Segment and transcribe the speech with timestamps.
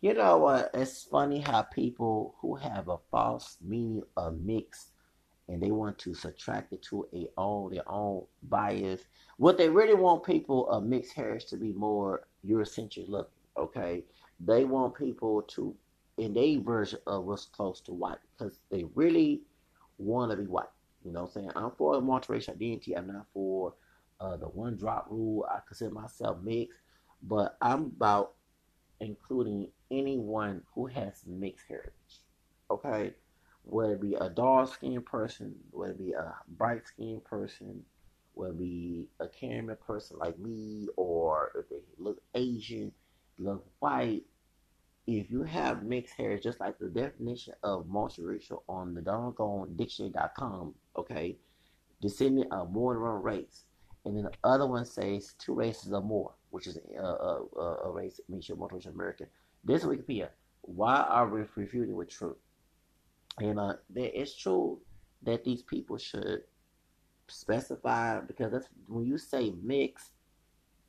[0.00, 0.70] You know what?
[0.74, 4.92] It's funny how people who have a false meaning of mix
[5.48, 9.00] and they want to subtract it to a own their own bias.
[9.38, 13.32] What they really want people of mixed heritage to be more Eurocentric looking.
[13.56, 14.04] Okay,
[14.38, 15.74] they want people to
[16.16, 19.42] in their version of what's close to white because they really
[19.98, 20.66] want to be white.
[21.04, 21.50] You know what I'm saying?
[21.56, 22.96] I'm for a multiracial identity.
[22.96, 23.74] I'm not for
[24.20, 25.44] uh, the one drop rule.
[25.50, 26.78] I consider myself mixed,
[27.22, 28.34] but I'm about
[29.00, 32.22] including anyone who has mixed heritage.
[32.70, 33.14] Okay?
[33.64, 37.82] Whether it be a dark skinned person, whether it be a bright skinned person,
[38.34, 42.92] whether it be a Caribbean person like me, or if they look Asian,
[43.38, 44.22] look white,
[45.06, 50.74] if you have mixed hair, just like the definition of multiracial on the doggone dictionary.com,
[50.96, 51.36] okay,
[52.00, 53.64] descendant of more than one race.
[54.08, 57.90] And then the other one says two races or more, which is a, a, a
[57.90, 59.26] race makes you're multiracial American.
[59.64, 60.28] This Wikipedia.
[60.62, 62.36] Why are we refuting with truth?
[63.38, 64.80] And uh, it's true
[65.22, 66.42] that these people should
[67.28, 70.10] specify because that's when you say mix,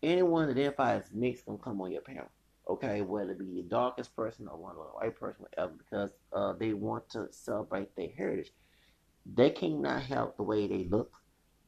[0.01, 2.29] anyone that identifies mixed can come on your panel
[2.69, 6.11] okay, whether it be the darkest person or one of the white person, whatever, because
[6.33, 8.51] uh, they want to celebrate their heritage.
[9.25, 11.11] They cannot help the way they look,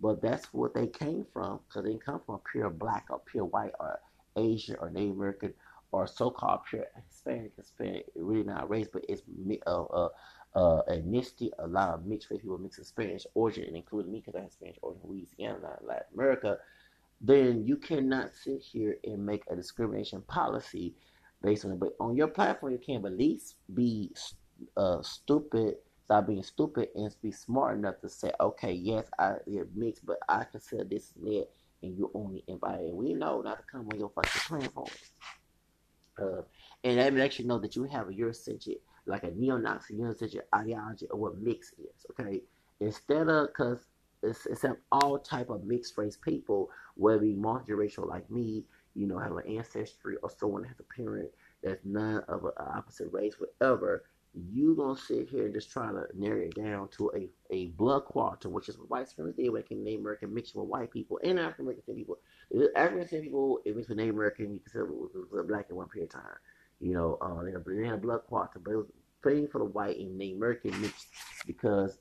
[0.02, 3.74] but that's what they came from, because they come from pure black or pure white
[3.80, 4.00] or
[4.36, 5.54] Asian or Native American
[5.92, 7.52] or so-called pure Hispanic.
[7.58, 9.22] Hispanic, really not race, but it's
[9.68, 10.10] uh, uh,
[10.56, 11.50] uh, ethnicity.
[11.60, 14.78] A lot of mixed race people, mixed Spanish origin, including me, because I have Spanish
[14.82, 16.58] origin, Louisiana, Latin America
[17.22, 20.96] then you cannot sit here and make a discrimination policy
[21.44, 21.80] based on it.
[21.80, 24.12] But on your platform, you can at least be
[24.76, 29.68] uh, stupid, stop being stupid, and be smart enough to say, okay, yes, I it
[29.76, 31.46] mixed, but I consider this and
[31.84, 32.94] and you only invited.
[32.94, 34.88] We know not to come on your fucking platform.
[36.22, 36.42] Uh,
[36.84, 41.08] and that lets you know that you have a Eurocentric, like a neo-Nazi Eurocentric ideology
[41.10, 42.42] of what mix is, okay?
[42.80, 43.88] Instead of, because
[44.24, 48.64] accept all type of mixed race people, whether you multiracial like me,
[48.94, 51.30] you know, have an ancestry or someone has a parent
[51.64, 54.04] that's none of an opposite race, whatever,
[54.34, 58.06] you gonna sit here and just try to narrow it down to a, a blood
[58.06, 61.38] quantum, which is what white supremacists did when Native American mixed with white people and
[61.40, 62.18] African American people.
[62.76, 64.92] African American people, it mixed with Native American, you consider it
[65.32, 66.38] was black at one period of time.
[66.80, 68.88] You know, uh, they, had a blood quantum, but it was
[69.22, 71.08] fighting for the white and the American mixed
[71.46, 71.98] because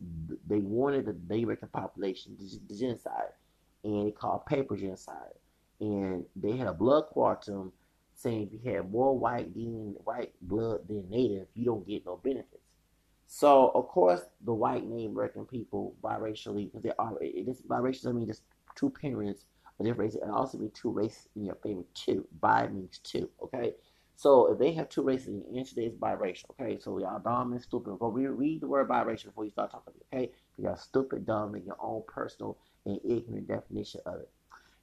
[0.47, 3.33] they wanted the Native American population the genocide,
[3.83, 5.35] and it called paper genocide.
[5.81, 7.73] And they had a blood quantum
[8.21, 12.17] saying if you have more white than white blood than native, you don't get no
[12.17, 12.61] benefits.
[13.27, 18.13] So of course the white Native American people biracially because they are this biracial I
[18.13, 18.43] mean just
[18.75, 19.45] two parents
[19.79, 22.27] of different races and also be two races in your favor too.
[22.41, 23.75] Bi means two, okay?
[24.17, 26.51] So if they have two races, the answer is biracial.
[26.51, 27.97] Okay, so y'all dumb and stupid.
[28.01, 29.95] Read, read the word biracial before you start talking.
[30.13, 34.29] Okay, y'all stupid, dumb, and your own personal and ignorant definition of it.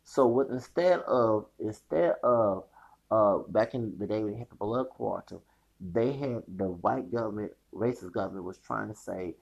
[0.06, 2.64] So what instead of instead of
[3.12, 5.38] uh back in the day when they had the blood quarter,
[5.80, 9.36] they had the white government, racist government was trying to say,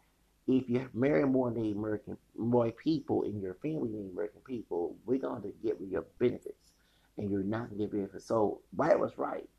[0.48, 5.20] if you marry more Native American more people in your family Native American people, we're
[5.20, 6.72] going to get of your benefits,
[7.18, 8.26] and you're not going to get benefits.
[8.26, 9.50] So white was right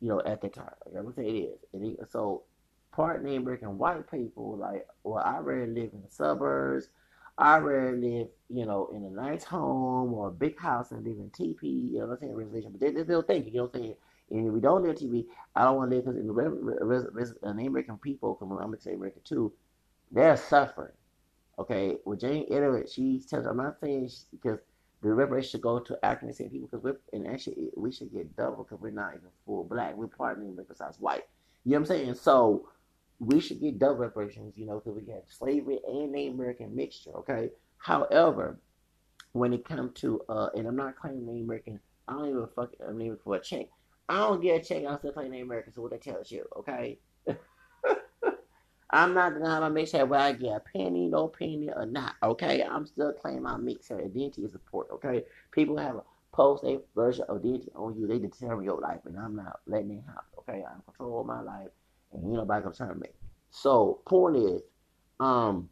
[0.00, 0.70] you know, at the time.
[0.86, 1.58] Like I'm gonna say it is.
[1.72, 2.42] And he, so
[2.92, 6.88] part Native American white people, like, well, I rather live in the suburbs.
[7.36, 11.18] I rather live, you know, in a nice home or a big house and live
[11.18, 12.70] in teepee, you know what I'm saying, reservation.
[12.72, 13.94] But they, they still think, you know what I'm saying?
[14.30, 17.34] And if we don't live teepee, I don't want to live because in the res,
[17.42, 19.52] American people, I'm going to say American too,
[20.12, 20.92] they're suffering.
[21.58, 24.58] Okay, with Jane Inuit, she tells, I'm not saying because
[25.02, 28.34] the reparation should go to African descent people because we're and actually we should get
[28.36, 29.94] double because we're not even full black.
[29.94, 31.24] We're partnering I was white.
[31.64, 32.14] You know what I'm saying?
[32.14, 32.68] So
[33.18, 37.12] we should get double reparations, you know, because we have slavery and the American mixture.
[37.18, 37.50] Okay.
[37.78, 38.58] However,
[39.32, 42.70] when it comes to uh, and I'm not claiming Native American, I don't even fuck.
[42.86, 43.66] I'm for a check.
[44.08, 44.84] I don't get a check.
[44.86, 45.74] I'm still playing Native American.
[45.74, 46.98] So what that tells you, okay?
[48.90, 52.14] I'm not denying my mix hair where I get a penny, no penny or not.
[52.22, 54.94] Okay, I'm still claiming my mix hair identity is important.
[54.96, 56.02] Okay, people have a
[56.32, 58.06] post a version of identity on you.
[58.06, 60.24] They determine your life, and I'm not letting it happen.
[60.38, 61.70] Okay, I'm control my life,
[62.14, 63.08] and ain't nobody gonna turn me.
[63.50, 64.62] So point is,
[65.20, 65.68] um,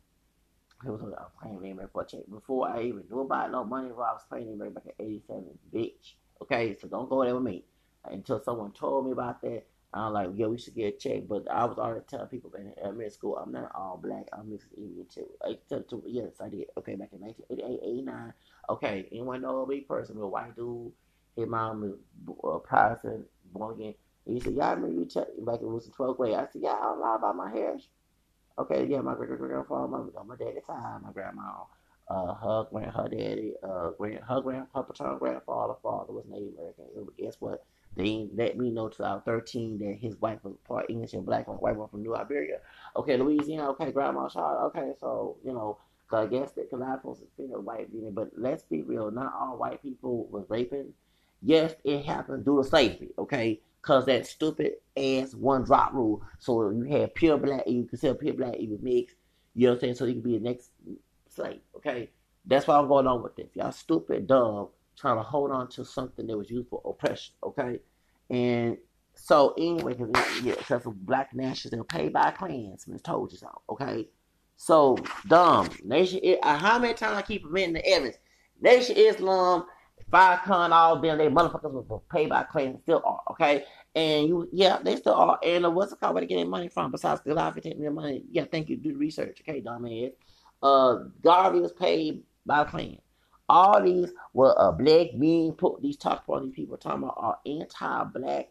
[0.85, 1.01] I was
[1.41, 3.89] playing for a check before I even knew about no money.
[3.89, 6.15] Before I was playing name back at '87, bitch.
[6.43, 7.65] Okay, so don't go there with me
[8.05, 9.65] until someone told me about that.
[9.95, 11.29] I'm like, yo, we should get a check.
[11.29, 14.27] But I was already telling people in elementary school, I'm not all black.
[14.33, 15.29] I'm mixed Indian too.
[15.69, 16.67] Tell to, yes, I did.
[16.79, 18.33] Okay, back in 1988, 89.
[18.71, 20.93] Okay, anyone know a big person, a white dude.
[21.37, 21.93] His mom is
[22.29, 23.95] a Protestant, born again.
[24.27, 26.63] And he said, "Y'all remember you tell like it was in twelfth grade?" I said,
[26.63, 27.77] "Yeah, I don't lie about my hair."
[28.59, 31.65] Okay, yeah, my great great grandfather, my, my daddy's time, my grandma,
[32.09, 36.53] uh, her grand, her daddy, uh, grand, her grand, her paternal grandfather, father was Native
[36.59, 36.85] American.
[37.19, 37.65] Guess what?
[37.97, 41.27] They let me know till I was 13 that his wife was part English and
[41.27, 42.59] black, and white one from New Iberia.
[42.97, 43.71] Okay, Louisiana.
[43.71, 44.75] Okay, grandma child.
[44.75, 45.79] Okay, so you know,
[46.09, 49.11] cause I guess that because I supposed to feel white being, but let's be real.
[49.11, 50.93] Not all white people was raping.
[51.43, 53.11] Yes, it happened due to slavery.
[53.19, 56.23] Okay, cause that stupid ass one drop rule.
[56.39, 59.17] So you have pure black, you consider pure black, even mixed.
[59.55, 59.95] You know what I'm saying?
[59.97, 60.71] So you can be the next
[61.29, 61.61] slave.
[61.77, 62.11] Okay,
[62.47, 63.51] that's why I'm going on with this.
[63.55, 67.35] Y'all stupid, dumb, trying to hold on to something that was used for oppression.
[67.45, 67.81] Okay,
[68.31, 68.79] and
[69.15, 72.99] so anyway, because yeah, of black nationalists, they're paid by Klansmen.
[73.01, 73.61] Told you so.
[73.69, 74.09] Okay,
[74.57, 74.97] so
[75.27, 76.21] dumb nation.
[76.43, 78.17] How many times I keep preventing the evidence?
[78.61, 79.67] Nation Islam
[80.13, 83.65] Farrakhan, all them, they motherfuckers were paid by Clinton, still are, okay?
[83.95, 85.39] And you, yeah, they still are.
[85.43, 86.15] And uh, what's it called?
[86.15, 86.91] Where they getting money from?
[86.91, 88.77] Besides Goliath taking their money, yeah, thank you.
[88.77, 90.13] Do the research, okay, dumbass.
[90.63, 93.01] Uh, Garvey was paid by Clinton.
[93.49, 98.51] All these were uh, black men put these talk these people talking about are anti-black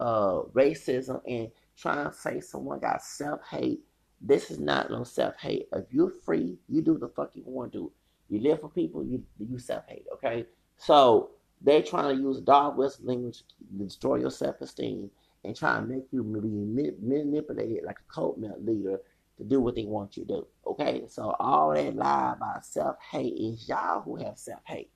[0.00, 3.80] uh, racism and trying to say someone got self-hate.
[4.20, 5.68] This is not no self-hate.
[5.72, 7.92] If you're free, you do the fuck you want to do.
[8.28, 10.46] You live for people, you you self-hate, okay?
[10.76, 11.30] So
[11.60, 15.10] they're trying to use dog whistle language to destroy your self esteem
[15.44, 19.00] and try and make you be manipulated like a cult leader
[19.36, 20.46] to do what they want you to do.
[20.66, 24.90] Okay, so all that lie about self hate is y'all who have self hate.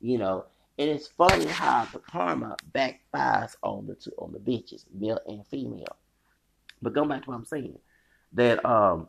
[0.00, 0.46] You know,
[0.78, 5.46] and it's funny how the karma backfires on the two on the bitches, male and
[5.46, 5.96] female.
[6.80, 7.78] But going back to what I'm saying,
[8.34, 9.08] that um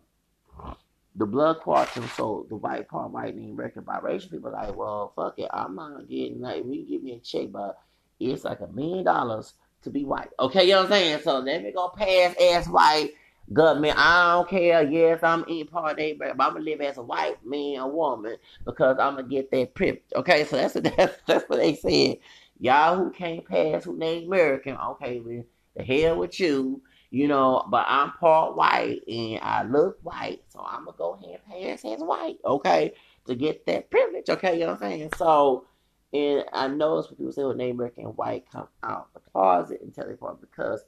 [1.20, 5.38] the blood quantum, so the white part white name record biracial people like, well, fuck
[5.38, 7.78] it, I'm not getting like we give me a check, but
[8.22, 10.30] it's like a million dollars to be white.
[10.40, 11.20] Okay, you know what I'm saying?
[11.24, 13.12] So let me go pass as white
[13.52, 13.98] government.
[13.98, 14.90] I don't care.
[14.90, 18.38] Yes, I'm in part of but I'm gonna live as a white man or woman
[18.66, 20.04] because I'm gonna get that privilege.
[20.16, 22.20] Okay, so that's that's that's what they said.
[22.62, 25.44] Y'all who can't pass who name American, okay, well,
[25.76, 30.60] the hell with you you know, but I'm part white and I look white, so
[30.60, 32.94] I'm gonna go ahead and pass as white, okay,
[33.26, 35.10] to get that privilege, okay, you know what I'm saying?
[35.18, 35.66] So,
[36.14, 39.82] and I know it's what people say when Native American white come out the closet
[39.82, 40.86] and tell part because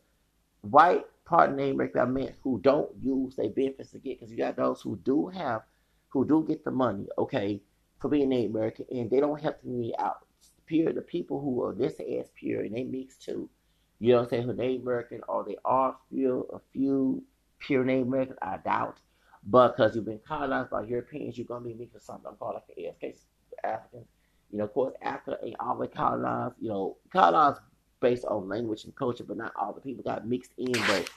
[0.62, 4.38] white part Native American I meant who don't use their benefits to get, because you
[4.38, 5.64] got those who do have,
[6.10, 7.62] who do get the money, okay,
[8.00, 10.26] for being Native American, and they don't help community out.
[10.68, 13.50] Pure, the people who are this as pure and they mix too
[14.02, 14.44] you know what I'm saying?
[14.44, 17.24] Who Native American or they are few a few
[17.60, 19.00] pure Native Americans, I doubt.
[19.46, 22.76] But because you've been colonized by Europeans, you're gonna be mixed with something called like
[22.76, 23.16] an AFK
[23.64, 24.08] Africans.
[24.52, 26.56] You know, of course, Africa ain't always colonized.
[26.60, 27.62] You know, colonized
[28.00, 30.72] based on language and culture, but not all the people got mixed in.
[30.72, 31.10] But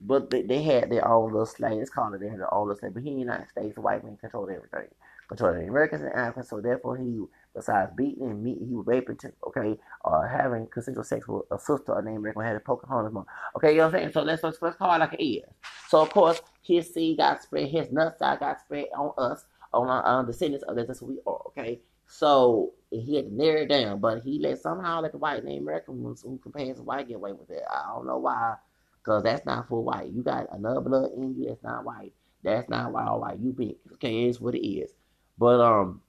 [0.00, 1.80] but they, they had their own little slang.
[1.80, 2.92] It's called it they had their own little slang.
[2.92, 4.88] But here in the United States, the white man controlled everything.
[5.28, 6.48] Controlled the Americans and Africans.
[6.48, 7.22] So therefore, he
[7.54, 12.00] besides beating and meat, he was raping, okay, or having consensual sex with a sister
[12.02, 13.26] named American had a Pocahontas mom.
[13.56, 14.12] Okay, you know what I'm saying?
[14.12, 15.44] So let's, let's, call it like it is.
[15.88, 20.20] So, of course, his seed got spread, his nutsack got spread on us, on our
[20.20, 20.76] uh, descendants of.
[20.76, 21.80] That's who we are, okay?
[22.06, 25.62] So he had to narrow it down, but he let somehow let the white name
[25.62, 27.62] American ones who compares to white get away with it.
[27.70, 28.56] I don't know why,
[28.98, 30.12] because that's not for white.
[30.12, 32.12] You got another blood in you that's not white.
[32.42, 33.38] That's not why all white.
[33.38, 33.76] You big.
[33.94, 34.92] Okay, it's what it is.
[35.38, 36.02] But um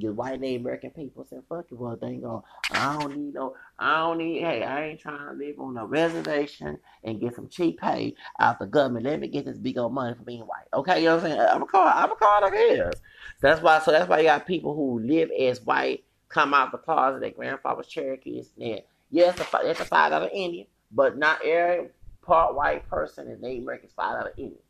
[0.00, 2.42] the white Native American people said, fuck it, well, dang on.
[2.72, 5.86] I don't need no, I don't need, hey, I ain't trying to live on a
[5.86, 9.06] reservation and get some cheap pay out the government.
[9.06, 10.66] Let me get this big old money for being white.
[10.74, 11.40] Okay, you know what I'm saying?
[11.40, 13.00] I'm a call, I'm a call like it is.
[13.40, 16.78] That's why, so that's why you got people who live as white come out the
[16.78, 18.50] closet, their grandfather's Cherokees.
[18.60, 21.88] And yes, yeah, it's a five dollar Indian, but not every
[22.22, 24.60] part white person in Native American is five dollar Indian.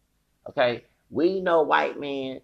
[0.49, 2.41] Okay, we know white men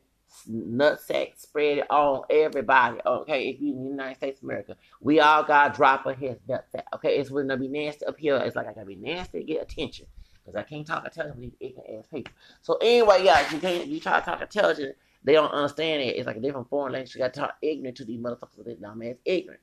[0.51, 2.99] nutsack spread on everybody.
[3.05, 6.37] Okay, if you in the United States of America, we all got drop of his
[6.49, 6.85] nutsack.
[6.95, 8.37] Okay, it's gonna be nasty up here.
[8.37, 10.07] It's like I gotta be nasty to get attention
[10.45, 12.33] because I can't talk intelligent these ignorant ass people.
[12.63, 16.17] So anyway, yeah, you can't you try to talk intelligent, they don't understand it.
[16.17, 17.15] It's like a different foreign language.
[17.15, 18.65] You gotta talk ignorant to these motherfuckers.
[18.65, 19.61] This dumb ass ignorant.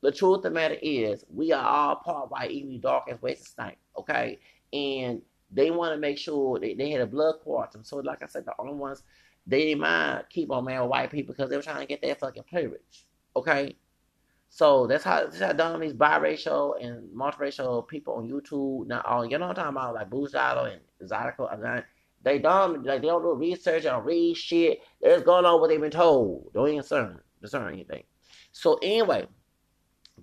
[0.00, 3.48] The truth of the matter is, we are all part white, even dark as Wes
[3.48, 3.78] Snipe.
[3.96, 4.38] Okay,
[4.72, 7.82] and they want to make sure they, they had a blood quantum.
[7.84, 9.02] So, like I said, the only ones
[9.48, 12.02] they didn't mind keep on man with white people because they were trying to get
[12.02, 13.06] that fucking privilege.
[13.34, 13.76] Okay?
[14.50, 19.24] So that's how that's how dumb these biracial and multiracial people on YouTube not all
[19.26, 21.82] you know what I'm talking about like Boozado and Zydeco uh,
[22.22, 24.80] they dumb like they don't do research, they don't read shit.
[25.00, 26.50] They're just going on what they've been told.
[26.54, 28.04] Don't even discern discern anything.
[28.52, 29.26] So anyway,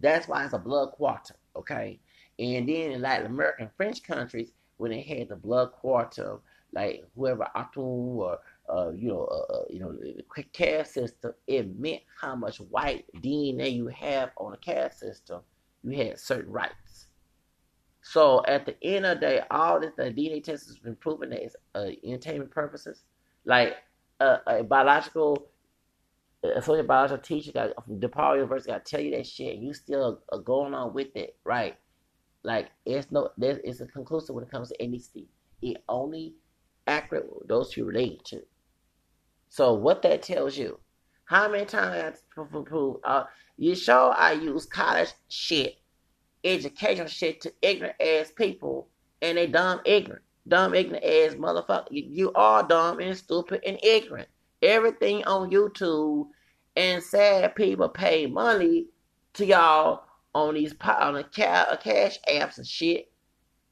[0.02, 2.00] that's why it's a blood quarter, okay?
[2.38, 6.40] And then in Latin American French countries, when they had the blood quarter,
[6.74, 7.78] like whoever Atum
[8.18, 12.58] or uh, you know, uh, uh you know, the caste system, it meant how much
[12.58, 15.42] white DNA you have on a caste system.
[15.84, 17.08] You had certain rights.
[18.02, 21.32] So at the end of the day, all this the DNA test has been proven
[21.32, 23.04] that it's uh, entertainment purposes.
[23.46, 23.78] Like
[24.20, 25.48] uh, a biological,
[26.44, 29.74] associate biological teacher got, from DePaul University got to tell you that shit, and you
[29.74, 31.78] still are going on with it, right?
[32.44, 35.26] Like it's no, it's a conclusive when it comes to NDC.
[35.64, 36.36] It only
[36.86, 38.44] accurate those who relate to.
[39.56, 40.82] So what that tells you,
[41.24, 43.24] how many times prove uh,
[43.56, 45.78] you show I use college shit,
[46.44, 48.90] educational shit to ignorant ass people,
[49.22, 51.88] and they dumb ignorant, dumb ignorant ass motherfucker.
[51.90, 54.28] You, are dumb and stupid and ignorant.
[54.62, 56.28] Everything on YouTube
[56.76, 58.88] and sad people pay money
[59.36, 63.10] to y'all on these on the cash apps and shit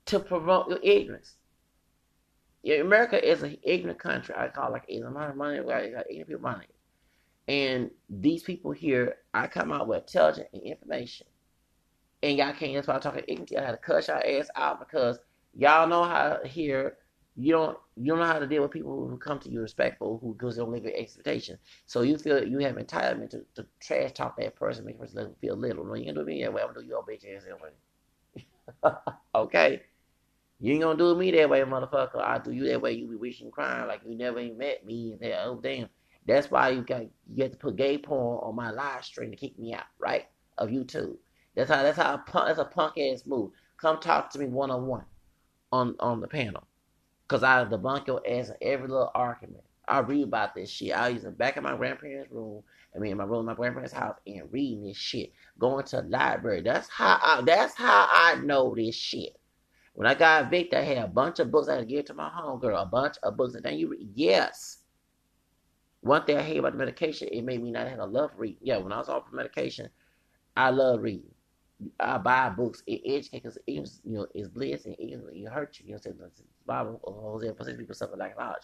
[0.06, 1.36] to promote your ignorance.
[2.64, 4.36] Yeah, America is an ignorant country.
[4.38, 6.68] I call it like a amount of money, like ignorant people money.
[7.48, 11.28] And these people here, I come out with intelligent information.
[12.24, 13.54] And y'all can't that's why I'm talking ignorant.
[13.58, 15.20] I had to cut y'all ass out because
[15.54, 16.98] y'all know how here
[17.36, 20.20] you don't you don't know how to deal with people who come to you respectful
[20.22, 21.58] who goes don't live your expectation.
[21.86, 25.36] So you feel you have entitlement to, to trash talk that person, make the person
[25.42, 25.86] feel little.
[25.86, 26.62] No, you can do me that way.
[26.62, 27.72] I'm gonna do your bitch ass anyway.
[29.36, 29.82] okay.
[30.64, 32.22] You ain't gonna do me that way, motherfucker.
[32.22, 35.12] I do you that way, you be wishing crying like you never even met me
[35.12, 35.90] and say, oh damn.
[36.26, 37.02] That's why you got
[37.34, 40.28] you have to put gay porn on my live stream to kick me out, right?
[40.58, 41.18] Of YouTube.
[41.54, 43.52] That's how that's how a punk that's a punk ass move.
[43.76, 45.04] Come talk to me one on one
[45.74, 46.66] on on the panel.
[47.28, 49.66] Cause I debunk your ass in every little argument.
[49.86, 50.98] I read about this shit.
[50.98, 52.64] I use the back of my grandparents' room.
[52.96, 55.34] I mean, in my room, in my grandparents' house, and reading this shit.
[55.60, 56.62] Going to the library.
[56.62, 57.20] That's how.
[57.22, 59.36] I, that's how I know this shit.
[59.94, 62.14] When I got evicted, I had a bunch of books I had to give to
[62.14, 62.82] my homegirl.
[62.82, 63.54] A bunch of books.
[63.56, 64.10] And then you read.
[64.16, 64.80] Yes.
[66.02, 68.58] One thing I hate about the medication, it made me not have a love read.
[68.62, 69.90] Yeah, when I was off medication,
[70.58, 71.32] I love reading.
[72.00, 72.84] I buy books.
[72.88, 75.88] It educates because it you know it's bliss and it, it hurts you.
[75.88, 76.30] You know, the
[76.66, 78.64] Bible holds in for people suffer like knowledge.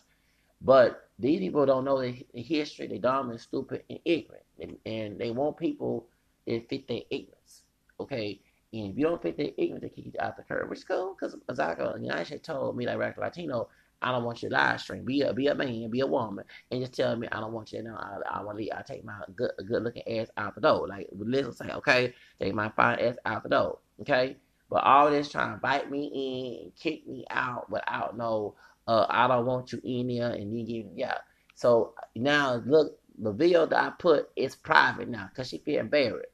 [0.62, 2.88] But these people don't know the, history.
[2.88, 6.08] They're dumb and stupid and ignorant, and, and they want people
[6.46, 7.64] that fit their ignorance.
[8.00, 10.80] Okay, and if you don't fit their ignorant, they kick you out the curb, which
[10.80, 11.16] is cool.
[11.20, 13.68] Because Azaka, know, actually told me like Radical Latino,
[14.02, 15.04] I don't want your live stream.
[15.04, 17.74] Be a be a man, be a woman, and just tell me I don't want
[17.74, 17.84] you.
[17.84, 18.78] No, I, I want to.
[18.78, 20.88] I take my good good looking ass out the door.
[20.88, 23.80] Like listen, say okay, take my fine ass out the door.
[24.02, 24.38] Okay,
[24.70, 28.56] but all this trying to bite me in and kick me out without no,
[28.88, 31.18] uh, I don't want you in there, and you give yeah.
[31.56, 36.29] So now look, the video that I put is private now because she feel embarrassed.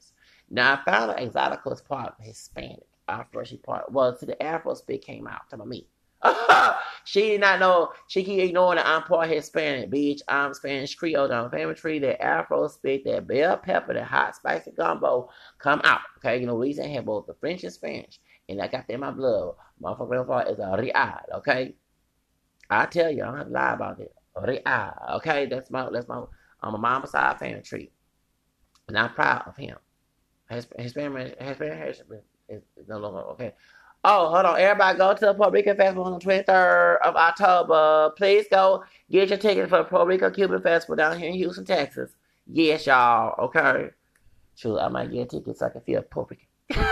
[0.48, 2.86] Now I found out Exotica is part Hispanic.
[3.08, 5.86] After she part well, see the Afro spit came out to me.
[7.04, 7.92] she did not know.
[8.08, 10.22] She keep ignoring that I'm part Hispanic, bitch.
[10.28, 11.32] I'm Spanish Creole.
[11.32, 12.00] I'm family tree.
[12.00, 16.00] That Afro spit, that bell pepper, that hot spicy gumbo come out.
[16.18, 18.94] Okay, you know, reason I have both the French and Spanish, and I got that
[18.94, 19.54] in my blood.
[19.78, 21.20] My grandfather is a Real.
[21.38, 21.76] Okay,
[22.70, 24.14] I tell you, I don't have to lie about it.
[24.42, 24.92] Real.
[25.16, 26.24] Okay, that's my that's my
[26.60, 27.90] I'm a mama side family tree,
[28.88, 29.76] and I'm proud of him.
[30.48, 33.52] Hispanic Hispanic Hispanic is no longer okay.
[34.04, 34.60] Oh, hold on.
[34.60, 38.12] Everybody go to the Puerto Rican Festival on the 23rd of October.
[38.16, 41.64] Please go get your tickets for the Puerto Rico Cuban Festival down here in Houston,
[41.64, 42.12] Texas.
[42.46, 43.34] Yes, y'all.
[43.46, 43.90] Okay.
[44.56, 46.46] True, I might get a ticket so I can feel Puerto Rican.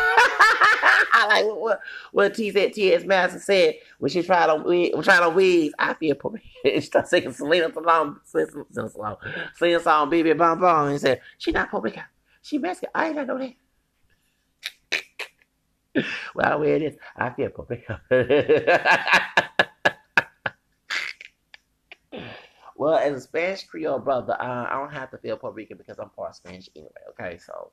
[1.17, 1.81] I like what
[2.11, 2.75] what T said
[3.41, 5.73] said when she tried on when tried on wigs.
[5.79, 6.81] I feel Puerto Rican.
[6.81, 9.17] she started singing Selena Salon, Selena Salon,
[9.55, 12.03] Selena song, Baby Bom Bom, and said she not Puerto Rican.
[12.45, 12.91] She Mexican.
[12.95, 13.39] I ain't know
[15.95, 16.05] that.
[16.35, 17.91] well, where it is, I feel perfect.
[22.77, 25.99] well, as a Spanish Creole brother, I, I, don't have to feel Puerto Rican because
[25.99, 26.91] I'm part Spanish anyway.
[27.19, 27.71] Okay, so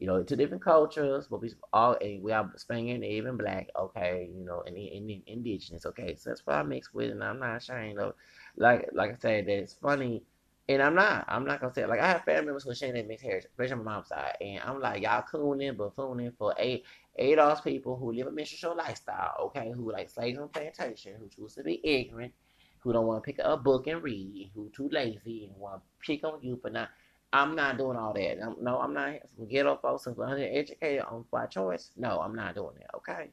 [0.00, 3.68] you know, two different cultures, but we all we are Spanish, even black.
[3.78, 5.86] Okay, you know, and, and, and indigenous.
[5.86, 8.14] Okay, so that's what I mix with, and I'm not ashamed of.
[8.56, 10.24] Like like I said, that it's funny
[10.68, 11.24] and I'm not.
[11.28, 11.88] I'm not gonna say it.
[11.88, 14.36] like I have family members who share that mixed heritage, especially my mom's side.
[14.40, 16.84] And I'm like, y'all cooning, buffooning for eight
[17.16, 21.28] eight those people who live a minstrel lifestyle, okay, who like slaves on plantation, who
[21.28, 22.32] choose to be ignorant,
[22.80, 25.76] who don't want to pick up a book and read, who too lazy and want
[25.76, 26.90] to pick on you for not.
[27.30, 28.42] I'm not doing all that.
[28.42, 29.16] I'm, no, I'm not.
[29.36, 31.90] Some ghetto folks who are educated on um, by choice.
[31.96, 32.94] No, I'm not doing that.
[32.96, 33.28] Okay,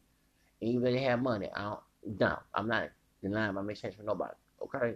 [0.62, 2.20] even if they have money, I don't.
[2.20, 2.90] No, I'm not
[3.22, 4.34] denying my mixed heritage for nobody.
[4.62, 4.96] Okay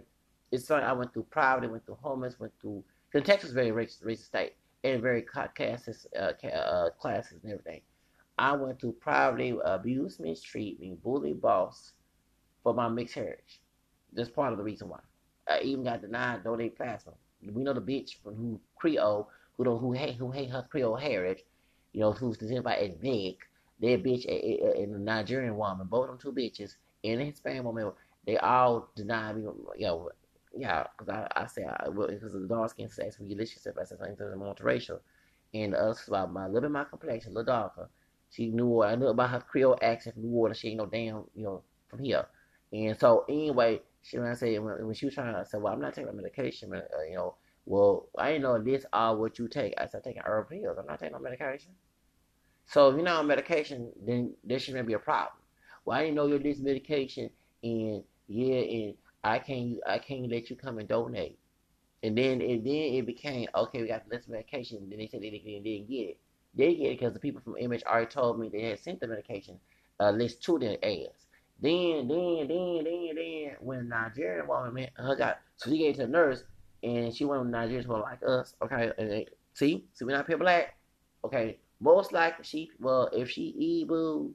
[0.52, 2.82] it's something I went through poverty, went through homeless, went through.
[3.10, 4.54] Because Texas is very racist, racist state
[4.84, 7.80] and very classes, uh, uh, classes and everything.
[8.38, 11.92] I went through privately abuse, mistreatment, bully, boss
[12.62, 13.60] for my mixed heritage.
[14.12, 15.00] That's part of the reason why.
[15.48, 17.12] I even got denied donate plasma.
[17.42, 20.96] We know the bitch from who Creole who don't who hate who hate her Creole
[20.96, 21.44] heritage,
[21.92, 23.38] you know, who's identified as Nick.
[23.80, 27.92] That bitch and the Nigerian woman, both them two bitches, and the Hispanic woman,
[28.26, 29.42] they all denied me.
[29.76, 30.10] You know,
[30.56, 33.84] yeah, because I, I say I, because of the dark skin sex, we relationship, I
[33.84, 35.00] said something to the multiracial,
[35.54, 37.88] and us about my little bit my complexion, a little darker.
[38.30, 40.58] She knew I knew about her Creole accent from New Orleans.
[40.58, 42.26] She ain't no damn, you know, from here.
[42.72, 45.72] And so anyway, she when I say when, when she was trying to say, well,
[45.72, 47.34] I'm not taking my medication, uh, you know.
[47.66, 49.74] Well, I didn't know this all what you take.
[49.78, 50.78] I said taking herb pills.
[50.78, 51.72] I'm not taking no medication.
[52.66, 55.34] So if you're not on medication, then there shouldn't be a problem.
[55.84, 57.30] Well, I didn't know you're this medication,
[57.62, 61.38] and yeah, and I can't I can't let you come and donate.
[62.02, 63.82] And then and then it became okay.
[63.82, 64.88] We got less medication.
[64.88, 66.18] Then they said they didn't, didn't get it.
[66.54, 69.06] They get it because the people from Image already told me they had sent the
[69.06, 69.58] medication
[70.00, 71.26] uh, list to their ass.
[71.62, 75.96] Then, then, then, then, then, when Nigerian woman man, her got so she gave it
[75.98, 76.42] to the nurse,
[76.82, 78.54] and she went with Nigerians who are like us.
[78.62, 80.78] Okay, and they, see, see, we're not pure black.
[81.22, 84.32] Okay, most likely she, well, if she Igbo,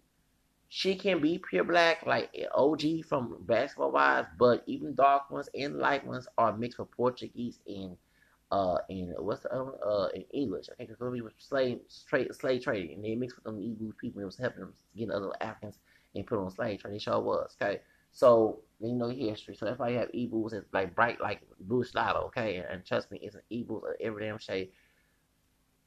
[0.69, 5.77] she can be pure black, like OG from basketball wise, but even dark ones and
[5.77, 7.97] light ones are mixed with Portuguese and
[8.51, 10.67] uh in what's the other uh in English.
[10.71, 13.57] I think it's gonna be with slave trade slave trading and they mixed with them
[13.59, 14.21] Igbo people.
[14.21, 15.79] It was helping them get other Africans
[16.13, 16.93] and put on slave trade.
[16.93, 17.81] They sure was okay.
[18.11, 19.55] So you know history.
[19.55, 22.57] So that's why you have Igbos that's like bright like blue slaughter, okay?
[22.57, 24.69] And, and trust me, it's an Igbos of every damn shade.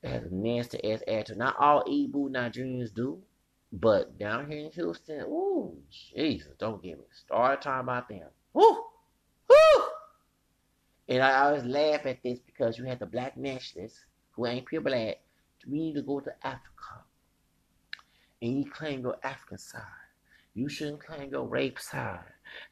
[0.02, 1.38] It has a nasty ass attitude.
[1.38, 3.22] Not all Igbo Nigerians do,
[3.72, 5.76] but down here in Houston, ooh,
[6.14, 8.28] Jesus, don't get me started talking about them.
[8.54, 8.84] Woo!
[9.48, 9.84] Woo!
[11.08, 14.80] And I always laugh at this because you have the black nationalists who ain't pure
[14.80, 15.20] black.
[15.66, 17.04] We need to go to Africa.
[18.40, 19.82] And you claim your African side.
[20.54, 22.20] You shouldn't claim your rape side.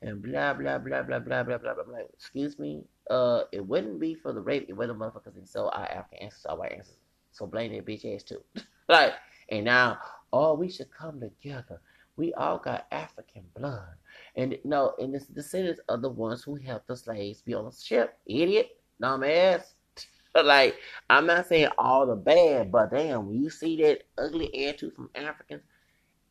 [0.01, 1.99] And blah blah blah blah blah blah blah blah blah.
[2.15, 2.85] Excuse me.
[3.11, 6.47] Uh it wouldn't be for the rape, it the motherfuckers and so our African ancestors,
[6.47, 6.99] our white ancestors.
[7.33, 8.43] So blame that bitch ass too.
[8.89, 9.13] like
[9.49, 9.99] and now,
[10.37, 11.81] oh, we should come together.
[12.17, 13.95] We all got African blood.
[14.37, 17.73] And no, and the descendants are the ones who helped the slaves be on the
[17.73, 18.19] ship.
[18.27, 18.71] Idiot,
[19.03, 19.63] dumbass.
[20.35, 20.77] like,
[21.11, 25.11] I'm not saying all the bad, but damn, when you see that ugly attitude from
[25.15, 25.63] Africans,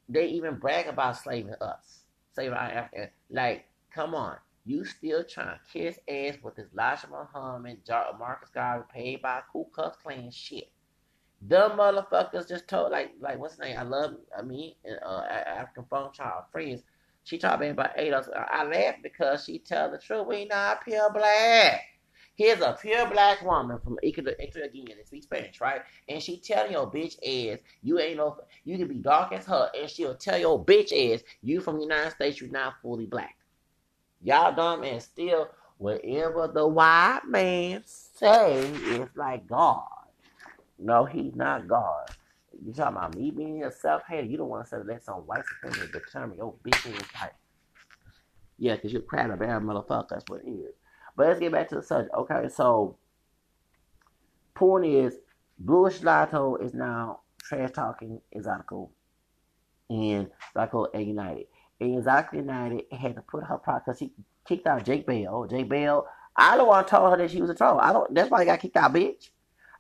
[0.10, 2.02] they even brag about slaving us.
[2.34, 2.90] Slaving our.
[3.30, 4.38] Like, come on.
[4.68, 7.78] You still trying to kiss ass with this Elijah Muhammad,
[8.18, 10.72] Marcus Garvey, paid by Ku Klux Klan shit.
[11.42, 13.78] Them motherfuckers just told like like what's the name?
[13.78, 14.74] I love I mean
[15.06, 16.84] uh, African phone child friends.
[17.24, 18.30] She talked me about us.
[18.34, 20.28] I laughed because she tell the truth.
[20.28, 21.82] We not pure black.
[22.36, 25.82] Here's a pure black woman from Ecuador, again that speaks Spanish, right?
[26.10, 29.70] And she telling your bitch ass you ain't no you can be dark as her,
[29.78, 33.38] and she'll tell your bitch ass you from the United States you're not fully black.
[34.22, 39.95] Y'all dumb and still whatever the white man say is like God.
[40.78, 42.10] No, he's not God.
[42.64, 44.28] You talking about me being a self-hater?
[44.28, 47.36] You don't want to say let some white supremacy determine your bitch ass type.
[48.58, 50.10] Yeah, because you're crab a bad motherfucker.
[50.10, 50.74] That's what it is.
[51.16, 52.14] But let's get back to the subject.
[52.16, 52.98] Okay, so
[54.54, 55.18] point is,
[55.60, 58.90] Bluish Lotto is now trash talking Exotical
[59.90, 61.48] and Exotical and United.
[61.80, 64.14] And Exotical United had to put her product because she
[64.48, 65.48] kicked out Jake Bell.
[65.50, 67.80] Jake Bell, I don't want to tell her that she was a troll.
[67.80, 68.14] I don't.
[68.14, 69.30] That's why I got kicked out, bitch.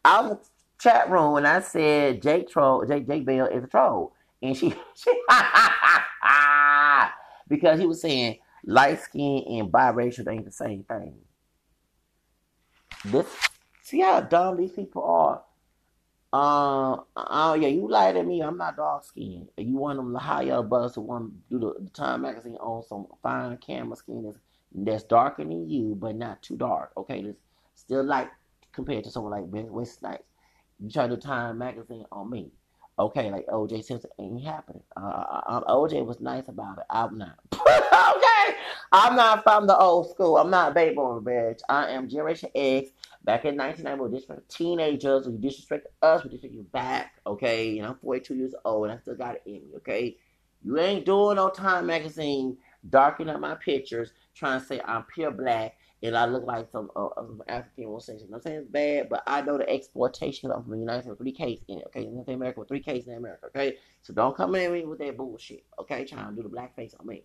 [0.04, 4.14] I was chat room and I said Jake troll Jake Jake Bell is a troll.
[4.42, 5.12] And she, she
[7.48, 11.16] because he was saying light skin and biracial ain't the same thing.
[13.06, 13.28] This
[13.84, 15.44] see how dumb these people are.
[16.34, 18.42] Uh, uh yeah, you lied at me.
[18.42, 19.50] I'm not dark skinned.
[19.58, 22.84] You want them to hire buzz to want to do the, the Time magazine on
[22.84, 24.38] some fine camera skin that's,
[24.74, 26.92] that's darker than you, but not too dark.
[26.98, 27.38] Okay, that's
[27.76, 28.30] still light
[28.74, 30.24] compared to someone like Wes Snipes.
[30.80, 32.52] You try to Time magazine on me.
[32.98, 34.82] Okay, like OJ Simpson ain't happening.
[34.96, 36.86] Uh, uh, uh OJ was nice about it.
[36.90, 37.38] I'm not.
[37.54, 38.58] okay,
[38.92, 40.38] I'm not from the old school.
[40.38, 41.60] I'm not baby boomer, bitch.
[41.68, 42.92] I am Generation X.
[43.24, 45.28] Back in 1990, we disrespect teenagers.
[45.28, 46.24] We disrespect us.
[46.24, 47.14] We disrespect you back.
[47.28, 49.76] Okay, and I'm 42 years old, and I still got it in me.
[49.78, 50.18] Okay,
[50.64, 52.58] you ain't doing no Time magazine
[52.90, 56.92] darkening up my pictures, trying to say I'm pure black and I look like some,
[56.96, 58.30] uh, some African organization.
[58.34, 61.64] I'm saying it's bad, but I know the exploitation of the United States three Ks
[61.68, 61.86] in it.
[61.88, 63.48] Okay, United America with three Ks in America.
[63.48, 65.64] Okay, so don't come at me with that bullshit.
[65.80, 67.24] Okay, trying to do the black face on me.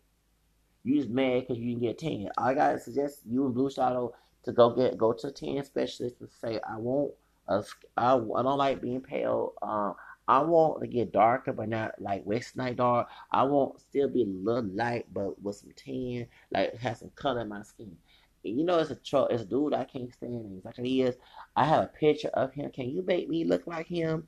[0.85, 2.29] You just mad because you didn't get ten.
[2.39, 6.31] I gotta suggest you and Blue Shadow to go get go to ten specialist and
[6.31, 7.13] say I won't.
[7.49, 7.63] Uh,
[7.97, 9.55] I, I don't like being pale.
[9.61, 9.95] Um,
[10.31, 13.09] I want to get darker, but not like West Night dark.
[13.33, 17.41] I want still be a little light, but with some tan, like have some color
[17.41, 17.97] in my skin.
[18.43, 20.57] You know, it's a tro- it's a dude I can't stand.
[20.59, 21.17] Exactly he is.
[21.57, 22.71] I have a picture of him.
[22.71, 24.27] Can you make me look like him?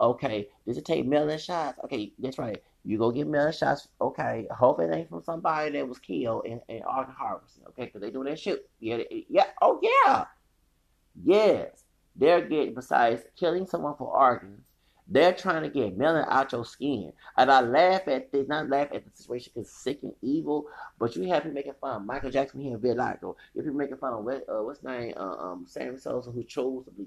[0.00, 1.78] Okay, does it take melon shots?
[1.84, 2.62] Okay, that's right.
[2.84, 3.88] You go get melon shots.
[4.00, 7.64] Okay, hope it ain't from somebody that was killed in, in organ harvesting.
[7.68, 8.68] Okay, because they do that shit.
[8.80, 8.98] Yeah,
[9.28, 9.46] yeah.
[9.60, 10.24] Oh yeah.
[11.22, 11.84] Yes,
[12.16, 14.64] they're getting besides killing someone for organs.
[15.08, 17.12] They're trying to get melon out your skin.
[17.36, 20.66] And I laugh at this, not laugh at the situation because sick and evil,
[20.98, 23.34] but you have people making fun of Michael Jackson here in Vitiligo.
[23.54, 26.44] You have people making fun of what, uh, what's name, uh, um, Sammy Sosa, who
[26.44, 27.06] chose to be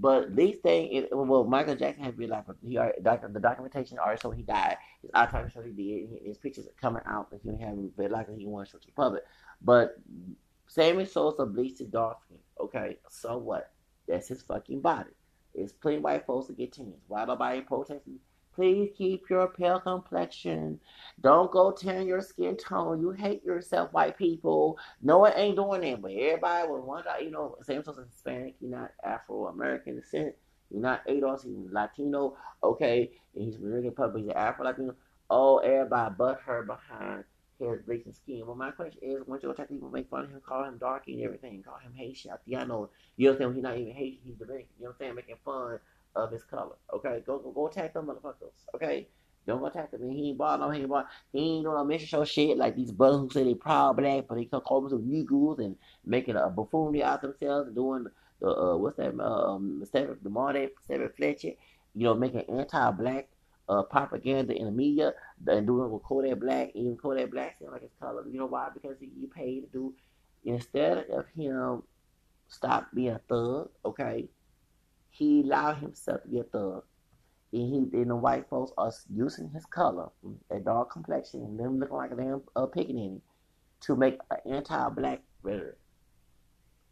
[0.00, 4.42] but these things, well, Michael Jackson had been like he the documentation already so he
[4.42, 4.76] died.
[5.02, 6.20] His autopsy show he did.
[6.24, 8.86] His pictures are coming out that he have been like he want to show to
[8.86, 9.24] the public.
[9.60, 9.98] But
[10.68, 12.38] Sammy Sosa bleached his dark skin.
[12.60, 13.72] Okay, so what?
[14.06, 15.10] That's his fucking body.
[15.54, 16.94] It's plenty white folks to get tens.
[17.08, 18.18] Why nobody protesting?
[18.54, 20.80] Please keep your pale complexion.
[21.20, 23.00] Don't go tearing your skin tone.
[23.00, 24.76] You hate yourself, white people.
[25.00, 28.56] No one ain't doing that, but everybody will want to, you know, same as Hispanic,
[28.60, 30.34] you're not Afro American descent,
[30.70, 34.96] you're not ADOS, you're Latino, okay, and he's American public, he's Afro Latino.
[35.30, 37.22] Oh, everybody but her behind
[37.58, 38.46] his bleaching skin.
[38.46, 41.14] Well, my question is, once you attack people make fun of him, call him darky
[41.14, 42.32] and everything, call him Haitian.
[42.32, 43.54] I know, you saying?
[43.54, 44.68] He's not even Haitian, he's Dominican.
[44.78, 45.14] You know what I'm saying?
[45.16, 45.78] Making fun
[46.16, 46.76] of his color.
[46.94, 48.64] Okay, go go, go attack them motherfuckers.
[48.74, 49.08] Okay,
[49.46, 50.10] don't go attack them.
[50.10, 52.76] He ain't bought no, he ain't bought, he ain't doing no mission show shit like
[52.76, 56.36] these brothers who say they proud black, but they come calling some Negroes and making
[56.36, 58.06] a buffoonery out themselves and doing
[58.40, 61.56] the uh, what's that um Stephen Demonte Stepin Fetchit,
[61.94, 63.28] you know, making anti-black
[63.68, 65.12] uh, propaganda in the media
[65.46, 68.24] and doing with Kodak Black, even Kodak Black saying like his color.
[68.30, 68.68] You know why?
[68.72, 69.94] Because he, paid to do
[70.44, 71.82] instead of him
[72.48, 74.28] stop being a thug, okay,
[75.10, 76.82] he allowed himself to be a thug.
[77.52, 80.08] And he and the white folks are using his color,
[80.50, 83.20] a dark complexion, and them looking like a damn uh, pickaninny,
[83.80, 85.78] to make an anti-black rhetoric.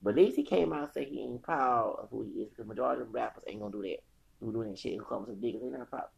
[0.02, 2.50] But at least he came out and said he ain't proud of who he is,
[2.50, 3.98] because majority of rappers ain't gonna do that.
[4.40, 4.98] Who doing that shit?
[4.98, 5.62] Who comes to diggers?
[5.62, 6.08] They not proud.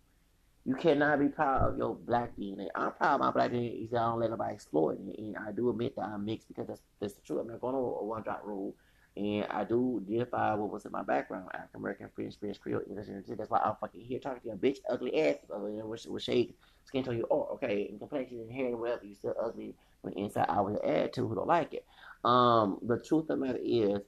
[0.68, 2.68] You cannot be proud of your black DNA.
[2.74, 3.86] I'm proud of my black DNA.
[3.86, 6.66] Is I don't let nobody exploit it, and I do admit that I'm mixed because
[6.66, 7.40] that's that's the truth.
[7.40, 8.74] I'm not going to a one drop rule
[9.18, 13.08] and I do identify what was in my background, African American, French, Spanish, Creole, English,
[13.08, 15.86] and that's why I'm fucking here talking to you, bitch, ugly ass, uh, you know,
[15.86, 16.54] with, with shade,
[16.84, 20.14] skin tone, you, oh, okay, and complexion and hair and whatever, you still ugly when
[20.14, 21.84] inside I will add to who don't like it.
[22.24, 24.00] Um, the truth of the matter is,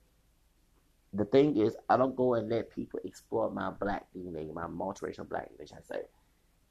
[1.12, 5.29] the thing is, I don't go and let people explore my black DNA, my multiracial
[5.29, 6.03] black DNA, I say,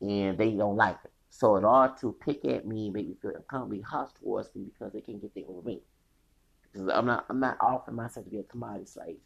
[0.02, 1.12] and they don't like it.
[1.30, 4.94] So in order to pick at me, make me feel uncomfortable, hostile towards me because
[4.94, 5.82] they can't get things over me.
[6.92, 9.18] I'm not I'm not offering myself to be a commodity slave.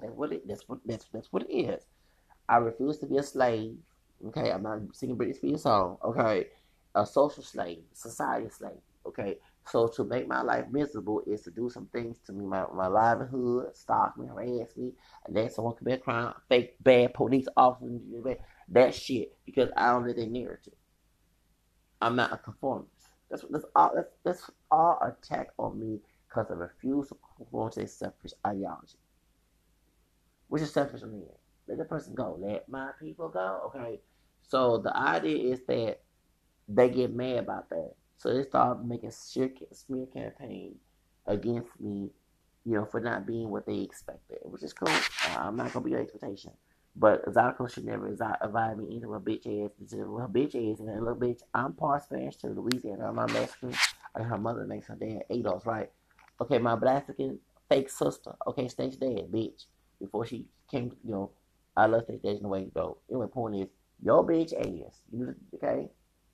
[0.00, 1.84] That's what it that's what that's that's what it is.
[2.48, 3.76] I refuse to be a slave.
[4.28, 5.98] Okay, I'm not singing Britney Spears song.
[6.04, 6.48] Okay,
[6.94, 8.80] a social slave, society slave.
[9.06, 12.64] Okay, so to make my life miserable is to do some things to me, my,
[12.74, 14.92] my livelihood, stalk me, harass me,
[15.28, 17.90] then someone commit a crime, fake bad police officer,
[18.68, 20.74] that shit because I don't live their narrative.
[22.00, 22.90] I'm not a conformist.
[23.30, 23.92] That's that's all.
[23.94, 28.98] That's, that's all attack on me because I refuse to conform to a selfish ideology,
[30.48, 31.22] which is selfish on me.
[31.66, 32.36] Let the person go.
[32.38, 33.72] Let my people go.
[33.74, 34.00] Okay.
[34.42, 36.00] So the idea is that
[36.68, 37.94] they get mad about that.
[38.16, 40.76] So they start making smear campaign
[41.26, 42.10] against me,
[42.64, 44.88] you know, for not being what they expected, which is cool.
[44.88, 46.52] Uh, I'm not gonna be your expectation.
[46.96, 49.92] But Zydeco should never invite me into a bitch ass.
[49.92, 51.40] Her bitch ass and that little bitch.
[51.52, 53.08] I'm part Spanish to Louisiana.
[53.08, 53.74] I'm not Mexican.
[54.14, 55.90] And her mother makes her dad ADOS, right?
[56.40, 58.34] Okay, my Blaxican fake sister.
[58.46, 59.64] Okay, stage dad, bitch.
[60.00, 61.30] Before she came, you know,
[61.76, 62.98] I love stage dad in the way you go.
[63.10, 63.68] Anyway, point is,
[64.00, 65.00] your bitch ass.
[65.12, 65.88] You okay?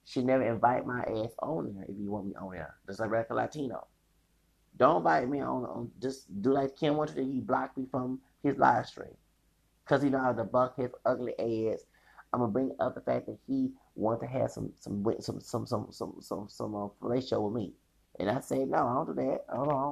[0.05, 2.75] She never invite my ass on there if you want me on there.
[2.87, 3.87] Just like regular Latino.
[4.77, 7.25] Don't invite me on, on just do like Kim wanted to.
[7.25, 9.17] He blocked me from his live stream
[9.91, 11.81] because he know how to buck his ugly ass.
[12.33, 15.67] I'm gonna bring up the fact that he wanted to have some some some some
[15.67, 17.73] some some some some uh, relationship with me,
[18.21, 19.41] and I said no, I don't do that.
[19.49, 19.91] Hold on,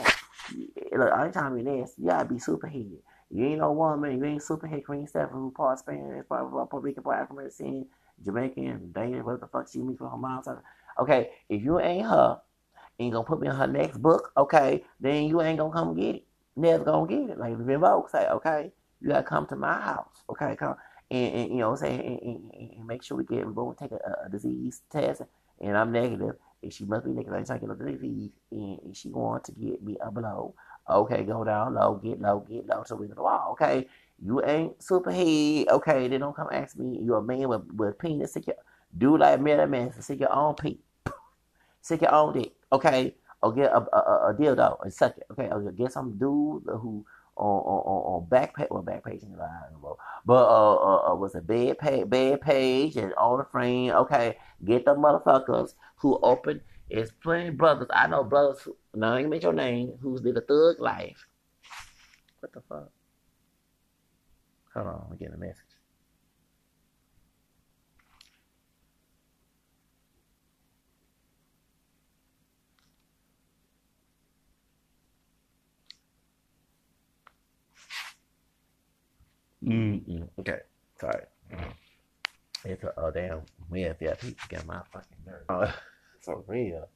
[0.96, 2.02] look, to be nasty.
[2.02, 2.92] You gotta be superhead.
[3.30, 4.16] You ain't no woman.
[4.16, 7.86] You ain't superhead Karrine Steffans who part Spanish, part Puerto Rican, part African
[8.24, 10.46] Jamaican, Danish, whatever the fuck she me from her house.
[11.00, 12.40] Okay, if you ain't her,
[13.00, 16.14] ain't gonna put me in her next book, okay, then you ain't gonna come get
[16.16, 16.26] it.
[16.54, 17.38] Never gonna get it.
[17.38, 18.72] Like Revoke say, okay.
[19.00, 20.56] You gotta come to my house, okay?
[20.56, 20.76] Come
[21.10, 24.26] and, and you know, say and, and, and, make sure we get we take a,
[24.26, 25.22] a, disease test,
[25.60, 27.34] and I'm negative, and she must be negative.
[27.34, 30.54] I'm taking a disease, and she want to get me a blow.
[30.88, 33.50] Okay, go down low, get low, get low, so we the wall.
[33.52, 33.86] Okay,
[34.22, 35.68] You ain't super head.
[35.68, 36.98] Okay, then don't come ask me.
[37.02, 38.32] You're a man with, with penis.
[38.32, 38.56] Sick your,
[38.96, 39.92] do like Mary Man.
[40.00, 40.80] Sick your own pee.
[41.80, 42.52] Sick your own dick.
[42.72, 45.26] Okay, or get a, a, a dildo and suck it.
[45.30, 47.04] Okay, or get some dude who
[47.38, 49.22] on on, on back page, well back page,
[50.26, 53.92] but uh, uh, uh was a bed page, bed page and on the frame.
[53.92, 56.60] Okay, get the motherfuckers who open.
[56.90, 57.88] It's plenty brothers.
[57.92, 58.62] I know brothers.
[58.62, 59.92] Who, now I can mention your name.
[60.00, 61.26] Who's did a thug life.
[62.40, 62.90] What the fuck?
[64.74, 65.67] Hold on, I'm getting a message.
[79.68, 80.28] Mm-mm.
[80.38, 80.60] Okay,
[80.98, 81.24] sorry.
[81.52, 81.70] Mm-hmm.
[82.64, 85.44] It's a oh, damn yeah, yeah, people get my fucking nerve.
[85.48, 85.72] Oh,
[86.22, 86.88] for real.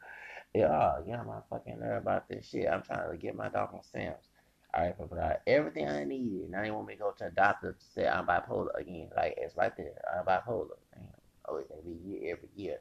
[0.55, 2.69] Yeah, oh, yeah, my fucking nerve about this shit.
[2.69, 4.29] I'm trying to get my dog on stamps.
[4.75, 6.51] All right, but I, uh, everything I needed.
[6.51, 9.11] Now they want me to go to a doctor to say I'm bipolar again.
[9.15, 10.01] Like it's right there.
[10.17, 10.77] I'm bipolar.
[10.95, 11.05] Damn.
[11.49, 12.79] Oh, every year, every year.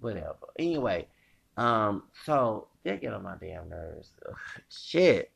[0.00, 0.36] Whatever.
[0.58, 1.08] Anyway,
[1.56, 4.12] um, so they get on my damn nerves.
[4.68, 5.32] Shit.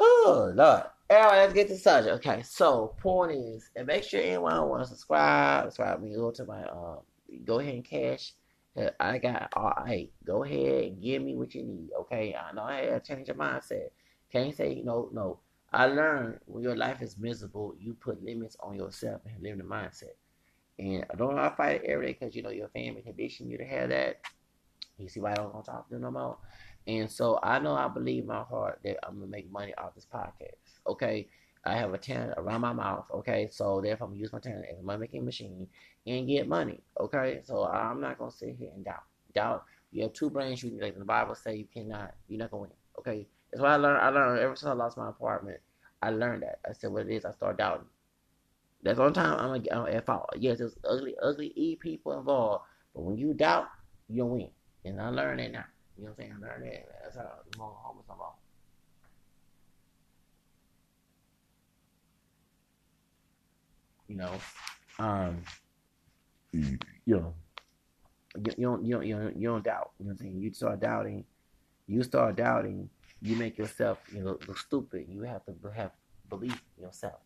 [0.00, 0.84] Oh Lord.
[1.10, 2.26] Anyway, let's get to subject.
[2.26, 5.64] Okay, so point is, and make sure anyone wants to subscribe.
[5.66, 6.14] Subscribe me.
[6.14, 6.98] Go to my um.
[7.44, 8.32] Go ahead and cash.
[8.98, 10.10] I got all right.
[10.24, 11.90] Go ahead and give me what you need.
[12.00, 13.90] Okay, I know I had to change your mindset.
[14.32, 15.38] Can't say no, no.
[15.72, 19.64] I learned when your life is miserable, you put limits on yourself and live the
[19.64, 20.14] mindset.
[20.78, 23.48] And I don't know I fight it every day because you know your family condition
[23.48, 24.20] you to have that.
[24.98, 26.38] You see why I don't want to talk to them no more.
[26.86, 29.94] And so I know I believe in my heart that I'm gonna make money off
[29.94, 30.63] this podcast.
[30.86, 31.28] Okay.
[31.66, 33.48] I have a talent around my mouth, okay?
[33.50, 35.66] So therefore I'm gonna use my talent as a money making machine
[36.06, 36.82] and get money.
[37.00, 37.40] Okay.
[37.44, 39.04] So I'm not gonna sit here and doubt.
[39.34, 42.62] Doubt you have two brains you like the Bible say you cannot you're not gonna
[42.62, 42.70] win.
[42.98, 43.26] Okay.
[43.50, 44.02] That's why I learned.
[44.02, 45.60] I learned ever since I lost my apartment.
[46.02, 46.58] I learned that.
[46.68, 47.24] I said what it is.
[47.24, 47.86] I started doubting.
[48.82, 50.28] That's only time I'm gonna get at fault.
[50.36, 53.66] Yes, there's ugly, ugly e people involved, but when you doubt,
[54.08, 54.50] you win.
[54.84, 55.64] And I learned that now.
[55.96, 56.32] You know what I'm saying?
[56.36, 56.86] I learned that.
[57.04, 58.32] That's how more homeless I'm on.
[64.14, 64.32] You know,
[65.00, 65.42] um,
[66.52, 67.34] you know,
[68.56, 69.90] you, don't, you don't, you don't, you don't doubt.
[69.98, 70.40] You know what I'm saying?
[70.40, 71.24] You start doubting.
[71.88, 72.88] You start doubting
[73.24, 75.06] you make yourself, you know, look stupid.
[75.08, 75.92] You have to have
[76.28, 77.20] belief in yourself.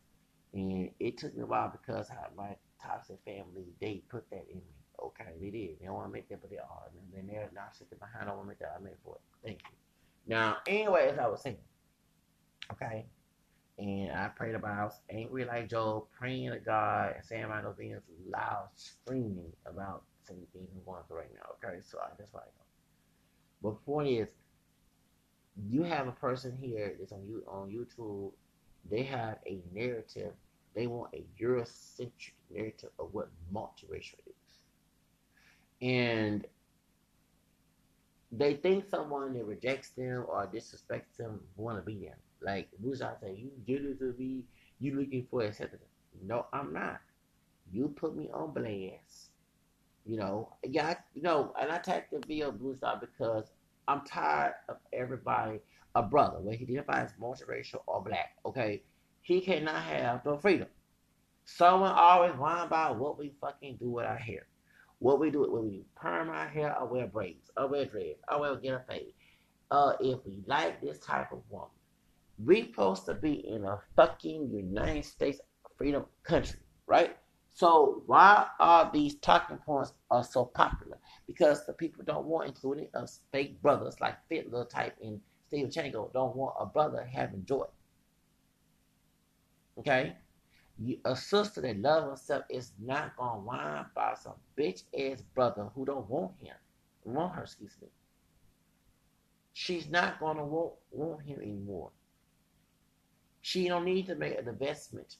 [0.55, 4.75] And it took me a while because my toxic family, they put that in me.
[5.03, 5.81] Okay, they did.
[5.81, 6.91] They don't want to make that, but they are.
[6.93, 8.31] And then they're not sitting behind.
[8.31, 8.77] I want to make that.
[8.79, 9.47] I made for it.
[9.47, 9.77] Thank you.
[10.29, 11.59] Now, anyway, as I was saying,
[12.73, 13.07] okay,
[13.79, 17.63] and I prayed about, I was angry like Job, praying to God and saying my
[17.77, 21.69] things loud, screaming about some things I'm going through right now.
[21.69, 22.65] Okay, so I, that's why I know.
[23.63, 24.29] But the point is,
[25.69, 28.33] you have a person here that's on you on YouTube.
[28.91, 30.33] They have a narrative.
[30.75, 34.59] They want a Eurocentric narrative of what multiracial is,
[35.83, 36.47] and
[38.31, 42.17] they think someone that rejects them or disrespects them want to be them.
[42.41, 44.45] Like Bouchard say, you it to be
[44.79, 45.83] you looking for acceptance.
[46.23, 47.01] No, I'm not.
[47.71, 49.31] You put me on blast.
[50.05, 53.53] You know, yeah, you know, and I take the video star because
[53.87, 55.61] I'm tired of everybody,
[55.95, 58.83] a brother, whether he identifies multiracial or black, okay?
[59.21, 60.69] He cannot have the freedom.
[61.45, 64.47] Someone always whine about what we fucking do with our hair.
[64.99, 68.41] What we do, when we perm our hair or wear braids, or wear dreads, or
[68.41, 69.15] wear get a fade.
[69.71, 71.69] Uh, if we like this type of woman,
[72.45, 75.41] we supposed to be in a fucking United States
[75.77, 77.17] freedom country, right?
[77.49, 80.99] So why are these talking points are so popular?
[81.27, 86.13] Because the people don't want, including us fake brothers like Fitler type and Steve Chango,
[86.13, 87.65] don't want a brother having joy.
[89.79, 90.17] Okay?
[90.79, 95.69] You, a sister that loves herself is not gonna whine about some bitch ass brother
[95.75, 96.55] who don't want him,
[97.05, 97.89] want her, excuse me.
[99.53, 101.91] She's not gonna want, want him anymore.
[103.49, 105.17] She don't need to make an investment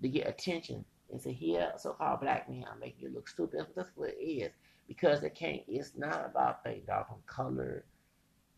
[0.00, 3.66] to get attention and say, here, so-called black man, I'm making you look stupid.
[3.76, 4.52] That's what it is.
[4.88, 7.84] Because it can't, it's not about they dog from color.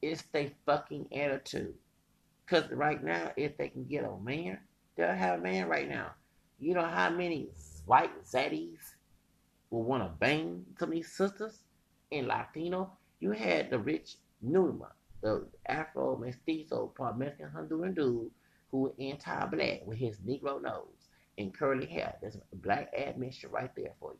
[0.00, 1.74] It's their fucking attitude.
[2.46, 4.60] Because right now, if they can get a man,
[4.94, 6.12] they'll have a man right now.
[6.60, 7.48] You know how many
[7.84, 8.94] white zaddies
[9.70, 11.64] will want to bang some of these sisters
[12.12, 12.92] in Latino?
[13.18, 18.30] You had the rich Numa, the Afro mestizo, part Mexican Honduran dude
[18.70, 22.14] who anti-black with his Negro nose and curly hair.
[22.20, 24.18] There's a black admixture right there for you.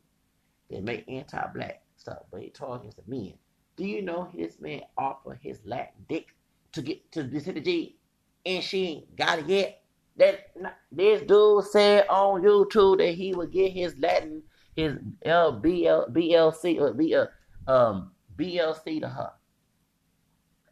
[0.71, 3.35] They make anti-black stuff, but he talking to men.
[3.77, 6.35] Do you know his man offered his Latin dick
[6.73, 7.97] to get to the G,
[8.45, 9.83] and she ain't got it yet?
[10.17, 10.53] That
[10.91, 14.43] this dude said on YouTube that he would get his Latin,
[14.75, 17.27] his LBL, BLC or B, uh,
[17.71, 19.31] um, BLC to her.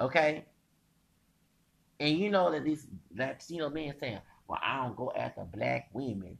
[0.01, 0.47] Okay.
[2.01, 6.39] And you know that these Latino men saying, "Well, I don't go after black women."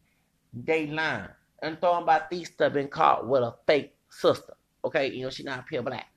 [0.53, 1.29] They lying
[1.63, 4.55] and throwing Batista been caught with a fake sister.
[4.85, 6.09] Okay, you know she not pure black.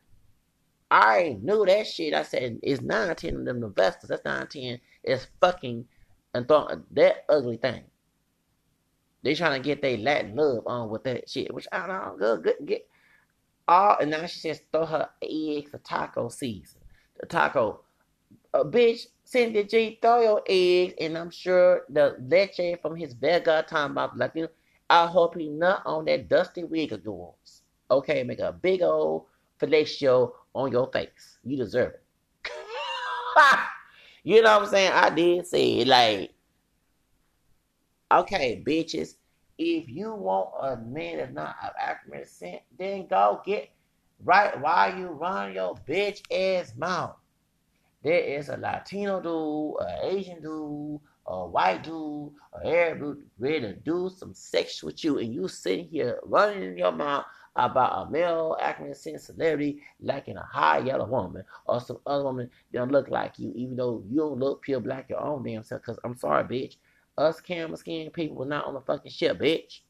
[0.91, 2.13] I knew that shit.
[2.13, 4.09] I said it's nine ten of them investors.
[4.09, 4.79] That's nine ten.
[5.03, 5.85] It's fucking
[6.33, 7.83] and throwing that ugly thing.
[9.23, 12.15] They trying to get their Latin love on with that shit, which I don't know.
[12.17, 12.87] Good, good, get
[13.67, 13.97] all.
[13.99, 16.81] And now she says throw her eggs for taco season.
[17.19, 17.81] The taco,
[18.53, 23.63] a bitch, Cindy G, throw your eggs, and I'm sure the leche from his Vega
[23.69, 24.47] talking about Latino.
[24.89, 27.61] I hope he not on that dusty wig of yours.
[27.91, 29.25] Okay, make a big old
[29.61, 31.37] fellatio on your face.
[31.43, 32.03] You deserve it.
[34.23, 34.93] you know what I'm saying?
[34.93, 35.85] I did say.
[35.85, 36.33] Like,
[38.11, 39.13] okay, bitches,
[39.59, 43.69] if you want a man that's not of African descent, then go get
[44.25, 47.18] right while you run your bitch ass mouth.
[48.03, 53.59] There is a Latino dude, an Asian dude, a white dude, a Arab dude ready
[53.61, 58.09] to do some sex with you, and you sitting here running your mouth about a
[58.09, 63.09] male African descent celebrity liking a high yellow woman or some other woman that look
[63.09, 65.81] like you, even though you don't look pure black your own damn self.
[65.81, 66.77] Because I'm sorry, bitch.
[67.17, 69.81] Us camera skin people were not on the fucking ship, bitch.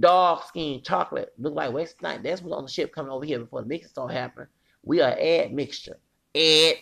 [0.00, 2.22] Dog skin chocolate look like Wes Snipe.
[2.22, 4.48] That's what's on the ship coming over here before the mixing started happening.
[4.82, 5.98] We are add mixture.
[6.34, 6.74] Add,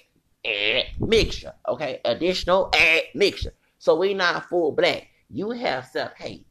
[0.47, 1.55] add mixture.
[1.69, 2.01] Okay?
[2.05, 3.55] Additional add mixture.
[3.79, 5.09] So we not full black.
[5.31, 6.47] You have self hate.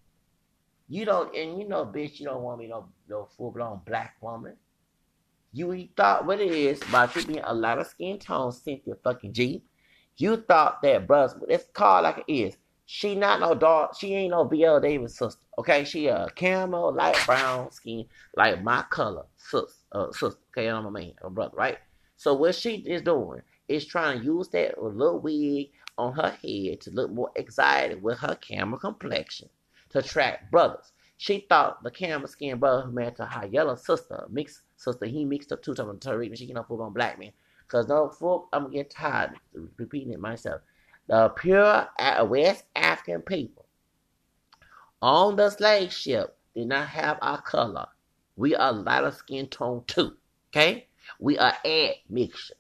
[0.88, 4.15] You don't, and you know, bitch, you don't want me no, no full blown black
[4.21, 4.55] woman.
[5.51, 9.34] You thought what it is about you being a lot of skin tone, Cynthia fucking
[9.34, 9.63] G.
[10.17, 12.58] You thought that, bruh, it's called like it is.
[12.86, 13.95] She not no dog.
[13.97, 15.41] She ain't no Viola Davis sister.
[15.58, 18.05] Okay, she a camel, light brown skin,
[18.36, 19.73] like my color, sister.
[19.91, 20.39] Uh, sister.
[20.49, 21.77] Okay, I'm a man, a brother, right?
[22.17, 26.82] So what she is doing is trying to use that little wig on her head
[26.82, 29.49] to look more excited with her camera complexion
[29.89, 30.91] to attract brothers.
[31.17, 35.23] She thought the camera skin brother who married to her yellow sister, mixed sister, he
[35.23, 37.32] mixed up two times with Tariq, and she can't full on black man.
[37.67, 39.32] Cause no full, I'm getting tired
[39.78, 40.62] repeating it myself.
[41.08, 41.88] The pure
[42.28, 43.65] West African people
[45.01, 47.88] on the slave ship did not have our color.
[48.36, 50.17] We are lighter skin tone too.
[50.49, 50.88] Okay?
[51.19, 52.56] We are admixture.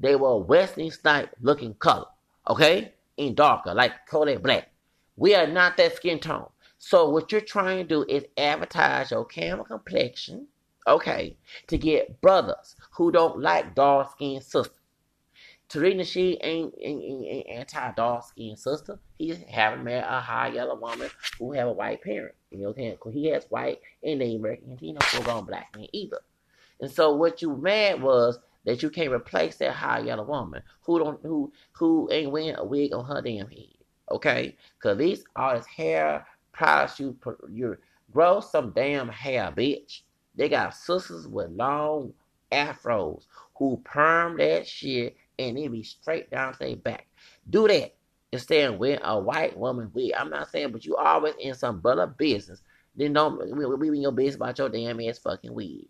[0.00, 2.06] They were Wesley Snipe looking color.
[2.48, 2.94] Okay?
[3.16, 4.70] In darker, like Kodak black.
[5.16, 6.48] We are not that skin tone.
[6.78, 10.46] So what you're trying to do is advertise your camera complexion,
[10.86, 11.36] okay,
[11.66, 14.78] to get brothers who don't like dark skinned sisters.
[15.68, 18.98] Tariq Nasheed ain't, ain't, ain't anti dark skinned sister.
[19.18, 22.34] He's having married a high yellow woman who have a white parent.
[22.50, 24.76] You know, because he has white and Native American.
[24.78, 26.18] He no full grown black man either.
[26.80, 30.98] And so what you mad was that you can't replace that high yellow woman who
[30.98, 33.74] don't who who ain't wearing a wig on her damn head.
[34.10, 34.56] Okay?
[34.82, 37.16] Cause these are his hair products you
[37.50, 37.76] you
[38.12, 40.02] grow some damn hair, bitch.
[40.34, 42.12] They got sisters with long
[42.52, 43.24] afros
[43.56, 47.06] who perm that shit and it be straight down their back.
[47.48, 47.94] Do that
[48.32, 50.12] instead of wearing a white woman wig.
[50.16, 52.62] I'm not saying, but you always in some brother business.
[52.94, 55.86] Then don't we, we in your business about your damn ass fucking wig.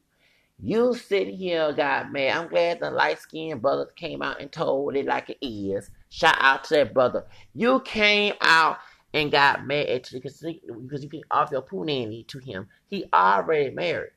[0.62, 2.36] You sitting here got mad.
[2.36, 5.90] I'm glad the light skinned brother came out and told it like it is.
[6.10, 7.24] Shout out to that brother.
[7.54, 8.78] You came out
[9.14, 12.68] and got mad at you because, because you can offer your punani to him.
[12.88, 14.12] He already married.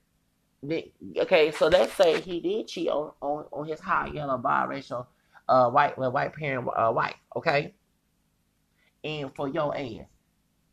[1.18, 5.08] Okay, so let's say he did cheat on, on, on his high yellow biracial
[5.50, 7.74] uh white white parent uh wife, okay?
[9.04, 10.08] And for your ass.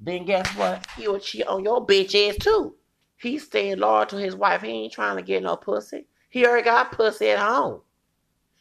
[0.01, 0.87] Then guess what?
[0.97, 2.75] He will cheat on your bitch ass too.
[3.21, 4.63] He's staying loyal to his wife.
[4.63, 6.07] He ain't trying to get no pussy.
[6.31, 7.83] He already got pussy at home.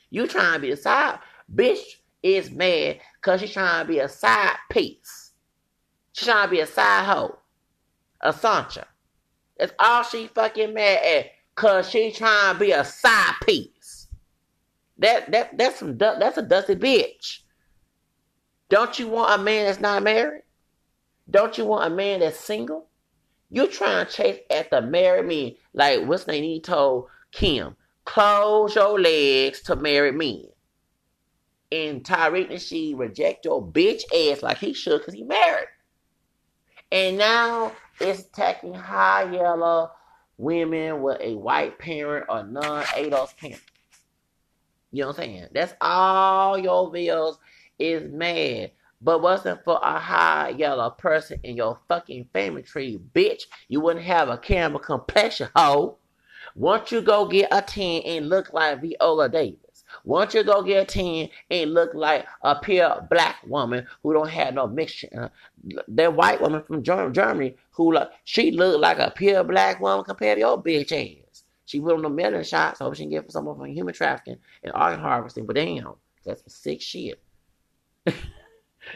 [0.09, 1.19] You trying to be a side
[1.53, 1.79] bitch
[2.21, 5.31] is mad because she's trying to be a side piece.
[6.13, 7.39] She trying to be a side hoe.
[8.21, 8.85] A Sancha.
[9.57, 11.25] That's all she fucking mad at.
[11.55, 14.07] Cause she trying to be a side piece.
[14.97, 17.39] That that that's some that's a dusty bitch.
[18.69, 20.43] Don't you want a man that's not married?
[21.29, 22.88] Don't you want a man that's single?
[23.49, 27.75] You trying to chase after marry me like what's name he told Kim.
[28.05, 30.45] Close your legs to marry men.
[31.71, 35.67] And Tariq Nasheed reject your bitch ass like he should because he married.
[36.91, 39.91] And now it's attacking high yellow
[40.37, 43.61] women with a white parent or non-ADOS parent.
[44.91, 45.47] You know what I'm saying?
[45.53, 47.37] That's all your bills
[47.77, 48.71] is mad
[49.01, 54.05] But wasn't for a high yellow person in your fucking family tree, bitch, you wouldn't
[54.05, 55.97] have a camera complexion, hoe.
[56.55, 59.85] Once you go get a 10 and look like Viola Davis.
[60.03, 64.29] Once you go get a 10 and look like a pure black woman who don't
[64.29, 65.07] have no mixture.
[65.65, 70.03] Uh, that white woman from Germany who like she look like a pure black woman
[70.03, 71.43] compared to your bitch ass.
[71.65, 74.37] She put on the melanin shots, hope she can get for someone from human trafficking
[74.63, 75.93] and organ harvesting, but damn,
[76.25, 77.21] that's some sick shit.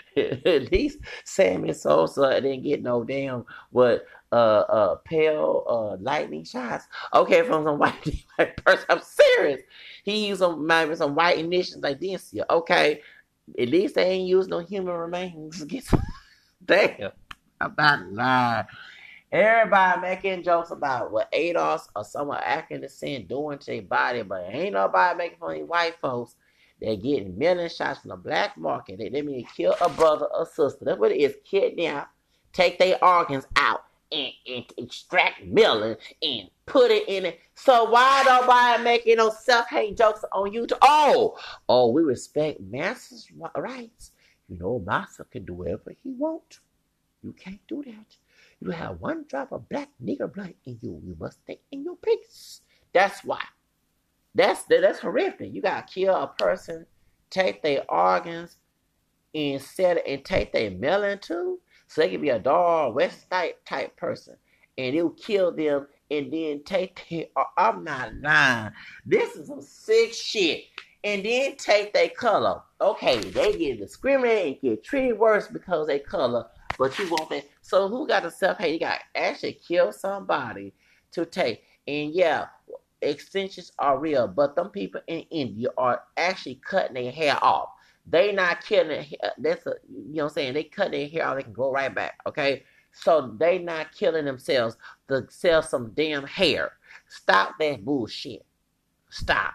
[0.18, 4.36] At least Sammy Sosa didn't get no damn what uh
[4.68, 6.86] uh pale uh lightning shots.
[7.14, 8.26] Okay, from some white,
[8.66, 8.86] person.
[8.89, 9.62] I'm serious.
[10.04, 12.34] He used some maybe some white initials like this.
[12.50, 13.02] Okay.
[13.60, 15.64] At least they ain't used no human remains.
[16.66, 17.12] damn.
[17.60, 18.66] I'm about lie.
[19.32, 24.22] Everybody making jokes about what ADOS or someone acting the sin doing to their body,
[24.22, 26.36] but ain't nobody making fun of white folks
[26.84, 28.98] they're getting melanin shots from the black market.
[29.00, 30.84] They, they mean kill a brother or sister.
[30.84, 31.36] That's what it is.
[31.46, 32.12] Kidnap,
[32.52, 37.40] take their organs out, and, and extract melanin and put it in it.
[37.56, 40.78] So why don't nobody making no self-hate jokes on YouTube?
[40.82, 41.38] Oh,
[41.70, 44.12] oh, we respect Master's rights.
[44.50, 46.60] You know, Master can do whatever he wants.
[47.24, 48.18] You can't do that.
[48.60, 51.02] You have one drop of black nigger blood in you.
[51.06, 52.60] You must stay in your peace.
[52.92, 53.42] That's why.
[54.36, 55.54] That's that's horrific.
[55.54, 56.86] You gotta kill a person,
[57.30, 58.58] take their organs,
[59.36, 61.60] and set and take their melon too.
[61.88, 64.36] So they can be a dog west type type person.
[64.78, 68.72] And it'll kill them and then take their oh, I'm not lying.
[69.06, 70.66] This is some sick shit.
[71.04, 72.62] And then take their color.
[72.80, 77.46] Okay, they get discriminated and get treated worse because they color, but you want that.
[77.62, 78.74] So who got the self hate?
[78.74, 80.74] You got to actually kill somebody
[81.12, 81.64] to take.
[81.88, 82.46] And yeah,
[83.10, 87.70] extensions are real, but them people in India are actually cutting their hair off.
[88.06, 89.16] They not killing it.
[89.38, 90.54] That's a, you know what I'm saying.
[90.54, 92.20] They cut their hair off, they can grow right back.
[92.28, 94.78] Okay, so they not killing themselves
[95.08, 96.74] to sell some damn hair.
[97.08, 98.45] Stop that bullshit.
[99.10, 99.54] Stop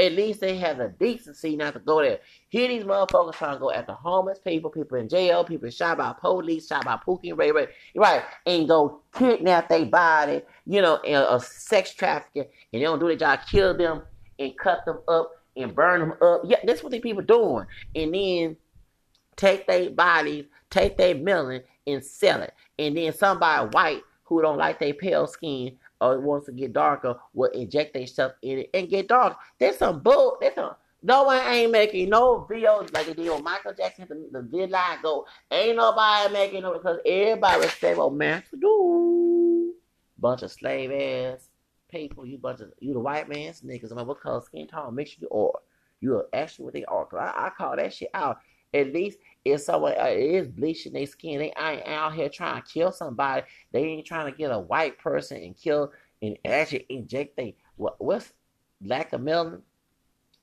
[0.00, 2.20] at least they have the decency not to go there.
[2.48, 6.14] Here these motherfuckers trying to go after homeless people, people in jail, people shot by
[6.18, 11.24] police, shot by Pookie Ray Ray, right, and go kidnap their body, you know, and
[11.28, 14.02] a sex trafficking, and they don't do their job, kill them
[14.38, 16.42] and cut them up and burn them up.
[16.44, 17.66] Yeah, that's what these people doing.
[17.94, 18.56] And then
[19.36, 22.54] take their bodies, take their melon and sell it.
[22.78, 27.16] And then somebody white who don't like their pale skin or wants to get darker
[27.34, 29.36] will inject themselves in it and get dark.
[29.58, 30.38] There's some bull.
[30.40, 30.74] There's some.
[31.02, 34.06] No one ain't making no videos like they did with Michael Jackson.
[34.08, 35.24] The, the vitiligo.
[35.50, 39.74] Ain't nobody making no because everybody respect what man to do.
[40.18, 41.48] Bunch of slave ass
[41.90, 42.26] people.
[42.26, 43.92] You bunch of you the white man's niggas.
[43.92, 45.58] I mean, what color skin tone makes you or
[46.00, 47.08] you are actually what they are.
[47.18, 48.38] I, I call that shit out.
[48.72, 52.68] At least if someone uh, is bleaching their skin, they ain't out here trying to
[52.68, 53.42] kill somebody.
[53.72, 58.02] They ain't trying to get a white person and kill and actually inject they what,
[58.02, 58.32] what's
[58.84, 59.62] lack of melanin.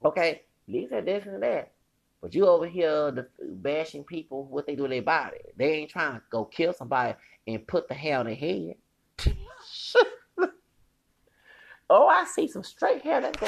[0.03, 1.73] Okay, these are this and that.
[2.21, 5.37] But you over here the, bashing people what they do to their body.
[5.55, 7.13] They ain't trying to go kill somebody
[7.45, 8.75] and put the hair on their head.
[11.89, 13.47] oh, I see some straight hair that go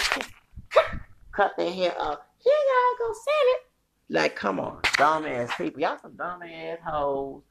[1.31, 2.19] cut their hair off.
[2.45, 3.68] You gotta go sell it.
[4.11, 5.81] Like, come on, dumbass people.
[5.81, 7.43] Y'all some dumbass hoes,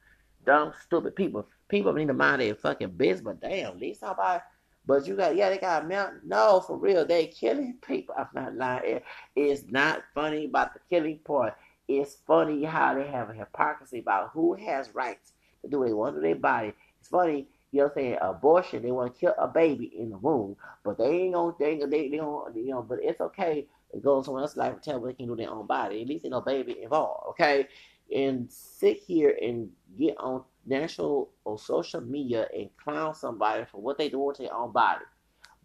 [0.44, 1.46] dumb, stupid people.
[1.68, 4.42] People need to mind their fucking business, but damn, least somebody.
[4.84, 6.22] But you got, yeah, they got a mountain.
[6.24, 8.14] No, for real, they killing people.
[8.18, 9.02] I'm not lying.
[9.36, 11.54] It's not funny about the killing part.
[11.86, 15.32] It's funny how they have a hypocrisy about who has rights
[15.62, 16.72] to do what they want to their body.
[16.98, 18.18] It's funny, you know what I'm saying?
[18.20, 21.78] Abortion, they want to kill a baby in the womb, but they ain't gonna, they,
[21.78, 23.66] they, they don't, you know, but it's okay
[24.03, 26.03] go on someone else's life and tell them they can do their own body.
[26.03, 27.66] At least ain't no baby involved, okay?
[28.14, 33.99] And sit here and get on national or social media and clown somebody for what
[33.99, 35.05] they do to their own body.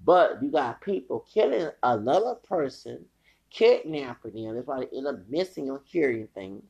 [0.06, 3.06] But you got people killing another person,
[3.50, 4.56] kidnapping them.
[4.56, 6.64] That's why they end up missing or hearing things.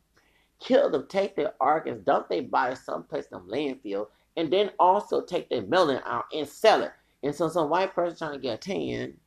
[0.59, 5.49] Kill them, take their organs, dump their body someplace in landfill, and then also take
[5.49, 6.91] their melon out and sell it.
[7.23, 9.17] And so some white person trying to get a tan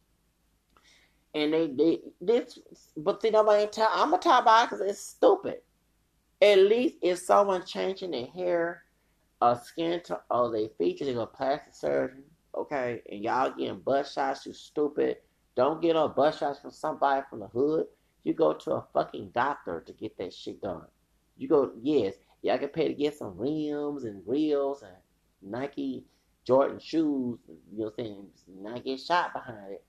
[1.37, 2.59] and they they this
[2.97, 5.59] but see nobody tell I'm gonna talk about because it's stupid.
[6.41, 8.82] At least if someone changing their hair
[9.43, 12.22] or skin to or their features, they go plastic surgeon,
[12.55, 15.18] okay, and y'all getting butt shots, you stupid.
[15.57, 17.87] Don't get no butt shots from somebody from the hood.
[18.24, 20.87] You go to a fucking doctor to get that shit done.
[21.37, 24.97] You go, yes, y'all can pay to get some rims and reels and
[25.43, 26.05] Nike
[26.45, 28.26] Jordan shoes, you know what I'm saying,
[28.61, 29.84] not get shot behind it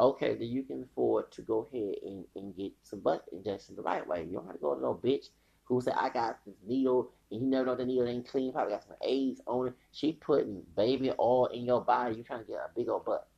[0.00, 3.82] okay, then you can afford to go ahead and, and get some butt injections the
[3.82, 4.24] right way.
[4.24, 5.26] You don't have to go to no bitch
[5.64, 8.74] who said I got this needle and you never know the needle ain't clean, probably
[8.74, 9.74] got some AIDS on it.
[9.92, 12.16] She putting baby oil in your body.
[12.16, 13.28] You trying to get a big old butt.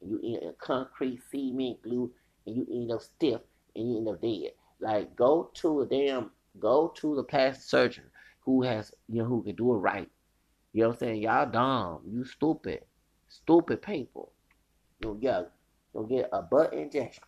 [0.00, 2.10] And you eat a concrete cement glue
[2.46, 3.40] and you end up stiff
[3.74, 4.52] and you end up dead.
[4.80, 8.04] Like go to a damn go to the plastic surgeon
[8.40, 10.10] who has you know who can do it right.
[10.72, 11.22] You know what I'm saying?
[11.22, 12.00] Y'all dumb.
[12.06, 12.84] You stupid.
[13.28, 14.32] Stupid people.
[15.00, 15.50] You'll get
[15.94, 17.22] you'll get a butt injection.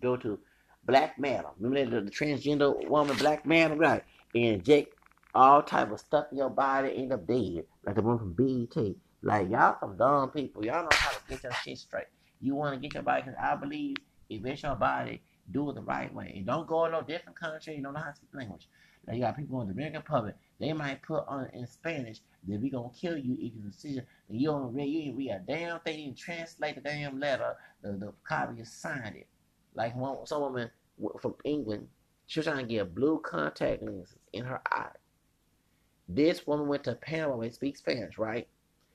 [0.00, 0.38] Go to
[0.84, 1.52] Black Madam.
[1.58, 4.04] Remember the, the transgender woman Black Madam, right?
[4.34, 4.94] Inject
[5.34, 7.64] all type of stuff in your body, end up dead.
[7.84, 8.94] Like the one from BET.
[9.22, 10.64] Like y'all some dumb people.
[10.64, 12.06] Y'all know how to get your shit straight.
[12.40, 13.96] You want to get your body, because I believe
[14.28, 16.32] if it's your body, do it the right way.
[16.36, 17.76] And don't go in no different country.
[17.76, 18.68] You don't know how to speak language.
[19.06, 20.36] Now you got people in the Dominican Republic.
[20.58, 24.06] They might put on in Spanish that we gonna kill you if you it.
[24.28, 24.86] And you don't read.
[24.86, 26.00] You ain't read a damn thing.
[26.00, 27.56] You translate the damn letter.
[27.82, 29.26] The the copy you signed it.
[29.74, 30.70] Like one some woman
[31.20, 31.88] from England.
[32.26, 34.90] She was trying to get blue contact lenses in her eye.
[36.08, 38.48] This woman went to Panama and speaks Spanish, right?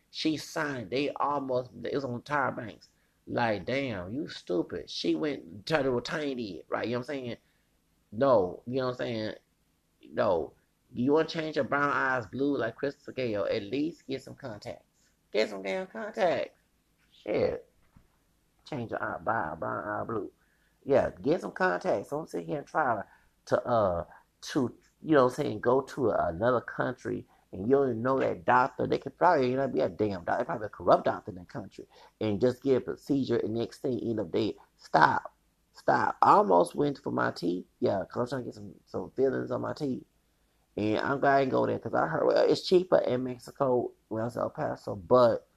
[0.10, 0.90] She signed.
[0.90, 2.90] They almost it was on Tyra Banks.
[3.28, 4.90] Like, damn, you stupid.
[4.90, 6.86] She went tried to retain it, right?
[6.86, 7.36] You know what I'm saying?
[8.12, 9.34] No, you know what I'm saying?
[10.14, 10.54] No.
[10.94, 13.48] You want to change your brown eyes blue like Crystal Gayle?
[13.50, 14.86] At least get some contacts.
[15.32, 16.60] Get some damn contacts.
[17.24, 17.66] Shit.
[18.70, 20.32] Change your eye brown, brown eye blue.
[20.86, 22.10] Yeah, get some contacts.
[22.10, 23.02] Don't sit here and try
[23.46, 24.06] to uh
[24.42, 24.74] to
[25.04, 28.88] you know what I'm saying go to another country and you don't know that doctor,
[28.88, 31.86] they could probably not be a damn doctor, probably a corrupt doctor in that country,
[32.22, 34.54] and just get a procedure and next thing end up dead.
[34.78, 35.34] Stop.
[35.74, 36.16] Stop.
[36.22, 37.66] I almost went for my teeth.
[37.80, 40.04] Yeah, because I'm trying to get some, some fillings on my teeth.
[40.78, 44.22] And I'm glad I go there because I heard well, it's cheaper in Mexico when
[44.22, 45.48] I was El Paso, but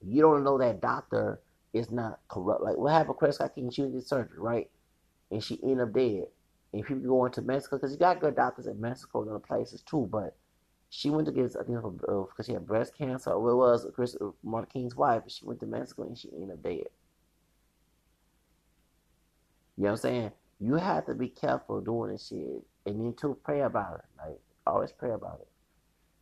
[0.00, 1.40] you don't know that doctor
[1.72, 2.62] is not corrupt.
[2.62, 3.70] Like what happened Chris King?
[3.70, 4.70] She did surgery, right?
[5.30, 6.24] And she ended up dead.
[6.72, 9.82] And people going to Mexico because you got good doctors in Mexico and other places
[9.82, 10.36] too, but
[10.88, 13.86] she went to get, I think, because uh, she had breast cancer, or it was
[13.94, 15.22] Chris uh, Martin King's wife.
[15.26, 16.88] She went to Mexico and she ended up dead.
[19.76, 20.32] You know what I'm saying?
[20.60, 24.04] You have to be careful doing this shit, and then to pray about it.
[24.18, 25.48] Like always pray about it.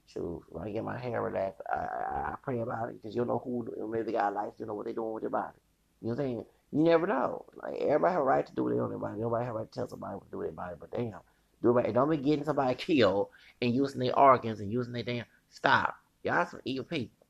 [0.06, 3.20] Shoot, when I get my hair relaxed, I, I, I pray about it because you
[3.20, 5.54] don't know who maybe got life, you know what they're doing with your body.
[6.00, 6.44] You know what I'm saying?
[6.72, 7.44] You never know.
[7.62, 9.20] Like everybody have a right to do what they want their body.
[9.20, 10.74] Nobody have a right to tell somebody what to do with their body.
[10.80, 11.20] But damn,
[11.62, 11.72] do it.
[11.72, 11.94] right.
[11.94, 13.28] Don't be getting somebody killed
[13.62, 15.24] and using their organs and using their damn.
[15.50, 15.94] Stop.
[16.22, 17.26] Y'all some evil people.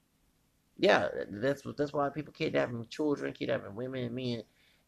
[0.79, 4.43] Yeah, that's that's why people kidnapping children, kidnapping women and men,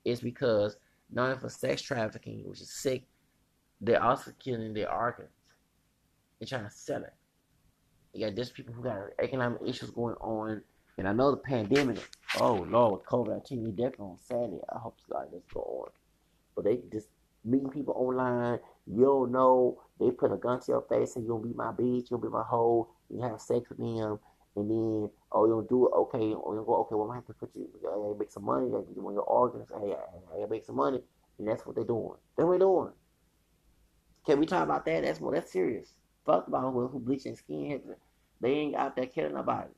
[0.04, 0.76] is because
[1.10, 3.04] not for sex trafficking, which is sick,
[3.82, 5.28] they're also killing their organs.
[6.38, 7.12] They're trying to sell it.
[8.14, 10.62] You got just people who got economic issues going on,
[10.98, 11.98] and I know the pandemic.
[12.38, 14.60] Oh Lord, COVID nineteen, we definitely on Saturday.
[14.74, 15.90] I hope God does go on,
[16.54, 17.08] but they just
[17.44, 18.60] meeting people online.
[18.86, 19.80] You don't know.
[19.98, 22.42] They put a gun to your face and you'll be my bitch, you'll be my
[22.42, 24.18] hoe, you have sex with them,
[24.56, 27.26] and then oh you'll do it, okay, oh, or you'll go, okay, well I have
[27.26, 29.70] to put you I gotta make some money, I gotta get you on your organs,
[29.70, 31.00] hey, I gotta make some money.
[31.38, 32.18] And that's what they're doing.
[32.36, 32.92] That's what they're doing.
[34.24, 35.02] Can we talk about that?
[35.02, 35.94] That's more that's serious.
[36.24, 37.82] Fuck about who, who bleaching skin.
[38.40, 39.70] They ain't out there killing nobody.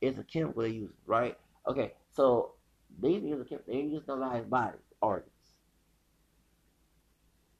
[0.00, 1.36] It's a chemical they use, right?
[1.66, 2.52] Okay, so
[3.00, 3.72] they use a chemical.
[3.72, 5.30] They use nobody's body organs.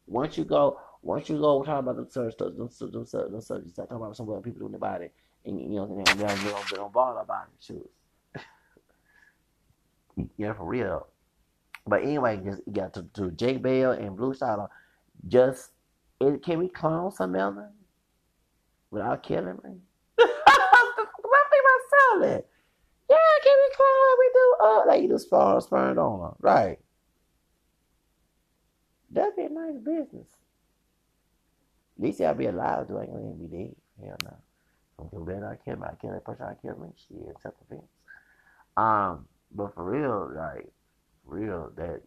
[0.06, 3.74] Once you go, once you go talk about the search, them, them, them, them subjects,
[3.74, 5.08] talk about some other people doing the body,
[5.44, 8.42] and you know, they don't, they don't, they don't bother about it, shoes.
[10.36, 11.06] yeah, for real.
[11.86, 14.70] But anyway, just got to, to Jake Bell and Blue Shadow.
[15.26, 15.71] Just
[16.28, 17.56] it, can we clone some of
[18.90, 19.80] without killing me?
[20.16, 22.42] What think about selling?
[23.10, 24.18] Yeah, can we clone?
[24.18, 26.78] We do uh like you do spawn sperm donor, right?
[29.10, 30.28] That'd be a nice business.
[31.98, 33.76] At least I'll be alive, do I ain't gonna be dead.
[34.02, 34.36] Hell no.
[34.96, 35.86] Some people better not kill me.
[35.90, 36.88] I kill that person I kill me.
[36.96, 37.88] Shit, self defense.
[38.76, 40.72] Um, but for real, like
[41.24, 42.02] for real, that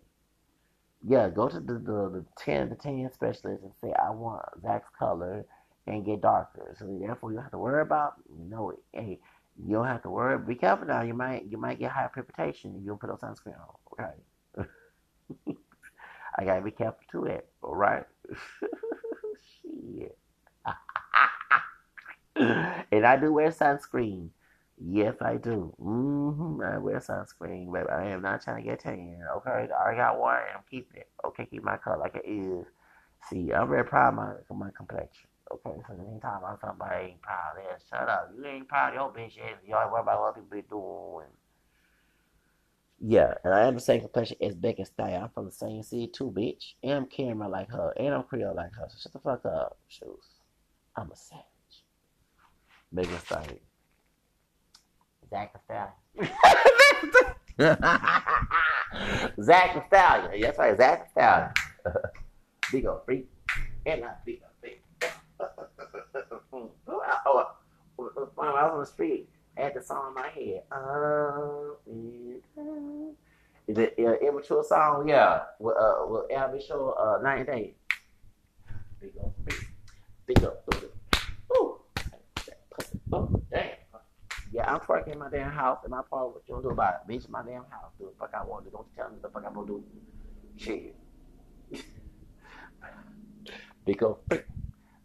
[1.08, 4.90] yeah, go to the, the, the ten to ten specialist and say I want Zach's
[4.98, 5.46] color
[5.88, 6.76] and get darker.
[6.80, 9.20] So therefore you don't have to worry about you know hey,
[9.64, 12.64] you don't have to worry be careful now, you might you might get high if
[12.64, 13.76] you don't put on sunscreen on.
[13.94, 14.68] Okay.
[16.38, 17.32] I gotta be careful to it.
[17.32, 17.66] Eh?
[17.66, 18.06] All right.
[19.62, 20.18] Shit.
[22.36, 24.30] and I do wear sunscreen.
[24.78, 25.74] Yes, I do.
[25.80, 26.62] Mm-hmm.
[26.62, 29.20] I wear sunscreen, but I am not trying to get tan.
[29.38, 30.36] Okay, I got one.
[30.54, 31.10] I'm keeping it.
[31.26, 32.66] Okay, keep my color like it is.
[33.30, 35.30] See, I'm very proud of my, my complexion.
[35.52, 38.32] Okay, so anytime I'm talking somebody ain't proud of that, shut up.
[38.36, 39.60] You ain't proud of your bitch ass.
[39.66, 41.32] You always worry about what people be doing.
[43.00, 45.24] Yeah, and I am the same complexion as Becky Style.
[45.24, 46.74] I'm from the same city too, bitch.
[46.84, 48.88] And I'm camera like her, and I'm Creole like her.
[48.90, 50.26] So shut the fuck up, shoes.
[50.96, 51.44] I'm a savage.
[52.92, 53.60] Megan Stallion.
[55.30, 55.94] Zach the Stallion.
[59.44, 60.42] Zach the Stallion.
[60.42, 61.52] That's right, Zach the Stallion.
[62.72, 63.30] big old freak.
[63.86, 64.82] And not big old freak.
[66.54, 67.22] oh, I
[67.98, 69.30] was on the street.
[69.58, 70.64] I had the song in my head.
[70.72, 71.76] Um,
[73.68, 75.08] is it uh, immature song?
[75.08, 75.44] Yeah.
[75.60, 77.74] With, uh, with Albie Shore, uh, 90 Days.
[79.00, 79.68] Big old freak.
[80.28, 80.92] Big old freak.
[81.58, 81.80] Ooh.
[83.14, 83.70] Oh, damn.
[84.56, 84.80] Yeah, I'm
[85.12, 86.34] in my damn house in my part.
[86.34, 87.12] What you gonna do about it?
[87.12, 87.92] Bitch, my damn house.
[88.00, 88.78] Do the fuck I want to do.
[88.78, 89.84] Don't tell me the fuck I'm gonna do.
[90.56, 90.96] Shit.
[93.86, 94.20] big old.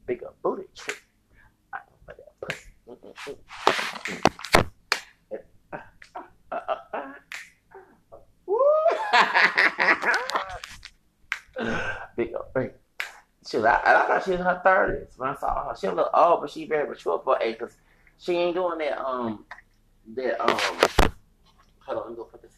[0.06, 0.68] Big old booty.
[1.72, 2.70] I don't fuck that pussy.
[12.16, 12.70] big old freak.
[13.48, 15.76] She I, I thought she was in her thirties when I saw her.
[15.76, 17.58] She look old, but she very mature for age.
[18.20, 19.00] She ain't doing that.
[19.02, 19.46] Um,
[20.14, 20.38] that.
[20.42, 20.58] Um,
[21.78, 22.52] hold on, let me go put this.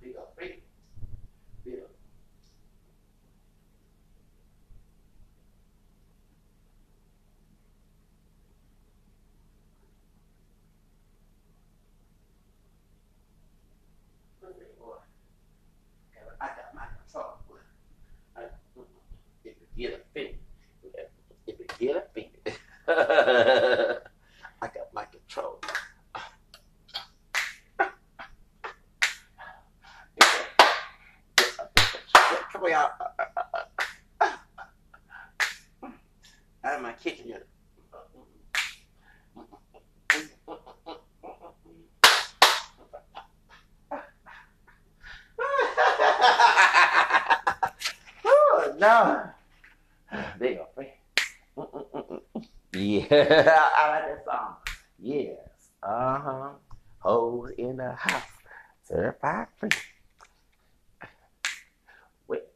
[0.00, 0.62] Big up, big,
[1.64, 1.90] big up.
[16.40, 17.34] I got my control.
[18.34, 18.44] I,
[19.44, 20.38] if it get offended,
[21.46, 22.58] if it get offended,
[22.94, 23.96] I
[24.60, 25.58] got my control.
[32.52, 32.90] Come on, y'all.
[36.64, 37.46] Out of my kitchen yet.
[48.26, 49.30] oh, no.
[50.38, 50.66] There you go.
[52.82, 53.04] Yeah,
[53.76, 54.56] I like that song.
[54.98, 55.36] Yes.
[55.84, 56.48] Uh huh.
[56.98, 58.22] Hoes in the house.
[58.82, 59.70] Certified free.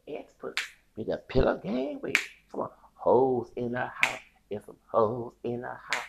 [0.09, 0.55] Ass pussy.
[0.97, 2.17] Be the pillow game with.
[2.51, 2.71] Come on.
[2.95, 4.21] Hoes in the house.
[4.51, 6.03] There's some hoes in the house.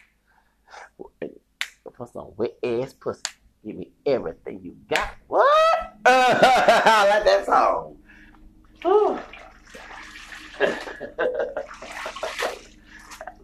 [1.96, 3.22] Put some wet ass pussy.
[3.64, 5.16] Give me everything you got.
[5.28, 5.46] What?
[6.06, 6.40] Uh,
[6.86, 7.98] I like that song.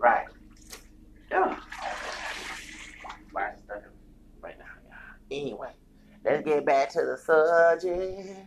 [0.03, 0.25] Right.
[1.33, 1.57] Yeah.
[3.33, 3.81] Right stuff
[4.39, 5.35] right now, yeah.
[5.35, 5.71] Anyway,
[6.23, 8.37] let's get back to the subject.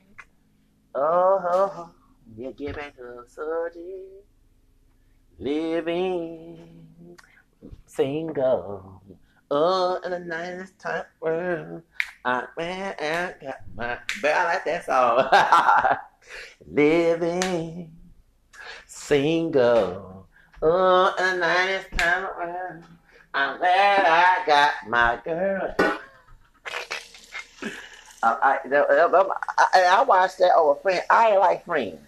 [0.94, 1.90] Oh,
[2.36, 4.24] yeah, get back to the subject.
[5.40, 6.86] Living
[7.86, 9.02] single.
[9.50, 11.82] Oh, in the nice time world.
[12.24, 13.98] I, man, I got my.
[14.22, 15.98] But I like that song.
[16.72, 17.90] Living
[18.86, 20.25] single.
[20.62, 22.82] Oh, and night is kind of well.
[23.34, 25.74] I'm glad I got my girl.
[28.22, 28.58] Uh, I,
[29.74, 31.02] I, I watched that over friend.
[31.10, 31.98] I ain't like friends.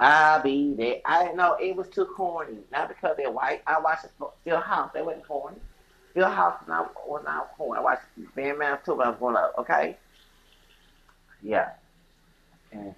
[0.00, 0.96] I'll be there.
[1.04, 2.58] I know it was too corny.
[2.72, 3.62] Not because they're white.
[3.66, 4.90] I watched Full House.
[4.92, 5.56] They wasn't corny.
[6.14, 7.78] Full House was not, was not corny.
[7.78, 8.02] I watched
[8.34, 9.54] Band Man too when I was growing up.
[9.58, 9.96] Okay.
[11.42, 11.70] Yeah.
[12.72, 12.94] And,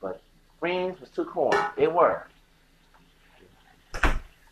[0.00, 0.22] but
[0.58, 1.58] Friends was too corny.
[1.76, 2.26] They were.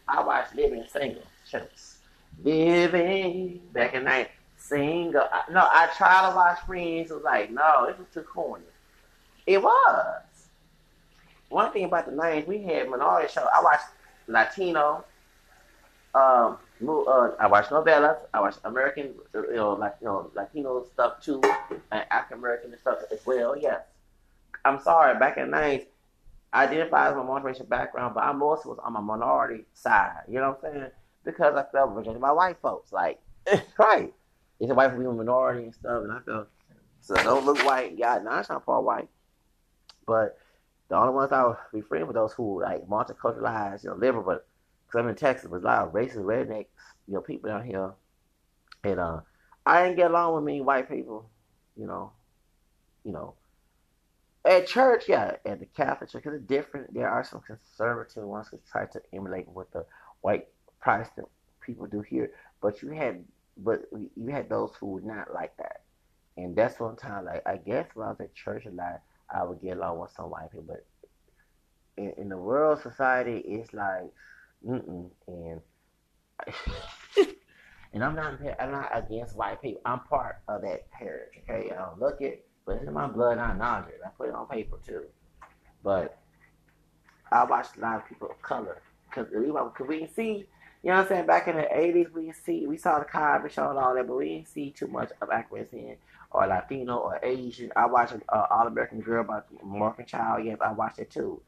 [0.08, 1.22] I watched Living Single.
[1.48, 1.98] Shucks.
[2.42, 5.22] Living back in night single.
[5.32, 7.10] I, no, I tried to watch Friends.
[7.10, 8.64] It was like, no, it was too corny.
[9.46, 10.22] It was.
[11.48, 13.46] One thing about the nineties, we had minority shows.
[13.54, 13.86] I watched
[14.26, 15.04] Latino.
[16.14, 18.18] Um, uh, I watched novellas.
[18.34, 21.40] I watched American, you know, like you know, Latino stuff too,
[21.90, 23.56] and African American stuff as well.
[23.56, 23.80] Yes.
[24.64, 25.18] I'm sorry.
[25.18, 25.86] Back in the nineties,
[26.52, 30.22] I identify as my multiracial background, but I mostly was on my minority side.
[30.28, 30.90] You know what I'm saying?
[31.24, 32.92] Because I felt rejected by white folks.
[32.92, 33.20] Like,
[33.78, 34.12] right.
[34.60, 36.48] It's a white people minority and stuff, and I felt
[37.00, 37.96] so don't look white.
[37.96, 39.08] Yeah, it's not far white,
[40.06, 40.38] but
[40.88, 44.24] the only ones I would be friends with those who like multiculturalized, you know, liberal.
[44.24, 44.46] But
[44.86, 46.66] because I'm in Texas, there's a lot of racist rednecks,
[47.06, 47.92] you know, people down here,
[48.84, 49.20] and uh,
[49.64, 51.30] I didn't get along with many white people,
[51.76, 52.12] you know,
[53.04, 53.34] you know.
[54.48, 56.94] At church, yeah, at the Catholic church, it's different.
[56.94, 59.84] There are some conservative ones who try to emulate what the
[60.22, 60.48] white
[60.80, 61.28] Protestant
[61.60, 62.32] people do here,
[62.62, 63.26] but you had,
[63.58, 65.82] but you had those who were not like that,
[66.38, 67.26] and that's one time.
[67.26, 70.12] Like I guess when I was at church a lot, I would get along with
[70.12, 70.86] some white people, but
[71.98, 74.10] in, in the world society, it's like,
[74.66, 75.60] mm-mm, and
[77.92, 79.80] And I'm not I'm not against white people.
[79.84, 81.42] I'm part of that heritage.
[81.48, 83.38] Okay, I don't look it, but it's in my blood.
[83.38, 84.00] I acknowledge it.
[84.04, 85.04] I put it on paper too.
[85.82, 86.18] But
[87.32, 90.46] I watched a lot of people of color because we, cause we didn't see.
[90.82, 91.26] You know what I'm saying?
[91.26, 94.16] Back in the 80s, we see we saw the Cosby Show and all that, but
[94.16, 95.96] we didn't see too much of African
[96.30, 97.72] or Latino or Asian.
[97.74, 100.36] I watched uh, All American Girl by Margaret Cho.
[100.36, 101.40] Yes, I watched it too.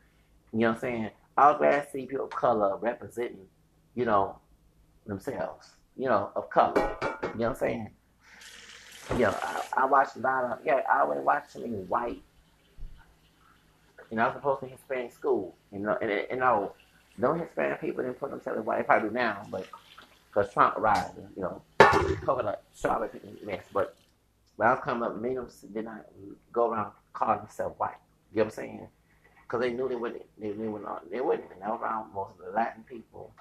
[0.52, 1.10] You know what I'm saying?
[1.36, 3.46] I was glad to see people of color representing,
[3.94, 4.38] you know,
[5.06, 6.96] themselves, you know, of color.
[7.02, 7.90] You know what I'm saying?
[9.12, 12.22] You know, I, I watched a lot of, yeah, I always watched some white.
[14.10, 15.54] You know, I was supposed to Hispanic school.
[15.72, 16.72] You know, and, and, and no,
[17.18, 18.78] no Hispanic people didn't put themselves in white.
[18.78, 19.66] They probably do now, but
[20.28, 21.62] because Trump arrived, you know,
[22.24, 23.10] coconut strawberry
[23.44, 23.64] mess.
[23.72, 23.96] But
[24.56, 26.06] when I was coming up, many of them did not
[26.52, 27.94] go around calling themselves white.
[28.32, 28.88] You know what I'm saying?
[29.50, 30.22] because they knew they wouldn't.
[30.40, 31.50] They knew not, they wouldn't.
[31.52, 33.32] And I was around most of the Latin people,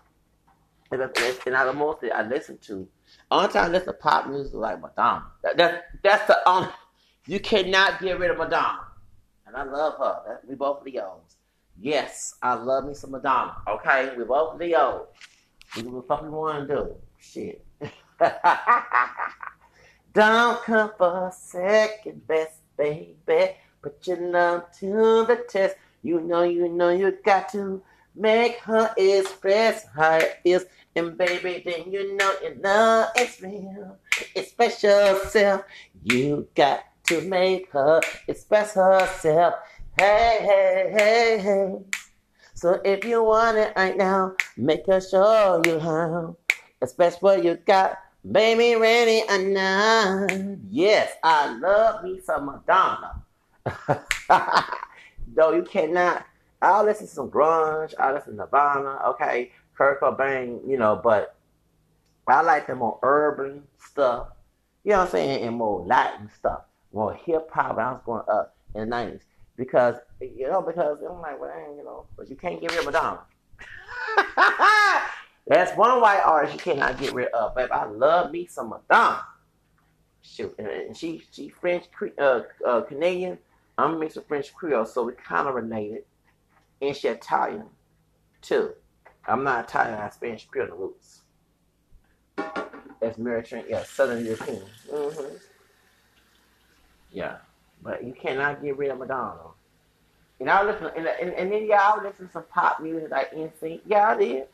[0.92, 2.88] and, that's, and I most I listen to.
[3.32, 5.26] Only time I listen to pop music like Madonna.
[5.44, 6.70] That, that, that's the only.
[7.28, 8.88] You cannot get rid of Madonna,
[9.46, 10.22] and I love her.
[10.28, 11.38] That, we both Leos.
[11.80, 13.56] Yes, I love me some Madonna.
[13.68, 15.08] Okay, we both Leos.
[15.76, 16.96] We do what the fuck we want to do.
[17.20, 17.66] Shit.
[20.14, 23.56] Don't come for second best, baby.
[23.82, 25.76] Put your love to the test.
[26.02, 27.82] You know, you know, you got to
[28.16, 30.66] make her express how it feels.
[30.96, 33.98] And baby, then you know, you know it's real.
[34.36, 35.64] Express yourself.
[36.04, 39.56] You got to make her express herself.
[39.98, 41.76] Hey, hey, hey, hey.
[42.54, 46.36] So if you want it right now, make her show you how.
[46.82, 47.98] Express what you got.
[48.30, 50.32] Baby, ready or not.
[50.70, 53.24] Yes, I love me some Madonna.
[55.36, 56.26] though you cannot.
[56.62, 57.94] I'll listen to some grunge.
[57.98, 59.00] I'll listen to Nirvana.
[59.10, 60.60] Okay, Kurt Cobain.
[60.70, 61.36] You know, but
[62.28, 64.28] I like the more urban stuff.
[64.84, 65.44] You know what I'm saying?
[65.48, 66.62] And more Latin stuff,
[66.94, 67.78] more hip hop.
[67.78, 69.22] I was growing up in the '90s
[69.56, 72.86] because you know because I'm like, well, you know, but you can't get rid of
[72.86, 73.22] Madonna.
[75.48, 77.56] That's one white artist you cannot get rid of.
[77.56, 79.24] Babe, I love me some Madonna.
[80.22, 81.86] Shoot, and she she French
[82.20, 83.40] uh, uh, Canadian
[83.80, 86.04] I'm mixed with French Creole, so we kind of related.
[86.82, 87.68] And she Italian,
[88.42, 88.74] too.
[89.28, 91.22] I'm not Italian, I have Spanish Creole roots.
[93.00, 94.64] That's Mediterranean, yeah, Southern European.
[94.92, 95.36] Mm-hmm.
[97.12, 97.38] Yeah,
[97.82, 99.40] but you cannot get rid of Madonna.
[100.40, 103.32] And I listen, and, and, and then y'all was listening to some pop music like
[103.34, 103.82] NSYNC.
[103.86, 104.48] Yeah, I did.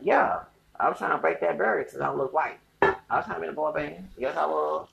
[0.00, 0.40] Yeah,
[0.78, 2.58] I was trying to break that barrier because I don't look white.
[2.82, 4.08] I was trying to be a boy band.
[4.16, 4.88] Yes, I was.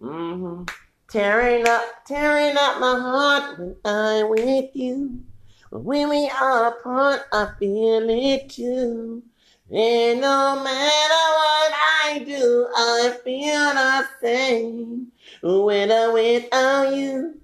[0.00, 0.64] Mm-hmm.
[1.08, 5.22] Tearing up, tearing up my heart when I'm with you.
[5.70, 9.22] When we are apart, I feel it too.
[9.70, 11.72] And no matter what
[12.04, 15.12] I do, I feel the same.
[15.42, 17.38] When I'm without you,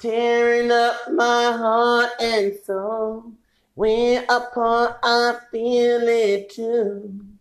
[0.00, 3.32] tearing up my heart and soul.
[3.76, 7.33] When apart, I feel it too.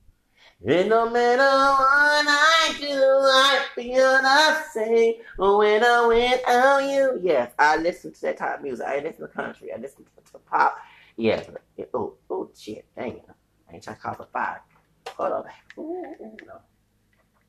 [0.65, 6.47] And no matter what I do, I feel the same when I went out oh,
[6.47, 7.19] oh, oh, you.
[7.21, 8.85] Yes, I listen to that type of music.
[8.87, 9.73] I listen to country.
[9.73, 10.77] I listen to, pop.
[11.17, 11.49] Yes.
[11.93, 12.85] Oh, oh, shit.
[12.95, 13.25] Dang it.
[13.69, 14.61] I ain't trying to call for fire.
[15.17, 15.43] Hold on.
[15.77, 16.15] Ooh,
[16.47, 16.61] no.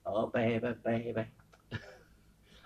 [0.07, 1.25] Oh, baby, baby.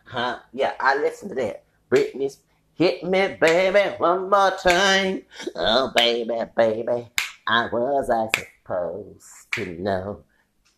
[0.05, 0.38] huh?
[0.55, 1.64] Yeah, I listen to that.
[1.90, 2.38] Britney's
[2.78, 5.22] Hit me, baby, one more time.
[5.57, 7.09] Oh, baby, baby.
[7.49, 9.24] I was I supposed
[9.55, 10.22] to know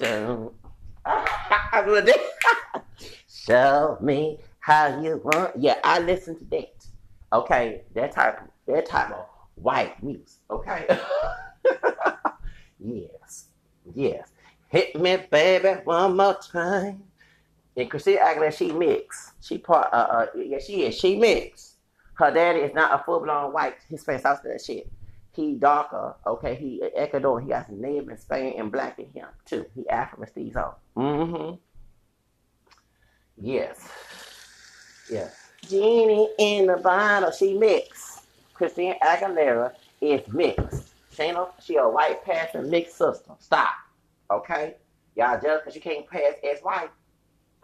[3.28, 5.52] Show me how you want.
[5.58, 6.86] Yeah, I listen to that.
[7.32, 9.26] Okay, that type, that type of
[9.56, 10.38] white music.
[10.50, 10.86] Okay.
[12.78, 13.48] yes,
[13.94, 14.32] yes.
[14.68, 17.02] Hit me, baby, one more time.
[17.76, 19.32] And Christina Aguilera, she mix.
[19.40, 19.92] She part.
[19.92, 20.96] Uh, uh, yeah, she is.
[20.96, 21.76] She mix.
[22.14, 24.90] Her daddy is not a full blown white Hispanic South that shit
[25.32, 29.28] he darker, okay, he Ecuador, he got some native in Spain and black in him
[29.44, 29.64] too.
[29.74, 30.74] He on.
[30.96, 31.56] Mm-hmm.
[33.40, 33.88] Yes.
[35.10, 35.34] Yes.
[35.68, 38.22] Genie in the bottle, she mixed.
[38.54, 40.94] Christine Aguilera is mixed.
[41.12, 43.36] She ain't she a white passing mixed system.
[43.38, 43.70] Stop.
[44.30, 44.74] Okay?
[45.16, 46.90] Y'all just because you can't pass as white.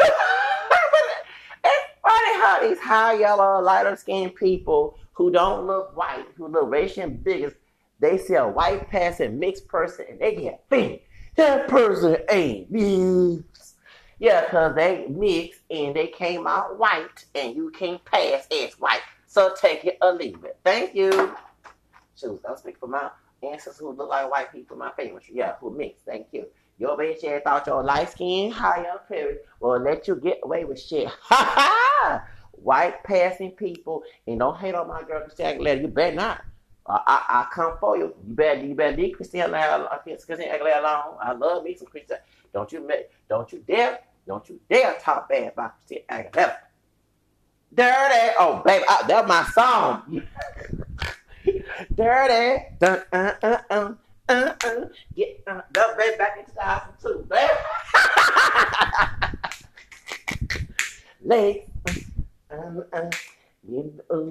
[0.00, 6.70] it's funny how these high yellow, lighter skinned people who don't look white, who look
[6.70, 7.56] racial biggest,
[8.00, 11.02] they see a white passing mixed person and they get think
[11.36, 13.76] that person ain't mixed.
[14.18, 19.00] Yeah, because they mixed and they came out white and you can't pass as white.
[19.26, 20.58] So take it or leave it.
[20.64, 21.34] Thank you.
[22.14, 23.10] Shoot, I'll speak for my
[23.42, 25.22] ancestors who look like white people, my family.
[25.30, 26.04] Yeah, who mixed.
[26.04, 26.46] Thank you.
[26.78, 30.80] Your bitch ass thought your light skin higher period will let you get away with
[30.80, 31.08] shit.
[31.22, 32.22] Ha ha!
[32.62, 35.80] White passing people and don't hate on my girl Christina Aguilera.
[35.80, 36.44] You better not.
[36.86, 38.14] I, I, I come for you.
[38.26, 41.16] You better you better leave Christina Aguilera alone.
[41.20, 42.20] I love me some Christina.
[42.52, 46.56] Don't you make don't you dare don't you dare talk bad about Christina Aguilera.
[47.74, 48.34] Dirty.
[48.38, 50.22] Oh baby, I, that's my song.
[51.94, 52.64] Dirty.
[52.78, 53.92] Dun, uh, uh, uh
[54.28, 54.74] uh, uh,
[55.14, 57.52] get uh, that baby back the house too, baby.
[61.24, 61.70] Legs,
[62.50, 63.10] uh, uh,
[63.68, 64.28] in the ooh,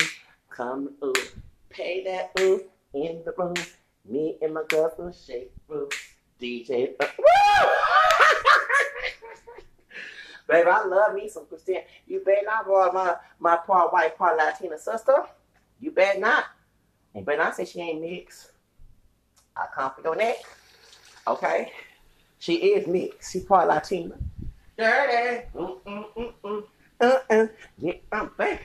[0.50, 1.14] come ooh,
[1.70, 2.64] pay that ooh
[2.94, 3.56] in the room.
[4.08, 5.90] Me and my girlfriend shake room.
[6.40, 7.08] DJ, uh,
[10.48, 11.80] Baby, I love me some Christina.
[12.08, 15.24] You better not roll my, my part white, part Latina sister.
[15.80, 16.46] You better not.
[17.16, 18.52] And better not say she ain't mixed.
[19.56, 20.38] I come for your neck.
[21.26, 21.72] Okay?
[22.38, 23.32] She is mixed.
[23.32, 24.16] She part Latina.
[24.78, 25.46] Dirty.
[25.56, 26.64] Mm-mm-mm-mm.
[27.02, 27.48] Uh-uh.
[27.80, 28.60] Get um, baby.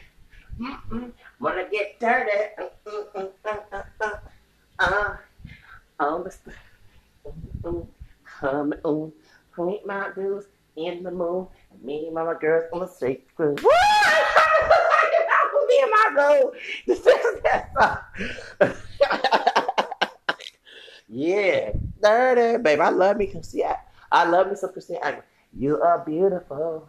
[0.61, 1.13] Mm-mm.
[1.41, 2.31] Wanna get dirty.
[2.59, 3.27] Uh-uh.
[4.79, 5.17] Uh,
[5.99, 6.57] on the st-
[7.63, 7.87] mm-mm.
[8.25, 9.13] Come on.
[9.55, 11.49] Point my dudes in the moon.
[11.83, 13.55] Me and my girls on the street crew.
[15.69, 16.53] Me and my girl.
[16.87, 17.17] This is.
[21.13, 22.79] Yeah, dirty, babe.
[22.81, 23.77] I love me Christina.
[24.13, 26.89] I love me some Christina You are beautiful,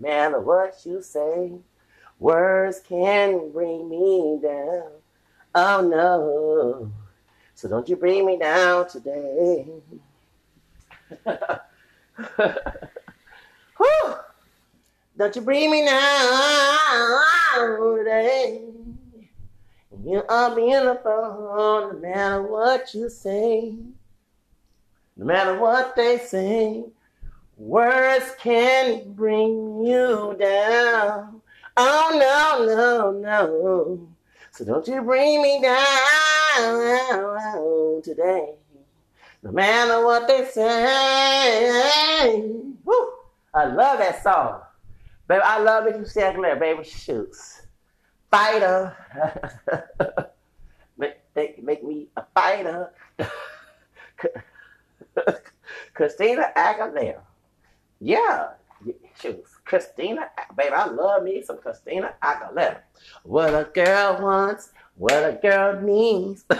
[0.00, 1.52] matter what you say.
[2.18, 4.90] Words can bring me down.
[5.54, 6.92] Oh no,
[7.54, 9.66] so don't you bring me down today.
[15.16, 17.18] don't you bring me down
[17.86, 18.64] today.
[20.04, 23.74] You are beautiful no matter what you say,
[25.16, 26.84] no matter what they say.
[27.58, 31.42] Words can bring you down.
[31.76, 34.08] Oh no, no, no.
[34.52, 36.82] So don't you bring me down
[38.02, 38.54] today.
[39.42, 40.70] No matter what they say.
[42.84, 43.12] Woo!
[43.52, 44.60] I love that song.
[45.26, 45.96] Baby, I love it.
[45.96, 46.84] You say it, baby.
[46.84, 47.66] Shoots
[48.30, 48.96] fighter.
[50.98, 52.92] make, make me a fighter.
[55.94, 57.22] Christina Aguilera.
[58.00, 58.50] Yeah,
[59.20, 59.44] shoot.
[59.64, 62.78] Christina, baby, I love me some Christina Aguilera.
[63.24, 66.44] What a girl wants, what a girl needs.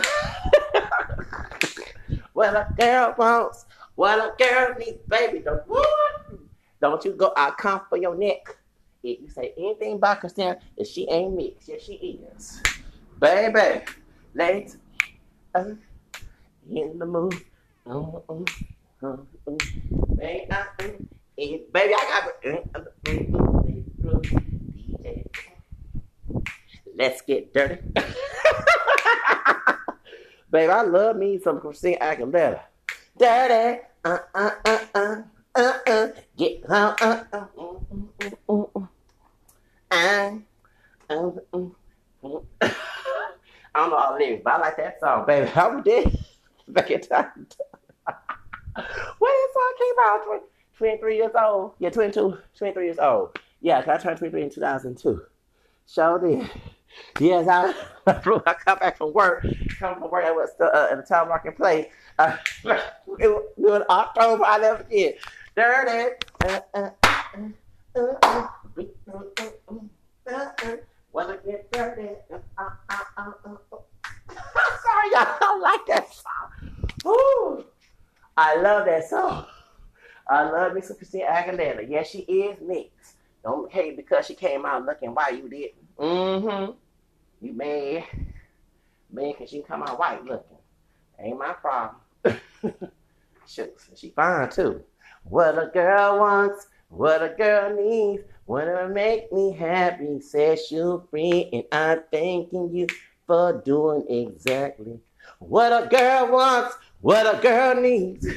[2.33, 3.65] what a girl wants,
[3.95, 5.39] what a girl needs, baby.
[5.39, 5.61] Don't,
[6.81, 8.57] don't you go, I'll come for your neck.
[9.01, 11.69] If you say anything about Christina, if she ain't mixed.
[11.69, 12.61] Yes, she is.
[13.17, 13.85] Baby,
[14.35, 14.75] let's
[15.55, 15.73] uh,
[16.69, 17.33] in the mood.
[17.87, 18.43] Uh, uh,
[19.01, 19.17] uh,
[19.47, 19.55] uh.
[20.15, 20.87] Baby, uh, uh,
[21.39, 22.59] baby, I got uh,
[26.95, 27.77] Let's get dirty.
[30.51, 32.59] Baby, I love me some Christina Aguilera.
[33.17, 35.15] Dirty, uh, uh, uh, uh,
[35.55, 37.75] uh, uh, get, uh, uh, uh, uh,
[38.21, 38.85] uh, uh, uh.
[39.91, 40.41] I,
[41.09, 41.75] um, um,
[42.61, 42.71] I
[43.75, 45.47] don't know all the lyrics, but I like that song, baby.
[45.47, 46.17] How we did
[46.67, 47.47] back in time.
[48.75, 50.43] when that song came out, 20,
[50.79, 51.73] 23 years old.
[51.79, 53.37] Yeah, 22, 23 years old.
[53.59, 55.21] Yeah, I turned 23 in 2002.
[55.85, 56.49] So did.
[57.19, 57.73] Yes, I,
[58.07, 59.45] I come back from work.
[59.77, 61.87] Come from work, I was uh, in the town marketplace.
[62.17, 62.37] Uh,
[63.19, 63.27] it
[63.57, 65.17] was October, I never forget.
[65.57, 67.49] Uh, uh, uh,
[67.95, 68.47] uh,
[70.25, 70.75] uh.
[71.11, 72.09] Wanna get dirty?
[72.31, 73.31] Uh, uh, uh,
[74.29, 76.87] Sorry, y'all don't like that song.
[77.05, 77.65] Ooh,
[78.37, 79.45] I love that song.
[80.29, 81.89] I love me some Christina Aguilera.
[81.89, 83.15] Yes, she is mixed.
[83.43, 85.37] Don't hate because she came out looking white.
[85.37, 85.71] You did.
[85.97, 86.71] Mm-hmm.
[87.41, 88.03] You mad.
[89.11, 90.57] Man, because she come out white looking.
[91.19, 91.99] Ain't my problem.
[93.47, 93.89] Shucks.
[93.95, 94.83] She fine too.
[95.23, 98.23] What a girl wants, what a girl needs.
[98.45, 102.87] Wanna make me happy, says you free, and I'm thanking you
[103.25, 104.99] for doing exactly
[105.39, 108.27] what a girl wants, what a girl needs.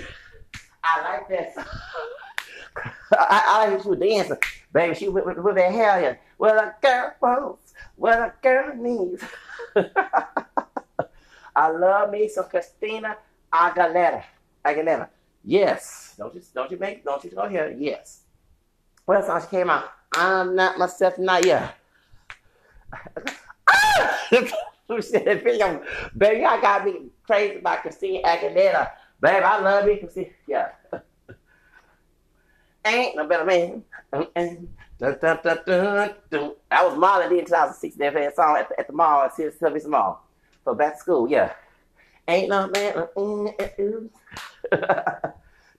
[0.84, 1.66] I like that.
[3.18, 4.38] I, I she dancing.
[4.72, 6.20] Baby, she with, with, with that hair here.
[6.38, 9.22] What a girl wants, what a girl needs.
[11.54, 13.16] I love me some Christina
[13.52, 14.24] Aguilera.
[14.64, 15.08] Aguilera.
[15.44, 16.14] Yes.
[16.16, 17.74] Don't you don't you make don't you go here.
[17.76, 18.20] Yes.
[19.04, 19.84] What song she came out?
[20.14, 21.44] I'm not myself, not.
[23.74, 24.28] Ah!
[24.88, 25.82] Who said video?
[26.16, 28.90] Baby, I got me crazy about Christina Aguilera.
[29.22, 30.30] Baby, I love me, Christina.
[30.48, 30.68] Yeah.
[32.84, 33.84] Ain't no better man.
[34.10, 34.26] That
[34.98, 37.94] was Marlon D in 2006.
[37.94, 40.26] They a song at the, at the mall, at Service Mall.
[40.64, 41.52] For back to school, yeah.
[42.26, 42.94] Ain't no man.
[43.16, 44.10] Mm,
[44.72, 45.30] uh, uh.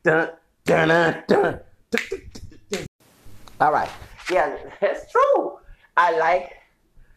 [0.04, 0.30] dun,
[0.64, 1.60] dun, dun, dun.
[3.60, 3.90] All right.
[4.32, 5.60] Yeah, that's true.
[5.98, 6.54] I like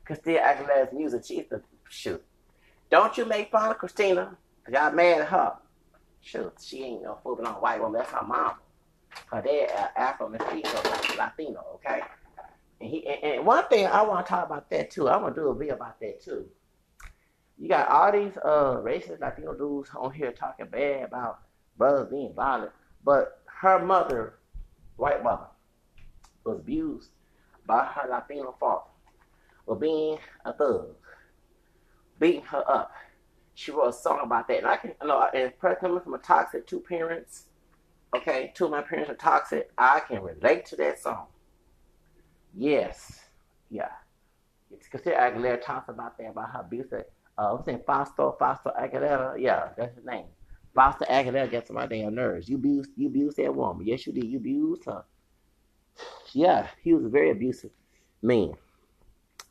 [0.04, 1.24] Christina Aguilera's music.
[1.24, 2.22] She's the shoot.
[2.90, 4.36] Don't you make fun of Christina.
[4.68, 5.52] Y'all mad at her.
[6.26, 8.00] Shoot, she ain't no fooling on white woman.
[8.00, 8.54] That's her mom.
[9.30, 10.82] Her dad uh, Afro Mestizo,
[11.16, 12.00] Latino, okay?
[12.80, 15.06] And he and, and, one thing I want to talk about that too.
[15.06, 16.46] I want to do a video about that too.
[17.56, 21.42] You got all these uh racist Latino dudes on here talking bad about
[21.78, 22.72] brothers being violent,
[23.04, 24.34] but her mother,
[24.96, 25.46] white mother,
[26.42, 27.10] was abused
[27.68, 28.90] by her Latino father
[29.64, 30.88] for being a thug,
[32.18, 32.90] beating her up.
[33.56, 36.18] She wrote a song about that, and I can you know, and coming from a
[36.18, 37.46] toxic two parents
[38.16, 41.26] okay, two of my parents are toxic, I can relate to that song.
[42.54, 43.20] Yes,
[43.70, 43.90] yeah.
[44.70, 46.86] It's Christina Aguilera talks about that, about her abuse.
[46.92, 47.80] Uh, what's name?
[47.86, 49.38] Fausto, Fausto Aguilera.
[49.38, 50.26] Yeah, that's his name.
[50.74, 52.48] Fausto Aguilera gets on my damn nerves.
[52.48, 53.86] You abused, you abused that woman.
[53.86, 54.24] Yes, you did.
[54.24, 55.04] You abused her.
[56.32, 57.70] Yeah, he was a very abusive
[58.22, 58.54] man.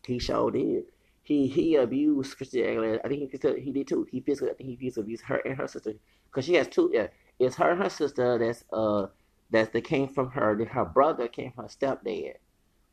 [0.05, 0.85] He sure did.
[1.25, 2.99] He he abused Christina Aguilera.
[3.03, 4.07] I think he he did too.
[4.11, 5.93] He physically, I think he physically abused her and her sister
[6.27, 6.91] because she has two.
[6.93, 7.07] Yeah,
[7.39, 9.07] it's her and her sister that's uh
[9.49, 10.55] that's that came from her.
[10.55, 12.35] Then her brother came from her stepdad.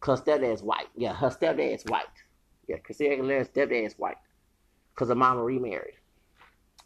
[0.00, 0.88] Cause stepdad is white.
[0.96, 2.06] Yeah, her stepdad is white.
[2.66, 4.16] Yeah, Christina Aguilera's stepdad is white.
[4.94, 5.96] Cause her mama remarried.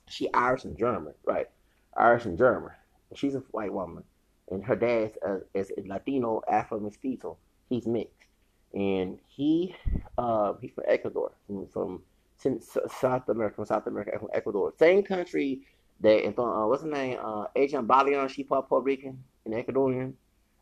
[0.08, 1.46] She Irish and German, right?
[1.96, 2.72] Irish and German.
[3.14, 4.02] She's a white woman,
[4.50, 7.38] and her dad's uh, is Latino Afro mestizo.
[7.68, 8.25] He's mixed,
[8.76, 9.74] and he
[10.18, 12.02] uh he's from Ecuador, from, from
[12.60, 15.62] South America, from South America, from Ecuador, same country
[16.00, 17.18] that uh, what's her name?
[17.20, 20.12] Uh, Agent Balion, she part Puerto Rican and Ecuadorian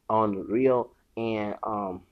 [0.09, 2.03] on the Rio, and um,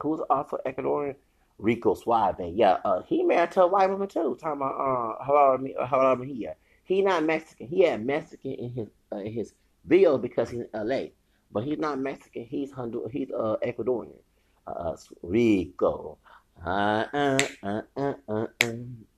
[0.00, 1.14] who's also Ecuadorian?
[1.58, 2.40] Rico Suave.
[2.54, 4.36] Yeah, uh, he married to a white woman too.
[4.40, 6.56] Talking about uh, Gerardo Mejia.
[6.82, 7.68] He not Mexican.
[7.68, 9.54] He had Mexican in his uh, in his
[9.86, 11.12] bill because he's in L.A.
[11.52, 12.44] But he's not Mexican.
[12.44, 12.72] He's
[13.12, 14.18] He's uh, Ecuadorian.
[14.66, 16.18] Uh, Rico.
[16.64, 18.72] Uh, uh, uh, uh, uh, uh,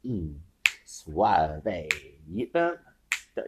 [0.06, 0.34] mm.
[0.84, 1.88] Suave.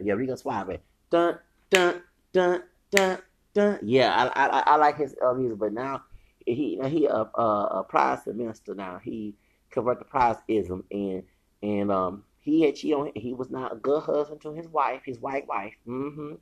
[0.01, 0.79] Yeah Rico Suave.
[1.09, 1.39] Dun
[1.69, 2.01] dun
[2.33, 3.17] dun dun
[3.53, 3.79] dun.
[3.81, 6.03] Yeah, I I, I like his uh, music, but now
[6.45, 8.99] he he uh, uh, a prize minister now.
[9.03, 9.35] He
[9.71, 11.23] convert the prizeism and
[11.63, 15.01] and um he had cheated on he was not a good husband to his wife,
[15.05, 15.73] his white wife.
[15.87, 16.35] Mm-hmm.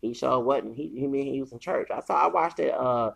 [0.00, 0.76] He sure wasn't.
[0.76, 1.88] He he mean he was in church.
[1.90, 2.74] I saw I watched it.
[2.74, 3.12] Uh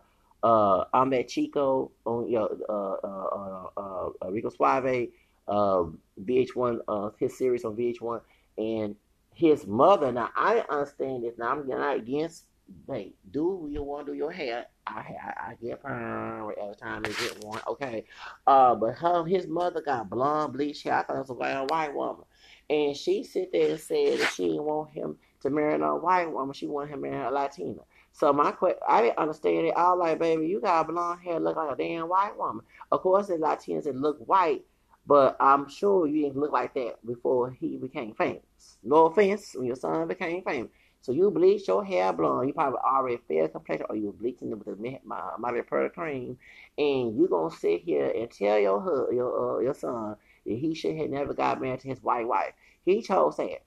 [0.47, 5.09] uh Ahmed Chico on you know uh uh uh, uh Rico Suave
[5.47, 5.83] uh
[6.23, 8.21] VH1 uh his series on VH1
[8.57, 8.95] and
[9.33, 10.11] his mother.
[10.11, 11.37] Now I understand this.
[11.37, 12.45] Now I'm not against.
[12.89, 14.65] Hey, do you want to do your hair?
[14.85, 17.61] I I, I get perm every time they get one.
[17.67, 18.05] Okay,
[18.45, 20.95] uh, but her his mother got blonde bleach hair.
[20.95, 22.25] I thought it was a white, white woman,
[22.69, 26.31] and she sit there and said that she didn't want him to marry a white
[26.31, 26.53] woman.
[26.53, 27.81] She wanted him to marry a Latina.
[28.17, 29.73] So my question, I didn't understand it.
[29.77, 32.65] I was like, baby, you got blonde hair, look like a damn white woman.
[32.91, 34.65] Of course, the Latinas that look white
[35.07, 38.77] but I'm sure you didn't look like that before he became famous.
[38.83, 40.69] No offense, when your son became famous.
[41.01, 42.47] So you bleached your hair blonde.
[42.49, 44.99] You probably already fair complexion, or you were bleaching it with the
[45.39, 46.37] Mighty Pearl cream,
[46.77, 50.97] and you gonna sit here and tell your your uh, your son that he should
[50.97, 52.51] have never got married to his white wife.
[52.83, 53.63] He chose that.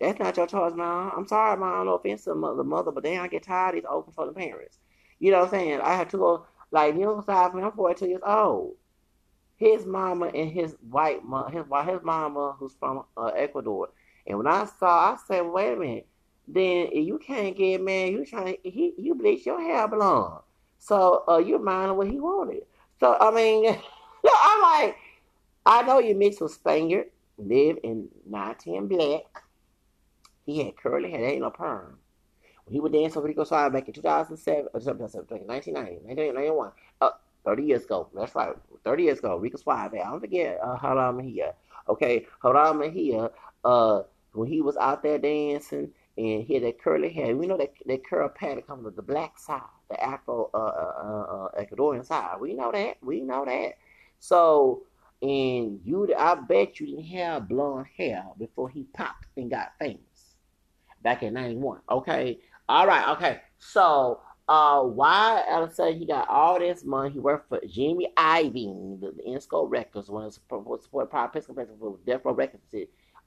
[0.00, 1.12] That's not your choice, mom.
[1.16, 1.86] I'm sorry, mom.
[1.86, 4.26] No offense to the mother, mother but then I get tired of these open for
[4.26, 4.78] the parents.
[5.18, 5.80] You know what I'm saying?
[5.80, 8.74] I have to go like you know, I'm 42 years old
[9.56, 13.90] his mama and his white mom, his his mama who's from uh, Ecuador.
[14.26, 16.06] And when I saw, I said, wait a minute.
[16.46, 18.12] Then you can't get married.
[18.12, 20.42] You trying he you bleach your hair blonde.
[20.78, 21.58] So uh, you're
[21.94, 22.64] what he wanted.
[23.00, 23.66] So I mean,
[24.44, 24.96] I'm like,
[25.64, 27.06] I know you mixed with Spaniard,
[27.38, 29.43] live in 19 black.
[30.44, 31.98] He had curly hair, ain't no perm.
[32.64, 37.10] When he was dancing with Rico Suave back in 2007, or 1990, 1991, uh,
[37.44, 38.08] 30 years ago.
[38.14, 38.54] That's right.
[38.84, 39.36] 30 years ago.
[39.36, 39.94] Rico Suave.
[39.94, 41.54] I don't forget uh, Gerardo Mejia.
[41.88, 42.26] Okay.
[42.42, 43.30] Gerardo Mejia,
[43.64, 47.56] uh, when he was out there dancing and he had that curly hair, we know
[47.56, 52.04] that that curl pattern comes with the black side, the Afro uh, uh, uh, Ecuadorian
[52.04, 52.40] side.
[52.40, 52.96] We know that.
[53.02, 53.74] We know that.
[54.20, 54.84] So,
[55.20, 60.00] and you, I bet you didn't have blonde hair before he popped and got famous
[61.04, 61.78] back in 91.
[61.88, 62.40] Okay.
[62.68, 63.08] All right.
[63.10, 63.40] Okay.
[63.58, 67.10] So, uh, why Ella said he got all this money?
[67.10, 70.40] He worked for Jimmy Iovine, the, the Interscope Records, one of the
[70.82, 72.64] support private for Death Row Records.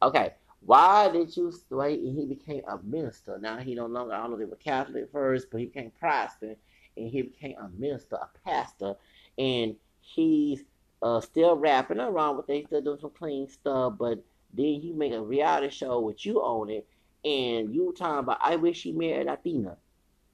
[0.04, 2.02] Okay, why did you wait?
[2.02, 3.38] And he became a minister.
[3.40, 4.14] Now he no longer.
[4.14, 6.58] I don't know if they were Catholic first, but he became Protestant,
[6.96, 8.96] and he became a minister, a pastor,
[9.38, 10.64] and he's
[11.02, 12.58] uh, still rapping around with it.
[12.58, 14.24] He's still doing some clean stuff, but
[14.54, 16.88] then he make a reality show with you on it,
[17.24, 19.78] and you were talking about I wish she married Athena.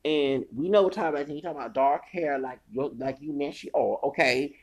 [0.05, 3.51] And we know what time about you talking about dark hair like you like you
[3.51, 4.55] she or okay.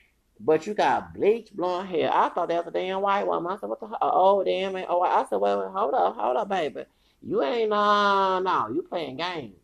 [0.42, 2.10] But you got bleach blonde hair.
[2.12, 3.52] I thought that was a damn white woman.
[3.52, 4.86] I said, what the oh damn it.
[4.88, 6.84] Oh I said, well, well hold up, hold up, baby.
[7.22, 9.56] You ain't no no, you playing games.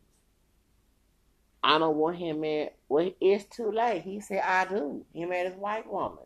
[1.67, 2.71] I don't want him married.
[2.89, 4.03] Well, it's too late.
[4.03, 5.05] He said, I do.
[5.13, 6.25] He married his white woman.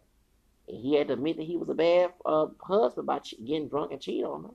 [0.68, 3.92] And he had to admit that he was a bad uh, husband by getting drunk
[3.92, 4.50] and cheating on her.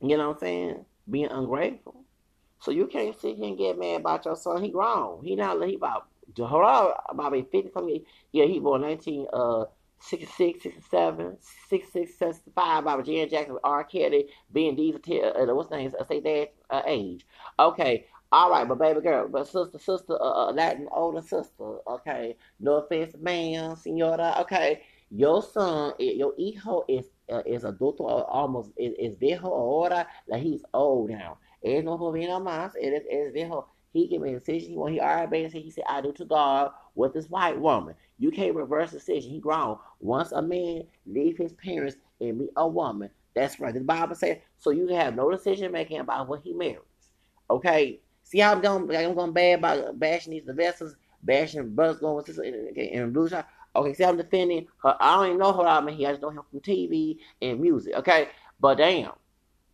[0.00, 0.84] You know what I'm saying?
[1.10, 2.04] Being ungrateful.
[2.60, 4.62] So you can't sit here and get mad about your son.
[4.62, 5.24] He grown.
[5.24, 8.04] He not he about hold about 50 something.
[8.32, 9.64] Yeah, he born 19 uh
[10.00, 11.36] 66, 67,
[11.68, 13.84] 66, 65 by Jan Jackson, R.
[13.84, 15.92] Kelly, being these uh, what's name?
[15.98, 17.26] Uh, say that uh, age.
[17.58, 18.06] Okay.
[18.30, 22.36] All right, but baby girl, but sister, sister, uh, uh Latin older sister, okay.
[22.60, 24.82] No offense, man, senora, okay.
[25.10, 30.42] Your son, eh, your hijo is uh, is adulto almost is, is viejo ahora, like
[30.42, 31.38] he's old now.
[31.62, 33.66] Es no joven más, es, es viejo.
[33.92, 34.74] He can make a decision.
[34.74, 37.94] When he already made he said, I do to God with this white woman.
[38.18, 39.30] You can't reverse the decision.
[39.30, 39.78] He grown.
[40.00, 43.72] Once a man leave his parents and meet a woman, that's right.
[43.72, 46.80] The Bible says, so you have no decision making about what he marries.
[47.48, 48.00] Okay?
[48.24, 52.26] See how I'm going, I'm going bad about bashing these investors, bashing brothers going with
[52.26, 53.48] this in blue shot.
[53.78, 54.96] Okay, see, I'm defending her.
[55.00, 56.08] I don't even know her out here.
[56.08, 57.94] I just know him from TV and music.
[57.94, 58.28] Okay,
[58.60, 59.12] but damn,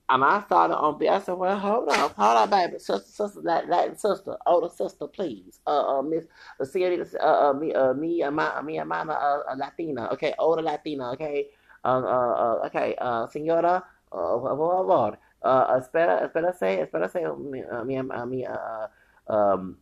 [0.09, 1.09] and I started on B.
[1.09, 2.79] I said, well, hold on, hold on, baby.
[2.79, 5.61] Sister, sister, Latin, sister, older sister, please.
[5.67, 6.27] Uh, uh, Miss,
[6.61, 10.09] uh, señorita, uh, uh, me, uh, me, uh, my, me, uh, mama, uh, uh, Latina,
[10.13, 11.49] okay, older Latina, okay,
[11.85, 13.83] uh, uh, uh okay, uh, señora,
[14.13, 18.87] uh, por favor, uh, espera, espera, say, mi, uh, mi, uh, mi, uh,
[19.33, 19.79] um,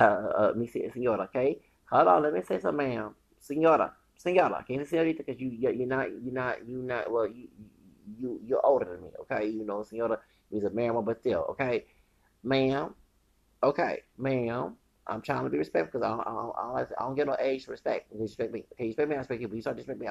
[0.00, 1.60] uh, uh, mi, señora, okay.
[1.92, 5.86] Hold on, let me say something, ma'am, señora, señora, can't say señorita because you, you're
[5.86, 7.48] not, you're not, you're not, well, you
[8.18, 9.48] you you're older than me, okay?
[9.48, 10.18] You know, senora
[10.50, 11.84] means a man, but still, okay,
[12.42, 12.94] ma'am,
[13.62, 14.76] okay, ma'am.
[15.04, 17.72] I'm trying to be respectful because I I, don't, I don't get no age to
[17.72, 18.12] respect.
[18.14, 18.64] You respect me.
[18.72, 19.48] Okay, you respect me, I respect you.
[19.48, 20.06] But you start to respect me.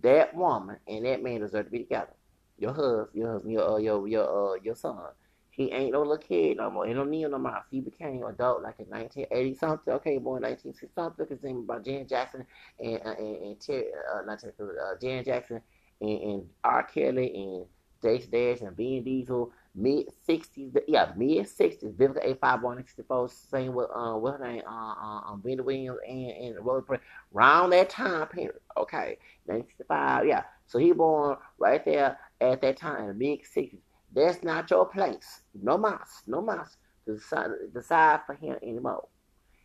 [0.00, 2.14] That woman and that man deserve to be together.
[2.58, 4.96] Your husband, your husband, your uh, your your uh, your son.
[5.58, 6.86] He ain't no little kid no more.
[6.86, 7.64] He don't need no more.
[7.68, 9.94] He became adult like in 1980 something.
[9.94, 11.26] Okay, born 1960 something.
[11.28, 12.46] His name about Jan Jackson
[12.78, 15.60] and uh, and, and Terry, uh, not Terry, uh, Jan Jackson
[16.00, 16.84] and, and R.
[16.84, 17.66] Kelly and
[18.00, 21.90] Jace Dash and Vin Diesel, mid sixties, yeah, mid sixties.
[21.90, 25.42] Vivica A five one sixty four, same with uh, what her name, uh, uh, um,
[25.44, 27.02] Wendy Williams and and Roller Prince.
[27.34, 30.44] Around that time period, okay, nineteen sixty five, yeah.
[30.68, 33.80] So he born right there at that time, mid sixties.
[34.12, 35.42] That's not your place.
[35.54, 39.08] No mas, no mas to decide, decide for him anymore.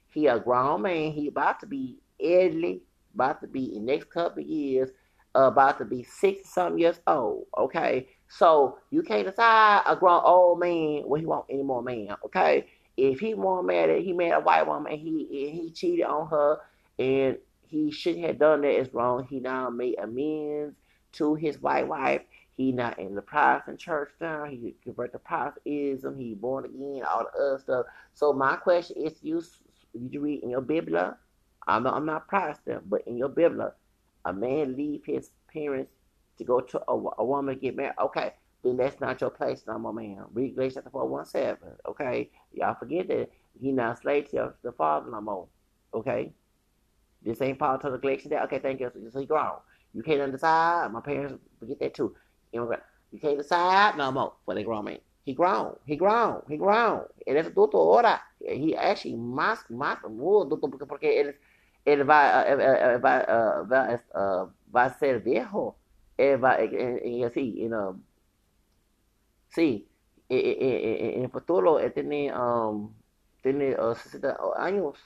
[0.10, 1.12] He a grown man.
[1.12, 2.82] He about to be elderly,
[3.14, 4.92] about to be in next couple years
[5.36, 8.08] about to be 60 something years old, okay?
[8.30, 12.68] So you can't decide a grown old man when he want any more man, okay?
[12.96, 16.60] If he want married, he married a white woman he and he cheated on her
[17.00, 17.38] and
[17.68, 19.26] he shouldn't have done that, it's wrong.
[19.28, 20.76] He now made amends
[21.14, 22.22] to his white wife.
[22.56, 24.46] He not in the Protestant church now.
[24.46, 26.20] He convert to Protestantism.
[26.20, 27.86] He born again, all the other stuff.
[28.14, 29.42] So my question is, you
[29.94, 31.16] you read in your Bible.
[31.68, 33.72] I'm not, I'm not Protestant, but in your Bible,
[34.26, 35.92] a man leave his parents
[36.38, 39.78] to go to a, a woman get married, okay, then that's not your place no
[39.78, 40.24] more, man.
[40.34, 42.30] Read Galatians chapter 417, okay?
[42.52, 45.48] Y'all forget that he not slave to the father no more,
[45.94, 46.32] okay?
[47.22, 49.58] This ain't Paul to the Galatians that, okay, thank you, so he grown.
[49.94, 52.16] You can't decide, my parents forget that too.
[52.54, 55.00] You can't decide no more for the grown man.
[55.26, 57.04] He grown, he grown, he grown.
[57.26, 58.22] Él es adulto ahora.
[58.40, 61.36] He actually más, más, muy adulto porque él es
[61.86, 64.02] ele vai, vai, vai, vai,
[64.68, 65.76] vai ser viejo,
[66.18, 66.70] ele vai,
[67.04, 68.00] y así, you know,
[69.50, 69.88] sí,
[70.30, 72.94] en el futuro él tiene, um,
[73.42, 74.98] tiene uh, 60 años,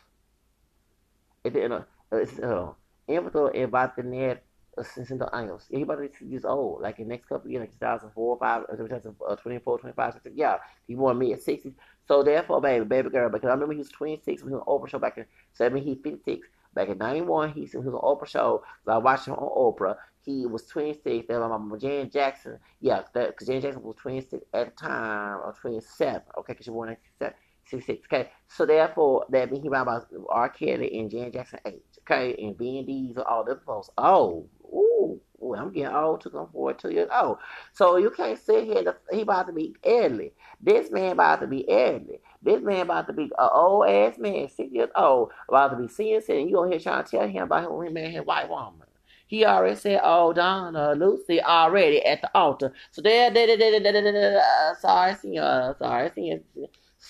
[1.43, 2.75] este, no, uh,
[3.07, 4.43] en el futuro él va a tener
[4.83, 5.63] 60 años.
[5.69, 8.63] He's about to years old, oh, like in the next couple years, like 2004, 5,
[8.63, 11.73] uh, 2024, uh, 25, 26, yeah, he wanted me at 60.
[12.07, 14.79] So therefore, baby, baby girl, because I remember he was 26 when he was on
[14.79, 16.47] Oprah show back in 7, he 56.
[16.73, 18.63] Back in 91, he, he was on Oprah show.
[18.85, 19.95] So I watched him on Oprah.
[20.23, 21.27] He was 26.
[21.27, 22.59] Then my mama, Jan Jackson.
[22.79, 26.21] Yeah, because Jan Jackson was 26 at the time, or 27.
[26.37, 27.33] Okay, because she was born in
[27.69, 28.07] 66.
[28.11, 30.49] Okay, so therefore, that around about R.
[30.49, 31.81] Kelly and Jan Jackson age.
[32.01, 33.89] Okay, and Vin Diesel, all the folks.
[33.97, 37.37] Oh, ooh, ooh, I'm getting old to come forward two years old.
[37.73, 38.83] So you can't sit here.
[38.83, 40.33] To, he about to be elderly.
[40.61, 42.21] This man about to be elderly.
[42.41, 45.87] This man about to be an old ass man, six years old, about to be
[45.87, 46.47] seeing sin.
[46.47, 48.87] You gonna hear trying to tell him about him and his white woman.
[49.27, 53.79] He already said, "Oh, Donna, Lucy already at the altar." So there, there, there, there,
[53.81, 54.77] there, there, there.
[54.79, 56.41] sorry, señora, sorry, señora.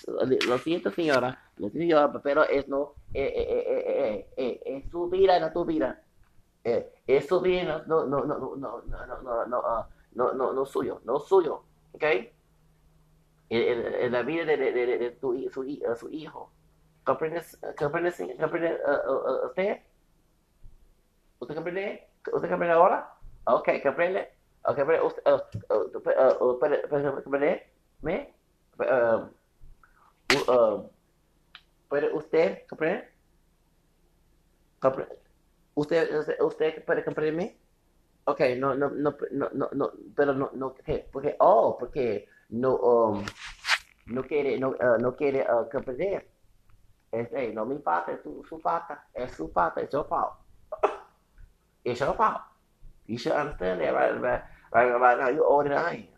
[0.06, 1.38] Lo siento, señora.
[1.56, 5.52] Lo siento, señora, pero es no, eh, eh, eh, eh, eh, es su vida, no
[5.52, 6.02] tu vida.
[6.64, 10.32] Eh, es su vida, no, no, no, no, no, no, no, no, no, uh, no,
[10.32, 11.62] no, no suyo, no suyo,
[11.92, 12.04] ¿ok?
[13.50, 16.50] En, la vida de, de, de, de tu, su, uh, su hijo.
[17.04, 17.42] ¿Comprende,
[17.78, 19.78] comprende, comprende uh, uh, usted?
[21.38, 22.08] ¿Usted comprende?
[22.30, 23.14] ¿Usted comprende ahora?
[23.44, 24.28] Ok, comprende.
[24.64, 25.06] Ok, comprende.
[25.06, 26.58] Usted, uh, uh, uh,
[27.22, 27.70] comprender?
[28.02, 28.34] ¿Me?
[30.34, 30.88] Uh,
[31.88, 33.12] ¿Puede usted comprender?
[34.78, 35.18] ¿Comprende?
[35.74, 37.56] ¿Usted, usted, usted puede comprenderme?
[38.24, 40.74] Ok, no, no, no, no, no, no, pero no, no.
[41.10, 43.24] Porque, oh, porque no, um,
[44.06, 46.28] no quiere, no, uh, no quiere uh, comprender.
[47.10, 50.34] Es, hey, no mi falta, es su, su falta, es su falta, it's your fault.
[51.84, 52.42] It's your fault.
[53.06, 54.42] You should understand that right, right,
[54.74, 55.28] right, right now.
[55.30, 56.08] You're older than I am.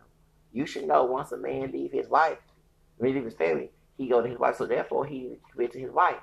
[0.51, 2.39] You should know once a man leave his wife,
[2.99, 3.71] leave his family,
[4.01, 4.57] he go to his wife.
[4.57, 6.17] So therefore, he commit to his wife.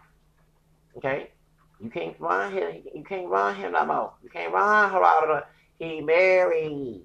[0.96, 1.30] Okay,
[1.80, 2.82] you can't run him.
[2.94, 4.12] You can't run him no more.
[4.22, 5.44] You can't run her out of
[5.78, 5.84] the.
[5.84, 7.02] He married.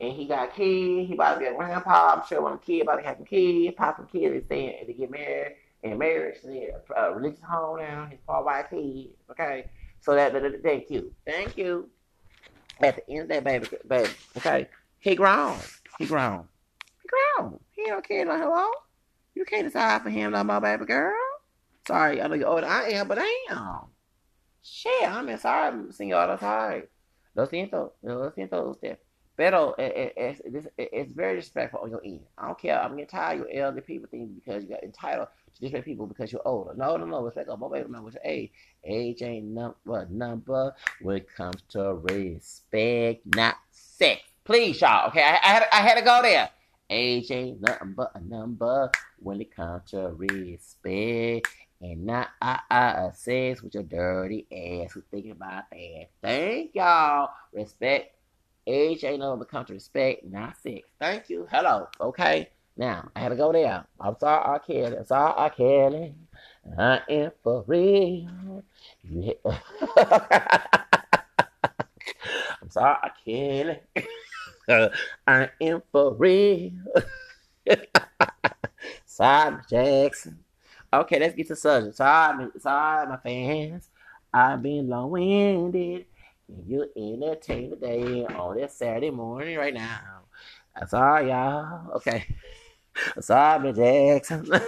[0.00, 1.08] And he got kids.
[1.08, 2.14] He about to be a grandpa.
[2.14, 4.92] I'm sure a kid about to have some kids, pop some kids, they saying to
[4.92, 8.06] get married and marriage, a uh, religious home now.
[8.10, 9.10] His poor white kids.
[9.30, 9.66] Okay.
[10.00, 11.14] So that, that, that, thank you.
[11.26, 11.88] Thank you.
[12.80, 14.68] At the end of that, baby, baby, okay?
[14.98, 15.56] He grown.
[15.98, 16.48] He grown.
[17.02, 17.60] He grown.
[17.70, 18.68] He don't care no hello.
[19.34, 21.14] You can't decide for him no more, baby girl.
[21.86, 23.80] Sorry, I know you're older I am, but damn.
[24.62, 26.84] Shit, I'm sorry, señora, sorry.
[27.36, 28.98] Lo siento, lo siento usted.
[29.36, 32.20] Pero it, it, it's, it's very disrespectful on your end.
[32.38, 32.80] I don't care.
[32.80, 36.06] I'm getting tired of your elder people thing because you got entitled to disrespect people
[36.06, 36.72] because you're older.
[36.76, 37.20] No, no, no.
[37.20, 38.52] Respect on my baby man with age.
[38.84, 44.22] Age ain't number number when it comes to respect, not sex.
[44.44, 45.08] Please, y'all.
[45.08, 46.48] Okay, I, I had I had to go there.
[46.94, 48.88] Age ain't nothing but a number
[49.18, 51.48] when it comes to respect.
[51.80, 56.06] And not I, I sex with your dirty ass who's thinking about that.
[56.22, 57.30] Thank y'all.
[57.52, 58.14] Respect
[58.66, 60.88] Age ain't no become to respect, not sex.
[61.00, 61.48] Thank you.
[61.50, 61.88] Hello.
[62.00, 62.48] Okay.
[62.76, 63.84] Now, I had to go there.
[64.00, 64.60] I'm sorry, R.
[64.60, 64.96] Kelly.
[64.96, 65.50] I'm sorry, R.
[65.50, 66.14] Kelly.
[66.78, 68.62] I am for real.
[69.02, 69.32] Yeah.
[72.62, 73.12] I'm sorry, R.
[73.24, 73.80] Kelly.
[74.68, 76.72] I am for real.
[79.04, 80.38] sorry, Jackson.
[80.92, 81.96] Okay, let's get to subject.
[81.96, 83.88] Sorry, sorry, my fans.
[84.32, 86.06] I've been long-winded.
[86.66, 90.22] You entertain the day on this Saturday morning right now.
[90.78, 91.92] That's all, y'all.
[91.96, 92.24] Okay.
[93.16, 94.46] Miss Jackson.
[94.46, 94.62] what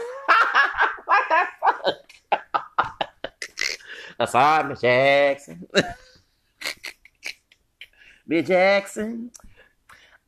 [4.18, 4.68] the fuck?
[4.68, 5.68] Miss Jackson.
[8.26, 9.30] Miss Jackson.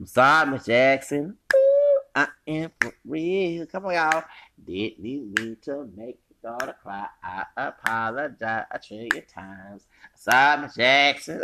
[0.01, 1.37] I'm sorry, Miss Jackson.
[2.15, 3.66] I am for real.
[3.66, 4.23] Come on, y'all.
[4.65, 7.09] Didn't you mean to make your daughter cry.
[7.20, 9.89] I apologize a trillion times.
[10.15, 11.43] Simon Jackson.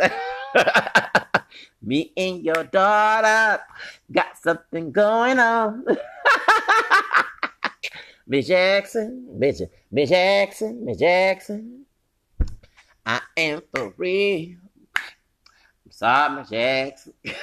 [1.81, 3.61] Me and your daughter
[4.09, 5.83] got something going on.
[8.27, 9.61] Miss Jackson, Miss,
[9.91, 11.85] Miss Jackson, Miss Jackson.
[13.05, 14.55] I am for real.
[14.95, 17.13] I'm sorry, Miss Jackson.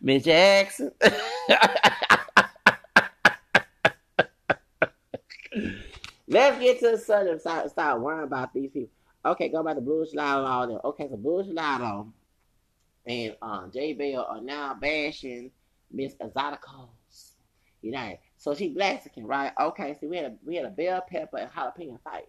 [0.00, 0.90] Miss Jackson.
[6.28, 8.90] Let's get to the sun and start, start worrying about these people.
[9.24, 10.04] Okay, go back to Blue
[10.68, 10.80] them.
[10.84, 12.04] Okay, so Blue Slide
[13.06, 15.50] and um, J Bell are now bashing
[15.90, 17.32] Miss Exoticals.
[17.82, 19.52] You know, so she Mexican, right?
[19.60, 22.24] Okay, so we had a we had a bell pepper and jalapeno fight.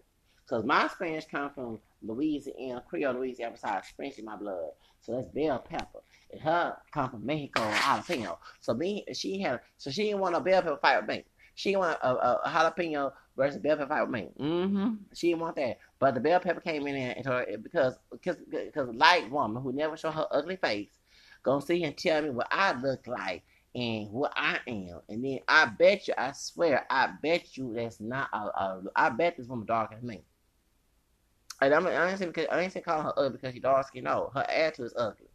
[0.46, 4.70] Cause my Spanish come from Louisiana, Creole Louisiana side, Spanish in my blood.
[5.00, 6.00] So that's bell pepper.
[6.30, 8.36] And her come from Mexico jalapeno.
[8.60, 11.24] So me, she had, so she didn't want a bell pepper fight with me.
[11.54, 14.28] She want a, a, a jalapeno versus bell pepper fight with me.
[14.40, 14.94] Mm-hmm.
[15.14, 15.78] She didn't want that.
[15.98, 19.72] But the bell pepper came in there and her, because because because light woman who
[19.72, 20.98] never show her ugly face
[21.42, 23.44] gonna see and tell me what I look like
[23.74, 25.00] and what I am.
[25.08, 29.10] And then I bet you, I swear, I bet you that's not a, a I
[29.10, 30.24] bet this woman darker than me.
[31.60, 33.86] And I'm, I ain't say because I ain't say calling her ugly because she dark
[33.86, 34.04] skin.
[34.04, 35.28] No, her attitude is ugly.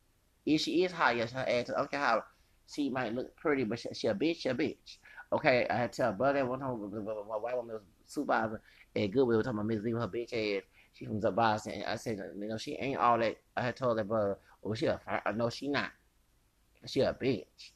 [0.46, 1.70] If she is hot, yes, her ass.
[1.70, 2.24] I don't care how
[2.72, 4.98] she might look pretty, but she, she a bitch, she a bitch.
[5.34, 8.62] Okay, I had to tell brother one time my white woman was supervisor
[8.96, 10.64] at Goodwill talking about Miss with her bitch ass.
[10.94, 11.74] She from Boston.
[11.74, 13.38] And I said, you know, she ain't all that.
[13.56, 15.00] I had told that brother, well, she a,
[15.36, 15.92] no, she not.
[16.86, 17.72] She a bitch.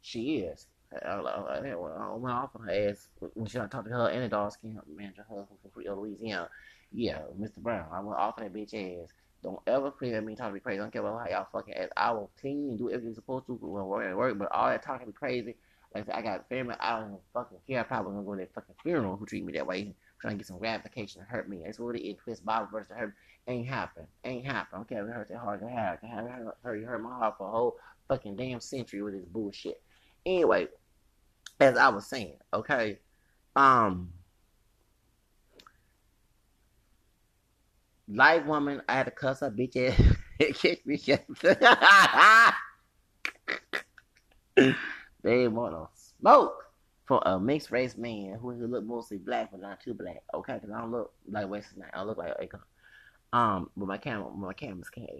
[0.00, 0.66] She is.
[1.04, 1.60] I, I, I
[2.16, 5.24] went off on her ass when she talked to her and the dog skin manager,
[5.28, 6.48] her from Louisiana.
[6.92, 7.58] Yeah, Mr.
[7.58, 7.86] Brown.
[7.92, 9.10] I went off on that bitch ass.
[9.42, 10.80] Don't ever claim at me talking to me crazy.
[10.80, 11.88] I don't care about how y'all fucking ass.
[11.96, 14.68] I will clean and do everything you're supposed to when work at work, but all
[14.68, 15.54] that talking me crazy.
[15.94, 16.76] Like I I got family.
[16.78, 17.80] I don't fucking care.
[17.80, 20.38] I probably gonna go to that fucking funeral who treat me that way, trying to
[20.38, 21.62] get some gratification to hurt me.
[21.64, 22.16] That's what it is.
[22.22, 23.14] Twist Bible verse to hurt.
[23.48, 24.06] Ain't happen.
[24.24, 24.80] Ain't happen.
[24.80, 25.62] Okay, I don't it hurt that hard.
[25.62, 25.98] It hurt.
[26.02, 26.56] It hurt.
[26.62, 26.84] Hurt.
[26.84, 27.76] hurt my heart for a whole
[28.08, 29.82] fucking damn century with this bullshit.
[30.24, 30.68] Anyway,
[31.58, 32.98] as I was saying, okay,
[33.56, 34.12] um.
[38.12, 40.00] Light woman, I had to cuss her bitch ass.
[40.54, 41.00] Kick me.
[45.22, 45.88] they want to
[46.18, 46.70] smoke
[47.06, 50.22] for a mixed race man who look mostly black but not too black.
[50.32, 51.90] Okay, because I don't look like Wesley Snipes.
[51.92, 52.60] I look like Akon.
[53.32, 55.10] Um, but my camera, my cameras can't.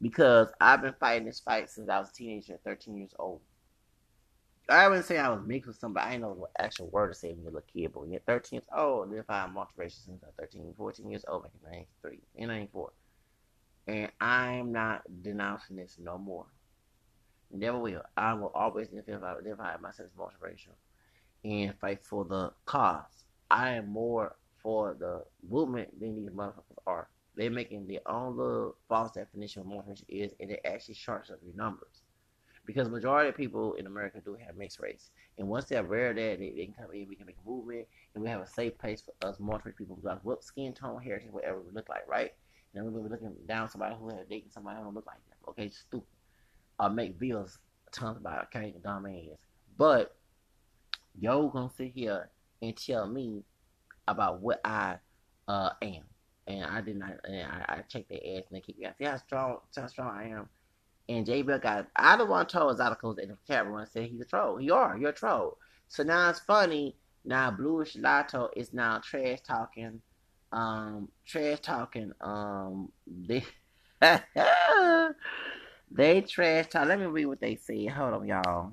[0.00, 3.40] Because I've been fighting this fight since I was a teenager, 13 years old.
[4.68, 6.06] I wouldn't say I was mixed with somebody.
[6.06, 8.20] I didn't know the actual word to say when you're a kid, but when you're
[8.26, 12.20] 13 years old, then I have multiracial since I'm 13, 14 years old, like 93
[12.38, 12.92] and 94.
[13.88, 16.46] And I'm not denouncing this no more.
[17.52, 18.02] Never will.
[18.16, 19.34] I will always identify,
[19.76, 20.74] myself as multiracial
[21.44, 23.24] and fight for the cause.
[23.50, 27.08] I am more for the movement than these motherfuckers are.
[27.34, 31.38] They're making their own little false definition of multiracial is, and it actually sharps up
[31.44, 32.02] your numbers
[32.64, 35.10] because majority of people in America do have mixed race.
[35.38, 37.48] And once they're aware of that, they, they can come in, we can make a
[37.48, 41.02] movement, and we have a safe place for us multiple people got what skin tone,
[41.02, 42.32] heritage, whatever we look like, right?
[42.74, 45.36] And we're looking down somebody who has dating somebody who don't look like them.
[45.48, 46.06] Okay, stupid.
[46.82, 47.58] Or make bills
[47.92, 49.38] tons about okay, dumb ass.
[49.78, 50.16] But
[51.16, 52.28] yo gonna sit here
[52.60, 53.44] and tell me
[54.08, 54.96] about what I
[55.46, 56.02] uh am.
[56.48, 58.98] And I did not and I, I checked their ass and they keep me out.
[58.98, 60.48] See how strong how strong I am.
[61.08, 64.08] And J Bell got I don't want to troll articles in the camera and said
[64.08, 64.60] he's a troll.
[64.60, 65.58] You are, you're a troll.
[65.86, 66.96] So now it's funny.
[67.24, 70.00] Now Blewish Jewlatto is now trash talking,
[70.50, 73.44] um, trash talking, um, they,
[75.94, 76.86] they trash talk.
[76.86, 77.86] Let me read what they say.
[77.86, 78.72] Hold on, y'all.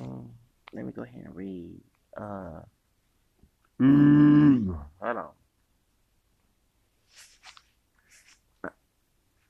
[0.00, 0.30] Um,
[0.72, 1.80] let me go ahead and read.
[2.16, 2.60] Uh,
[3.80, 5.28] mm, hold on.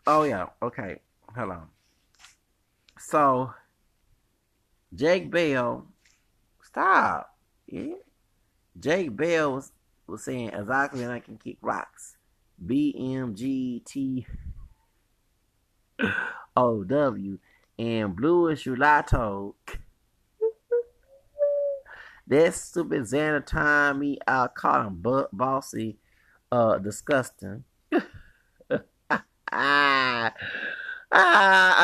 [0.06, 1.00] Oh yeah, okay.
[1.34, 1.68] Hold on.
[2.98, 3.52] So
[4.94, 5.86] Jake Bell,
[6.62, 7.34] stop.
[7.66, 7.94] Yeah.
[8.78, 9.72] Jake Bell was,
[10.06, 12.16] was saying exactly and I can kick rocks.
[12.64, 14.24] BMGT
[16.58, 17.38] OW
[17.78, 19.54] and Blewish Jewlatto.
[22.26, 25.02] that stupid Xander time me out call him
[25.32, 25.98] bossy
[26.50, 27.64] uh disgusting.
[29.52, 30.32] ah
[31.10, 31.74] Ah,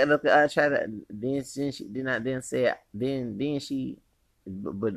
[0.00, 0.26] I look.
[0.26, 0.86] I try to.
[1.08, 2.24] Then, then she did not.
[2.24, 2.72] Then say.
[2.92, 3.98] Then then she,
[4.44, 4.94] but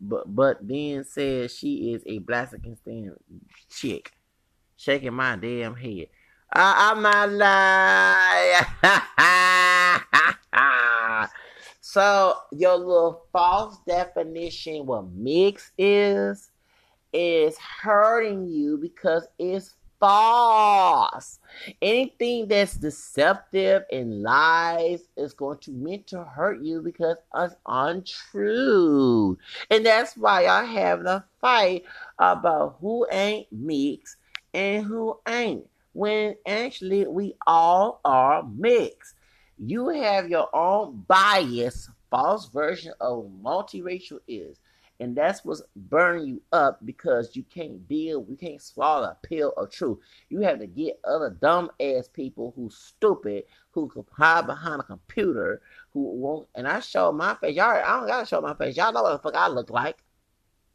[0.00, 2.76] but but then said she is a Blaziken
[3.70, 4.12] chick,
[4.76, 6.08] shaking my damn head.
[6.52, 7.02] I, I'm
[7.38, 8.64] lying.
[11.80, 16.50] so your little false definition, what mix is,
[17.12, 21.38] is hurting you because it's false.
[21.82, 29.36] Anything that's deceptive and lies is going to meant to hurt you because it's untrue.
[29.70, 31.84] And that's why I have the fight
[32.18, 34.16] about who ain't mixed
[34.54, 35.66] and who ain't.
[35.92, 39.14] When actually we all are mixed.
[39.58, 44.60] You have your own bias, false version of multiracial is.
[45.00, 49.52] And that's what's burning you up because you can't deal, you can't swallow a pill
[49.56, 49.98] of truth.
[50.28, 54.84] You have to get other dumb ass people who stupid, who can hide behind a
[54.84, 55.62] computer,
[55.92, 56.48] who won't.
[56.56, 57.56] And I show my face.
[57.56, 58.76] Y'all, I don't gotta show my face.
[58.76, 60.02] Y'all know what the fuck I look like.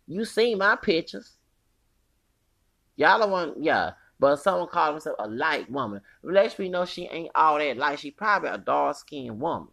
[0.07, 1.37] You seen my pictures.
[2.95, 3.91] Y'all don't want, yeah.
[4.23, 5.99] But someone called himself a light woman.
[6.23, 7.99] Let me know she ain't all that light.
[7.99, 9.67] She probably a dark skinned woman.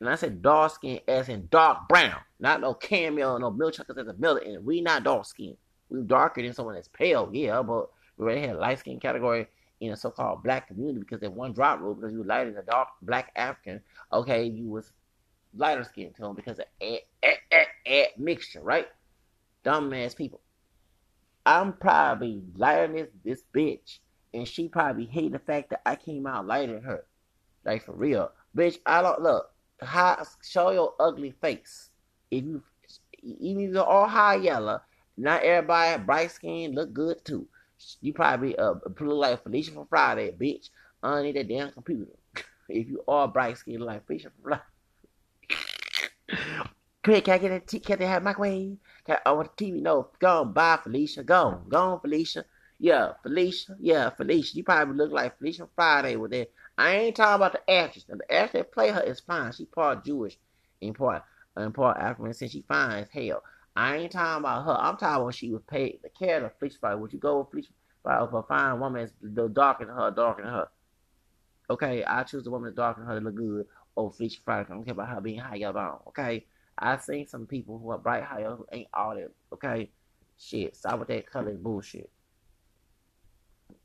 [0.00, 2.18] And I said dark skin as in dark brown.
[2.40, 4.42] Not no cameo, no milk chocolates as a milk.
[4.44, 5.56] And we not dark skin.
[5.90, 9.46] We darker than someone that's pale, yeah, but we already had a light skin category
[9.78, 12.66] in a so-called black community because they one drop rule because you lighter than a
[12.66, 13.80] dark black African.
[14.12, 14.90] Okay, you was
[15.54, 18.88] lighter skin to them because of ad, ad, ad, ad mixture, right?
[19.64, 20.40] Dumbass people.
[21.44, 23.98] I'm probably than this, bitch,
[24.32, 27.04] and she probably hate the fact that I came out lighter than her.
[27.64, 28.78] Like for real, bitch.
[28.86, 29.50] I don't look.
[29.80, 31.90] High, show your ugly face.
[32.30, 32.62] If you
[33.22, 34.80] even if you're all high yellow,
[35.16, 37.46] not everybody bright skin look good too.
[38.00, 40.70] You probably uh look like Felicia from Friday, bitch,
[41.02, 42.12] under that damn computer.
[42.68, 44.62] if you are bright skin like Felicia from Friday.
[47.04, 48.76] Quick, can I get a t- can they have microwave?
[49.08, 49.82] I, want the TV?
[49.82, 51.24] No, go on, bye, Felicia.
[51.24, 52.44] Go on, go on, Felicia.
[52.78, 53.76] Yeah, Felicia.
[53.80, 54.56] Yeah, Felicia.
[54.56, 56.50] You probably look like Felicia Friday with that.
[56.78, 58.06] I ain't talking about the actress.
[58.08, 59.52] Now, the actress that play her is fine.
[59.52, 60.38] She part Jewish
[60.80, 61.22] and part
[61.56, 63.42] and part African since she fine as hell.
[63.74, 64.72] I ain't talking about her.
[64.72, 67.00] I'm talking about she was paid the care of Felicia Friday.
[67.00, 67.72] Would you go with Felicia
[68.02, 69.12] Friday if a fine woman is
[69.52, 70.68] darker than her, darker than her?
[71.70, 73.66] Okay, I choose the woman that's darker than her to look good
[73.96, 74.66] over Felicia Friday.
[74.70, 75.98] I don't care about her being high up on.
[76.08, 76.46] Okay.
[76.78, 79.30] I seen some people who are bright high who ain't all that.
[79.52, 79.90] Okay.
[80.38, 80.76] Shit.
[80.76, 82.10] Stop with that color bullshit.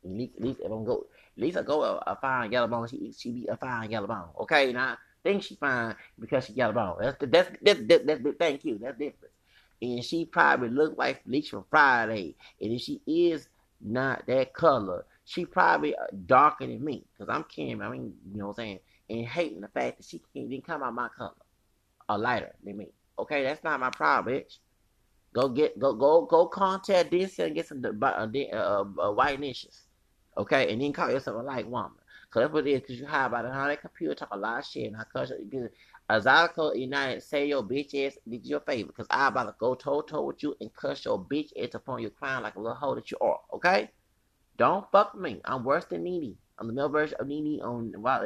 [0.04, 1.06] At least, at least if I'm go,
[1.38, 2.88] at least I go a, a fine yellow bone.
[2.88, 4.30] She she be a fine yellow bone.
[4.40, 6.98] Okay, now think she fine because she yellow bone.
[7.00, 8.78] That's the, that's that's, that's, that's, that's thank you.
[8.78, 9.34] That's different.
[9.82, 12.36] And she probably look like Felicia Friday.
[12.62, 13.48] And if she is
[13.82, 17.06] not that color, she probably uh, darker than me.
[17.18, 17.82] Cause I'm Kim.
[17.82, 18.80] I mean, you know what I'm saying?
[19.10, 21.34] And hating the fact that she can't even come out my color,
[22.10, 22.88] or lighter than me.
[23.20, 24.58] Okay, that's not my problem, bitch.
[25.34, 29.40] Go get go go go contact this and get some uh, uh, uh, uh, white
[29.40, 29.84] niches.
[30.38, 32.00] Okay, and then call yourself a light woman.
[32.30, 32.82] Cause that's what it is.
[32.82, 33.52] Cause you hide about.
[33.54, 34.88] How that computer talk a lot of shit.
[34.88, 35.70] And I cuss you.
[36.10, 38.92] Exotical United say your bitch ass did your favor.
[38.92, 42.02] Cause I about to go toe toe with you and cuss your bitch ass upon
[42.02, 43.40] your crown like a little hoe that you are.
[43.54, 43.90] Okay?
[44.58, 45.42] Don't fuck me.
[45.46, 46.36] I'm worse than Nene.
[46.60, 48.24] I'm the male version of Nene on while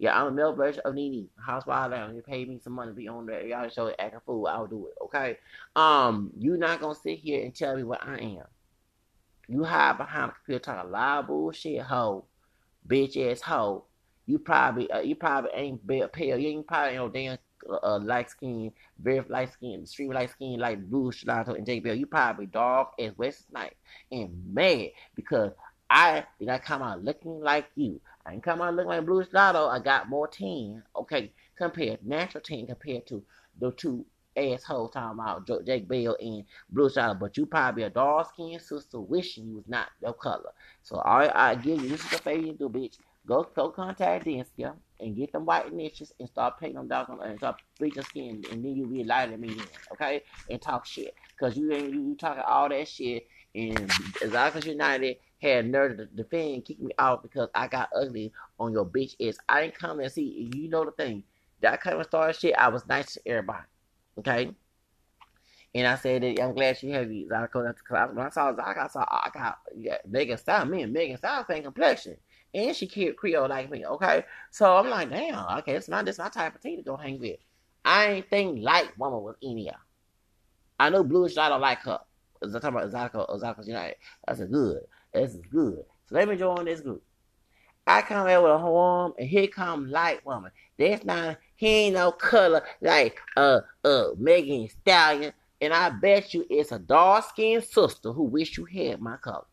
[0.00, 1.28] yeah, I'm a male version of Nene.
[1.46, 2.16] Housewives down.
[2.16, 3.46] You pay me some money to be on there.
[3.46, 4.46] Y'all show it acting fool.
[4.46, 4.94] I'll do it.
[5.04, 5.36] Okay?
[5.76, 8.44] Um, you not gonna sit here and tell me what I am.
[9.46, 12.24] You hide behind a computer talking of bullshit, hoe,
[12.88, 13.84] bitch ass hoe.
[14.24, 16.38] You probably uh, you probably ain't pale.
[16.38, 17.36] You ain't probably no damn
[17.82, 21.94] uh, light skin, very light skin, extreme light skin like Blewish Jewlatto and J Bell.
[21.94, 23.76] You probably dog as West Night
[24.10, 25.52] and mad because
[25.90, 28.00] I did not come out looking like you.
[28.26, 29.68] I didn't come out looking like Blewish Jewlatto.
[29.68, 33.22] I got more tan, okay, compared natural tan compared to
[33.58, 34.04] the two
[34.36, 39.00] assholes talking about Jake Bell and Blue Shadow, but you probably a dark skinned sister
[39.00, 40.52] wishing you was not your color.
[40.82, 42.98] So I I give you this is the favor you do, bitch.
[43.26, 47.38] Go go contact Denskia and get them white niches and start painting them dark and
[47.38, 50.22] start bleaching skin and then you be lighter me then, okay?
[50.48, 51.14] And talk shit.
[51.38, 53.90] Cause you ain't you, you talking all that shit and
[54.22, 58.84] as United had nerve to defend kick me out because I got ugly on your
[58.84, 59.38] bitch ass.
[59.48, 61.24] I didn't come and see you know the thing.
[61.60, 63.64] That kind of started shit, I was nice to everybody.
[64.18, 64.54] Okay.
[65.74, 67.28] And I said that I'm glad she had these.
[67.28, 67.74] Because
[68.12, 71.44] when I saw Zach, I saw I got yeah, Megan Style, me and Megan Style
[71.46, 72.16] same complexion.
[72.52, 74.24] And she cute Creole like me, okay?
[74.50, 77.20] So I'm like, damn, okay, it's not this my type of tea to go hang
[77.20, 77.38] with.
[77.84, 79.76] I ain't think light woman was any of
[80.80, 82.00] I know Bluish I don't like her.
[82.42, 83.96] I'm talking about Zaka or Zaka United.
[84.26, 84.80] That's a good.
[85.12, 85.84] This is good.
[86.06, 87.02] So let me join this group.
[87.86, 90.52] I come here with a warm, and here come light woman.
[90.78, 95.32] That's not he ain't no color like uh uh Megan Stallion.
[95.60, 99.44] And I bet you it's a dark skinned sister who wish you had my color.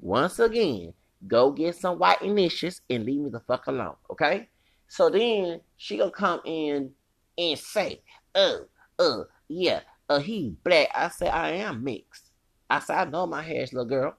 [0.00, 0.94] Once again,
[1.26, 3.96] go get some white initials and leave me the fuck alone.
[4.10, 4.48] Okay?
[4.88, 6.92] So then she gonna come in
[7.36, 8.02] and say,
[8.34, 8.58] uh,
[8.98, 10.88] uh, yeah, uh, he black.
[10.94, 12.30] I say, I am mixed.
[12.70, 14.16] I say, I know my hair's little girl.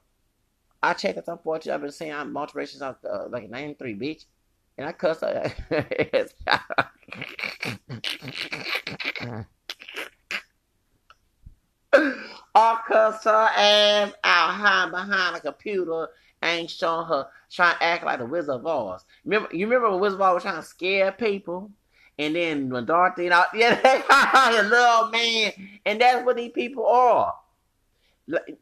[0.82, 1.72] I checked it unfortunately.
[1.72, 4.24] I've been saying I'm alterations out uh, like 93, bitch.
[4.78, 5.52] And I cuss her.
[12.54, 16.08] I cuss her ass out hiding behind a computer
[16.42, 19.04] ain't showing her trying to act like the Wizard of Oz.
[19.24, 21.70] Remember, you remember when Wizard of Oz was trying to scare people?
[22.18, 25.52] And then when Dorothy and all, yeah, the little man,
[25.86, 27.34] and that's what these people are.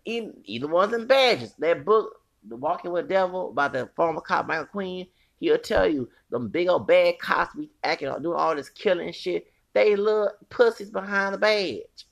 [0.05, 1.55] Either, ones in badges.
[1.59, 2.13] That book,
[2.47, 5.07] The Walking with Devil, by the former cop Michael Quinn,
[5.39, 9.47] he'll tell you them big old bad cops be acting doing all this killing shit.
[9.75, 12.07] They little pussies behind the badge.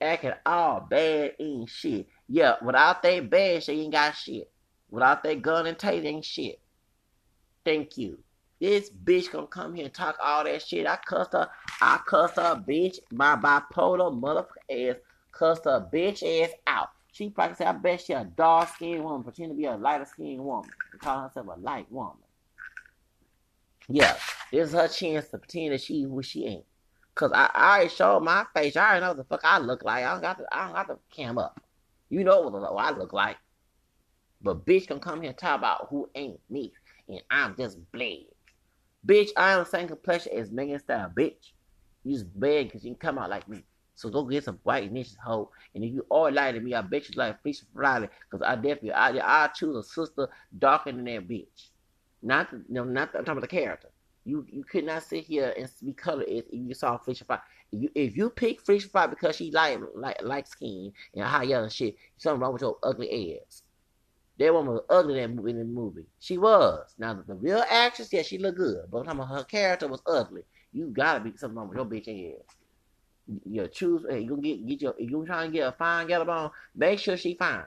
[0.00, 2.06] Acting all bad ain't shit.
[2.28, 4.50] Yeah, without that badge, they ain't got shit.
[4.90, 6.60] Without that gun and tape, ain't shit.
[7.64, 8.18] Thank you.
[8.60, 10.86] This bitch gonna come here and talk all that shit.
[10.86, 11.48] I cussed her.
[11.80, 14.96] I cussed her bitch, my bipolar motherfucker ass
[15.38, 16.88] cussed her bitch ass out.
[17.12, 20.04] She probably said, I bet she a dark skinned woman, pretend to be a lighter
[20.04, 22.16] skinned woman, and call herself a light woman.
[23.88, 24.16] Yeah,
[24.52, 26.64] this is her chance to pretend that she who she ain't.
[27.14, 28.76] Cause I, I already showed my face.
[28.76, 30.04] I already know what the fuck I look like.
[30.04, 31.60] I don't got to I don't got to cam up.
[32.10, 33.36] You know what I look like.
[34.40, 36.72] But bitch can come here and talk about who ain't me.
[37.08, 38.18] and I'm just black.
[39.04, 41.52] Bitch, I am the same complexion as Megan Style, bitch.
[42.04, 43.64] You just bad because you can come out like me.
[43.98, 45.50] So go get some white niches, hoe.
[45.74, 48.08] And if you all lie to me, I bet you like Fish Friday.
[48.30, 51.70] Because I definitely, I, I choose a sister darker than that bitch.
[52.22, 53.88] Not, no, not the, I'm talking about the character.
[54.24, 57.40] You you could not sit here and be colored if you saw Fisher Fry.
[57.72, 61.42] If you, if you pick Fisher Fry because she like like like skin and high
[61.42, 63.62] yellow shit, something wrong with your ugly ass.
[64.38, 66.06] That woman was ugly in the movie.
[66.20, 66.94] She was.
[66.98, 69.88] Now the, the real actress, yeah, she looked good, but I'm talking about her character
[69.88, 70.42] was ugly.
[70.72, 72.57] You gotta be something wrong with your bitch ass.
[73.44, 74.04] You choose.
[74.08, 74.94] Hey, you get get your.
[74.98, 76.50] You trying to get a fine yellow bone?
[76.74, 77.64] Make sure she fine.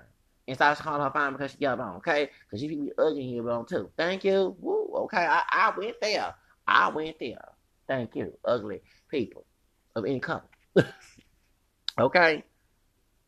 [0.48, 2.30] And stop calling her fine because she yellow bone, okay?
[2.46, 3.90] Because she be ugly here bone too.
[3.96, 4.56] Thank you.
[4.60, 4.92] Woo.
[5.04, 6.34] Okay, I, I went there.
[6.68, 7.38] I went there.
[7.88, 9.46] Thank you, ugly people
[9.96, 10.44] of any color.
[12.00, 12.44] okay?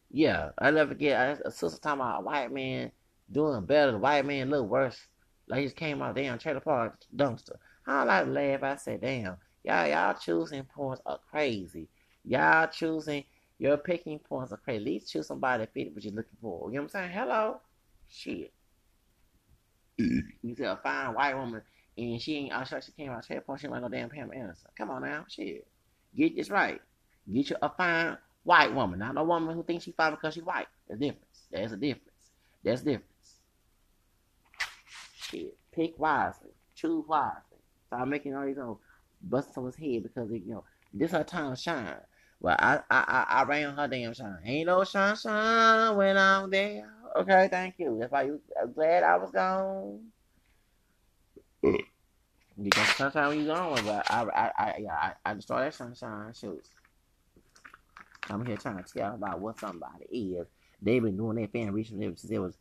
[0.10, 2.92] Yeah, I never forget a sister talking about a white man
[3.32, 3.92] doing better.
[3.92, 5.08] The white man look worse.
[5.48, 7.58] Like he just came out damn trailer park dumpster.
[7.86, 8.64] I like laugh.
[8.64, 11.90] I said, damn, y'all y'all choosing points are crazy.
[12.26, 13.24] Y'all choosing
[13.60, 14.78] your picking points are crazy.
[14.78, 16.70] At least choose somebody that fit what you're looking for.
[16.70, 17.12] You know what I'm saying?
[17.12, 17.62] Hello?
[18.10, 18.54] Shit.
[19.98, 21.62] you see a fine white woman
[21.98, 23.60] and she ain't, I she came out point.
[23.60, 24.70] she ain't like no damn Pam Anderson.
[24.78, 25.68] Come on now, shit.
[26.16, 26.82] Get this right.
[27.32, 30.42] Get you a fine white woman, not a woman who thinks she fine because she
[30.42, 30.68] white.
[30.88, 31.48] There's a difference.
[31.52, 32.32] There's a difference.
[32.64, 33.36] There's difference.
[35.16, 35.56] Shit.
[35.72, 36.52] Pick wisely.
[36.76, 37.60] Choose wisely.
[37.88, 38.80] Stop making all these old
[39.32, 40.64] on his head because you know,
[40.94, 41.96] this our time to shine.
[42.44, 44.40] Well, I I I, I ran her damn shine.
[44.46, 46.94] Ain't no shine shine when I'm there.
[47.16, 47.98] Okay, thank you.
[48.00, 50.02] That's why you I'm glad I was gone.
[52.62, 56.34] Because sometimes when you going, but I, I, I, yeah, I, I just that sunshine
[56.34, 56.70] shoes.
[58.30, 60.48] I'm here trying to tell about what somebody is.
[60.82, 62.58] They've been doing their fan research since they was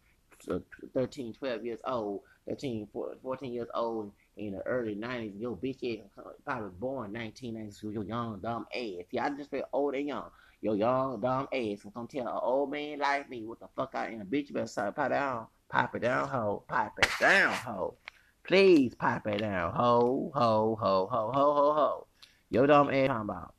[0.51, 0.61] uh,
[0.95, 2.89] 13, 12 years old, 13,
[3.23, 5.41] 14 years old in the early 90s.
[5.41, 7.83] Yo, bitch ass probably born 1990s.
[7.83, 9.05] yo, young, dumb ass.
[9.11, 10.31] See, I just feel old and young.
[10.61, 11.85] Your young, dumb ass.
[11.85, 14.27] I'm Gonna tell an old man like me what the fuck I am.
[14.27, 15.47] Bitch, you better start pipe down.
[15.69, 16.63] pop it down, ho.
[16.69, 17.97] pop it down, ho.
[18.45, 19.73] Please pop it down.
[19.75, 22.07] Ho, ho, ho, ho, ho, ho, ho.
[22.51, 23.55] Yo dumb ass talking about.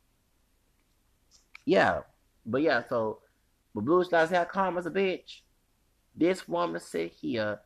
[1.65, 2.01] Yeah.
[2.45, 3.19] But yeah, so
[3.73, 5.41] but Blue Stars have calm as a bitch.
[6.15, 7.59] This woman sit here,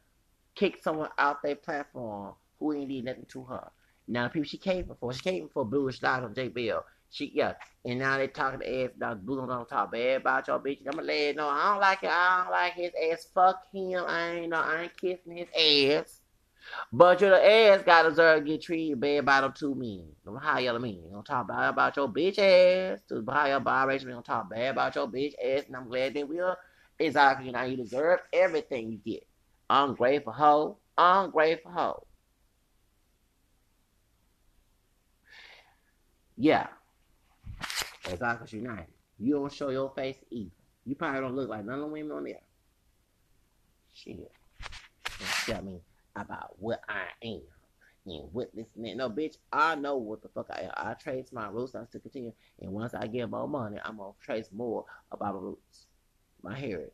[0.56, 3.72] kick someone out their platform who ain't did nothing to her.
[4.08, 6.84] Now the people she came for, she came for Blue Stars on J Bill.
[7.10, 7.54] She yeah,
[7.86, 10.80] and now they talking to ass now Blue don't talk bad about your bitch.
[10.88, 13.28] I'ma let you know I don't like it, I don't like his ass.
[13.34, 14.04] Fuck him.
[14.08, 15.48] I ain't no I ain't kissing his
[15.96, 16.22] ass.
[16.92, 20.08] But your ass got to deserve to get treated bad by them two men.
[20.26, 21.04] Them high yellow men.
[21.12, 23.02] Gonna talk bad about your bitch ass.
[23.10, 25.66] To higher biracial, we gonna talk bad about your bitch ass.
[25.68, 26.58] And I'm glad that we are.
[27.00, 27.52] Exactly.
[27.52, 29.28] Now you deserve everything you get.
[29.70, 30.78] Ungrateful hoe.
[30.98, 32.07] Ungrateful hoe.
[36.38, 36.68] Yeah.
[38.10, 38.60] Exactly.
[38.60, 38.88] United.
[39.20, 40.52] You don't show your face either.
[40.86, 42.36] You probably don't look like none of the women on there.
[43.94, 44.32] Shit.
[45.46, 45.82] tell me
[46.16, 47.42] about what I am
[48.06, 48.98] and what this man.
[48.98, 50.72] No, bitch, I know what the fuck I am.
[50.76, 51.76] I trace my roots.
[51.76, 52.32] I still continue.
[52.62, 55.88] And once I get more money, I'm gonna trace more about my roots,
[56.44, 56.94] my heritage.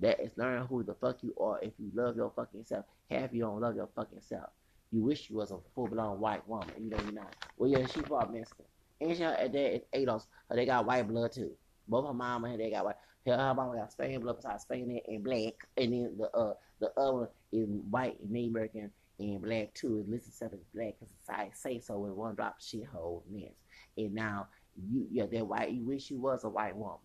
[0.00, 1.58] That is learning who the fuck you are.
[1.62, 4.50] If you love your fucking self, half you don't love your fucking self.
[4.92, 6.70] You wish you was a full blown white woman.
[6.78, 7.34] You know you're not.
[7.56, 8.66] Well, yeah, she part Mexican.
[9.00, 10.26] And she, dad is Ados.
[10.50, 11.52] They got white blood too.
[11.88, 12.96] Both her mom and dad got white.
[13.26, 15.54] Her, her mama got Spanish blood besides Spanish and black.
[15.76, 19.98] And then the uh the other is white and Native American and black too.
[19.98, 23.52] It lists itself as black because I say so with one drop shithole mess.
[23.96, 24.48] And now
[24.90, 26.98] you yeah, that white you wish you was a white woman.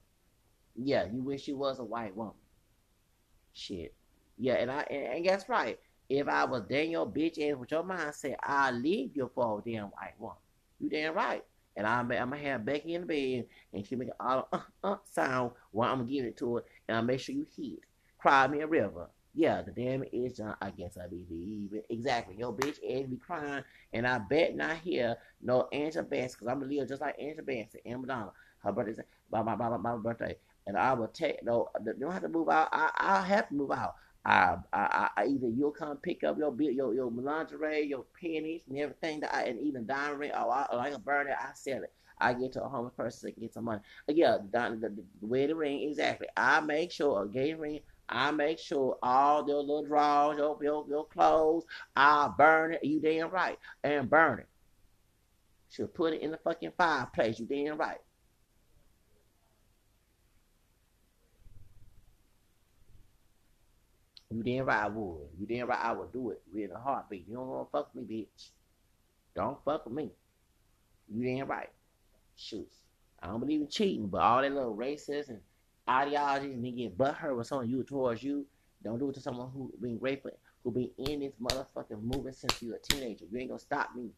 [0.76, 2.34] Yeah, you wish you was a white woman.
[3.54, 3.94] Shit.
[4.38, 5.80] Yeah, and I and, and guess right.
[6.10, 9.86] If I was Daniel bitch ass with your mindset, I'll leave you for a damn
[9.86, 10.38] white woman.
[10.80, 11.44] You damn right.
[11.78, 14.62] And I'm, I'm gonna have Becky in the bed and she make an auto uh,
[14.84, 17.84] uh, sound while I'm give it to her and I'll make sure you hear it.
[18.20, 19.08] Cry me a river.
[19.34, 20.56] Yeah, the damn is John.
[20.62, 21.86] I guess I believe it.
[21.90, 22.36] Exactly.
[22.38, 26.60] Yo, bitch, Ed be crying, and I bet not hear no Angela Bass, because I'm
[26.60, 28.32] gonna live just like Angela Bassett and Madonna.
[28.60, 29.00] Her birthday's
[29.32, 30.36] my, my, my, my birthday.
[30.68, 32.70] And I will take, no, you don't have to move out.
[32.72, 33.96] I, I'll have to move out.
[34.24, 38.78] I, I, I, either you'll come pick up your your your lingerie, your panties, and
[38.78, 41.36] everything that I, and even diamond ring, or I, or I can burn it.
[41.40, 41.92] I sell it.
[42.20, 43.82] I get to a homeless person to get some money.
[44.08, 44.90] Yeah, the, the,
[45.26, 46.28] way the wedding ring, exactly.
[46.38, 47.80] I make sure a gay ring
[48.12, 51.64] I make sure all your little drawers, your, your, your clothes,
[51.96, 52.84] I burn it.
[52.84, 53.58] You damn right.
[53.84, 54.48] And burn it.
[55.70, 57.40] Should put it in the fucking fireplace.
[57.40, 58.00] You damn right.
[64.32, 65.28] You damn right I would.
[65.38, 66.42] You damn right I would do it.
[66.56, 67.28] In a heartbeat.
[67.28, 68.50] You don't want to fuck me, bitch.
[69.36, 70.12] Don't fuck with me.
[71.10, 71.70] You damn right.
[72.36, 72.72] Shoot.
[73.22, 75.40] I don't believe in cheating, but all that little racist and
[75.88, 78.46] ideologies and me getting butthurt with someone you towards you,
[78.84, 80.32] don't do it to someone who been grateful,
[80.64, 83.26] who been in this motherfucking movement since you a teenager.
[83.30, 84.10] You ain't gonna stop me.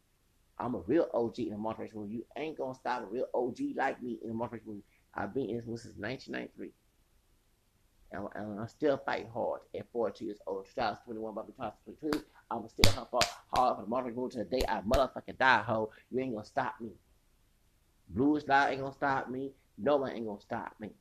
[0.57, 2.13] I'm a real OG in the multiracial movie.
[2.13, 4.83] You ain't gonna stop a real OG like me in the multiracial movie.
[5.15, 6.71] I've been in this movie since 1993.
[8.13, 10.65] And, and I'm still fighting hard at 42 years old.
[10.65, 14.81] 2021, about 2022, I'm still hard, hard for the multiracial movie to the day I
[14.81, 15.89] motherfucking die, ho.
[16.11, 16.91] You ain't gonna stop me.
[18.09, 19.51] Blue Star ain't gonna stop me.
[19.77, 20.91] No one ain't gonna stop me.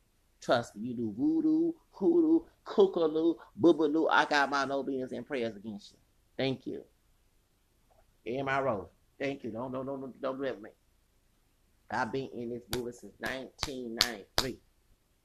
[0.41, 4.09] Trust me, you do voodoo, hoodoo, kookaloo, boobaloo.
[4.11, 5.99] I got my no beans and prayers against you.
[6.39, 6.83] Thank you.
[8.25, 8.89] In my rose.
[9.21, 9.51] Thank you.
[9.51, 10.71] Don't, don't, don't, don't do that with me.
[11.91, 14.59] I've been in this movie since 1993.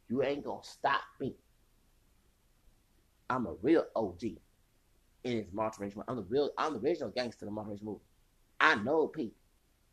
[0.10, 1.34] You ain't gonna stop me.
[3.30, 6.04] I'm a real OG in this multiracial.
[6.08, 6.52] I'm the real.
[6.58, 8.02] I'm the original gangster in the multiracial movie.
[8.60, 9.38] I know people.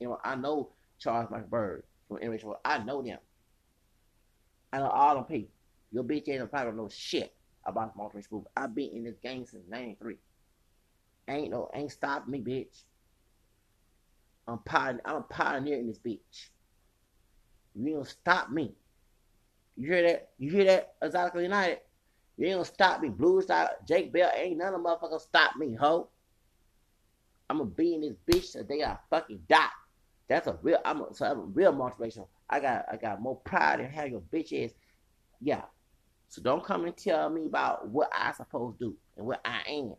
[0.00, 2.56] You know, I know Charles Michael McBird from Interracial.
[2.64, 3.18] I know them.
[4.72, 5.50] I know all them people.
[5.92, 7.34] Your bitch ain't probably don't know shit
[7.64, 8.46] about the multiracial movie.
[8.56, 10.16] I've been in this game since '93.
[11.28, 12.82] Ain't no, ain't stopping me, bitch.
[14.46, 16.50] I'm pioneer, I'm a pioneer in this bitch.
[17.74, 18.74] You gonna stop me.
[19.76, 20.30] You hear that?
[20.38, 20.94] You hear that?
[21.02, 21.80] Exotical United.
[22.36, 23.08] You ain't gonna stop me.
[23.08, 26.08] Blue Star, Jake Bell, ain't none of motherfuckers stop me, ho.
[27.48, 29.68] I'm gonna be in this bitch the day I fucking die.
[30.28, 30.78] That's a real.
[30.84, 32.28] I'm a, so I'm a real motivational.
[32.48, 34.72] I got I got more pride in how your bitch is.
[35.40, 35.62] Yeah.
[36.28, 39.60] So don't come and tell me about what I supposed to do and what I
[39.68, 39.94] am.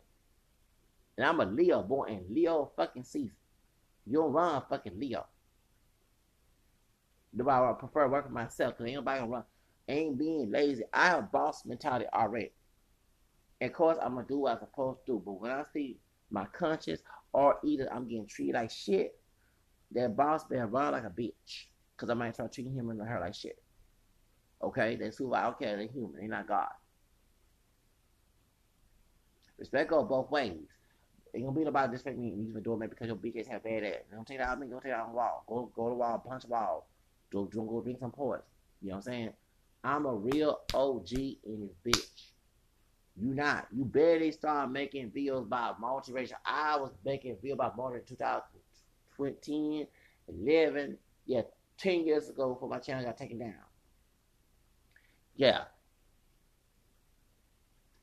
[1.16, 3.36] And I'm a Leo born and Leo fucking season.
[4.06, 5.24] You don't run fucking Leo.
[7.32, 9.44] Nobody I prefer working myself because ain't nobody gonna run.
[9.88, 10.84] Ain't being lazy.
[10.92, 12.52] I have boss mentality already.
[13.60, 15.22] And of course, I'm gonna do what I'm supposed to do.
[15.24, 15.98] But when I see
[16.30, 17.02] my conscience
[17.32, 19.18] or either I'm getting treated like shit,
[19.92, 21.66] that boss better run like a bitch.
[21.94, 23.62] Because I might start treating him and her like shit.
[24.62, 24.96] Okay?
[24.96, 26.68] That's who I okay, they're human, they're not God.
[29.58, 30.68] Respect goes both ways.
[31.34, 33.64] Ain't gonna be nobody disrespect me and use my doormat because your bitch ass have
[33.64, 34.02] bad ass.
[34.12, 35.44] Don't take that out of me, go take that out on the wall.
[35.46, 36.88] Go go to the wall, punch the wall.
[37.30, 38.42] Don't, don't go drink some poison.
[38.82, 39.32] You know what I'm saying?
[39.86, 42.22] I'm a real OG in this bitch.
[43.16, 43.68] You not.
[43.72, 46.34] You barely start making videos about multiracial.
[46.44, 48.42] I was making videos about multiracial
[49.16, 49.86] 2010,
[50.28, 51.42] 11, yeah,
[51.78, 53.54] 10 years ago before my channel got taken down.
[55.36, 55.62] Yeah.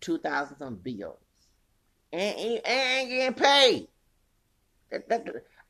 [0.02, 1.18] 2,000 some videos
[2.14, 3.88] and ain't, ain't getting paid.
[4.92, 5.26] That, that,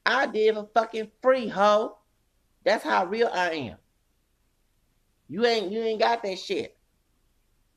[0.05, 1.97] I did for fucking free, ho.
[2.63, 3.77] That's how real I am.
[5.33, 6.77] You ain't you ain't got that shit.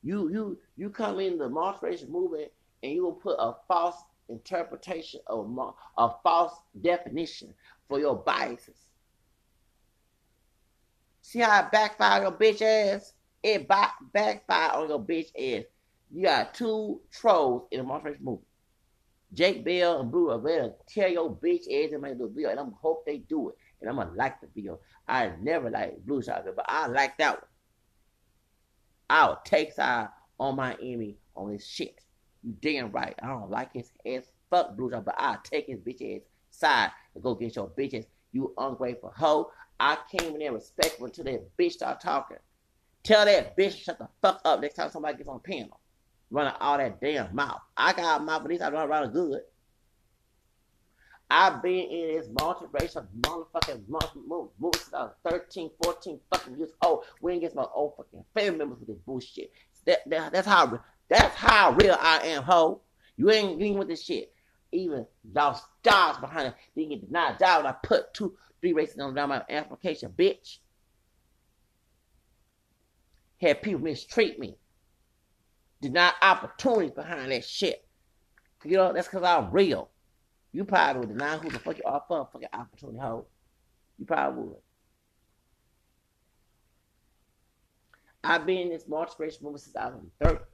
[0.03, 2.53] You you you come in the demonstration movement
[2.83, 3.97] and you will put a false
[4.29, 6.53] interpretation of a false
[6.83, 7.55] definition
[7.89, 8.77] for your biases.
[11.23, 13.15] See how it backfire your bitch ass?
[13.43, 15.65] It back backfire on your bitch ass.
[16.13, 18.49] You got two trolls in the demonstration movement.
[19.33, 22.73] Jake Bell and Blue to tear your bitch ass and make the video, and I'm
[22.73, 23.57] hope they do it.
[23.81, 24.79] And I'm gonna like the video.
[25.09, 27.51] I never like Blue Soccer, but I like that one.
[29.09, 30.09] I'll take side
[30.39, 32.01] on my enemy on his shit.
[32.43, 33.15] You damn right.
[33.23, 34.25] I don't like his ass.
[34.51, 38.07] Fuck Blue Soccer, but I'll take his bitch ass side and go get your bitches.
[38.33, 39.51] You ungrateful hoe.
[39.79, 42.39] I came in there respectful until that bitch start talking.
[43.03, 45.81] Tell that bitch shut the fuck up next time somebody gets on panel
[46.31, 47.61] running all that damn mouth.
[47.77, 49.41] I got a mouth, but these I run around good.
[51.29, 57.05] I've been in this multiracial motherfucking movie since I was 13, 14 fucking years old.
[57.21, 59.51] We ain't get my old fucking family members with this bullshit.
[59.87, 62.81] That, that, that's how that's how real I am, ho.
[63.17, 64.33] You ain't getting with this shit.
[64.73, 66.55] Even lost stars behind it.
[66.75, 70.59] Didn't get denied job when I put two, three races on down my application, bitch.
[73.41, 74.57] Had people mistreat me
[75.81, 77.87] Denied opportunities behind that shit.
[78.65, 79.91] You know, that's because I'm real.
[80.57, 83.27] You probably would deny who the fuck you are for fucking opportunity hoe.
[83.99, 84.57] You probably would.
[88.25, 90.01] I've been in this March race movement since I was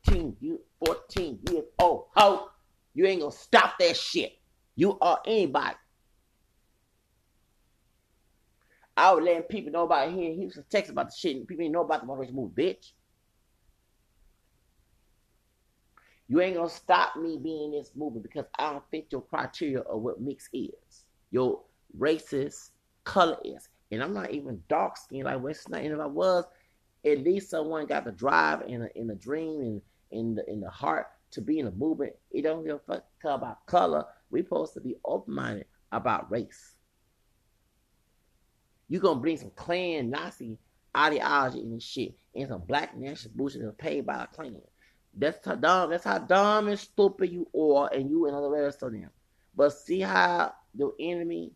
[0.05, 2.07] 13, you 14 years old.
[2.17, 2.49] Ho,
[2.95, 4.33] you ain't gonna stop that shit.
[4.75, 5.77] You are anybody.
[8.97, 11.63] I was letting people know about here in Houston, Texas about the shit, and people
[11.63, 12.91] didn't know about the motivation movement, bitch.
[16.33, 20.01] You ain't gonna stop me being this movement because I don't fit your criteria of
[20.01, 21.05] what mix is.
[21.31, 21.61] Your
[21.99, 22.71] racist
[23.05, 23.69] color is.
[23.91, 25.85] And I'm not even dark skinned like Wes Snipe.
[25.85, 26.47] And if I was,
[27.05, 30.63] at least someone got the drive and a, and a dream and in the in
[30.63, 32.15] the heart to be in a movement.
[32.31, 34.07] It don't give a fuck about color.
[34.31, 36.77] We supposed to be open minded about race.
[38.89, 40.57] You gonna bring some Klan Nazi
[40.97, 44.63] ideology and shit and some black national bullshit that's paid by a Klan.
[45.15, 45.91] That's how dumb.
[45.91, 49.11] That's how dumb and stupid you are, and you and the rest of them.
[49.55, 51.53] But see how the enemy.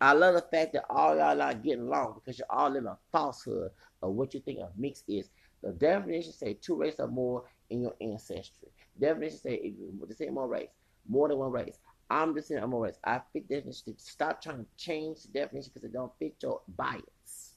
[0.00, 2.98] I love the fact that all y'all not getting along because you're all live a
[3.10, 3.70] falsehood
[4.02, 5.30] of what you think a mix is.
[5.62, 8.68] The definition say two races or more in your ancestry.
[9.00, 9.74] Definition say
[10.06, 10.68] the same more race,
[11.08, 11.78] more than one race.
[12.10, 12.98] I'm just saying I'm more race.
[13.02, 13.94] I fit definition.
[13.96, 17.54] Stop trying to change the definition because it don't fit your bias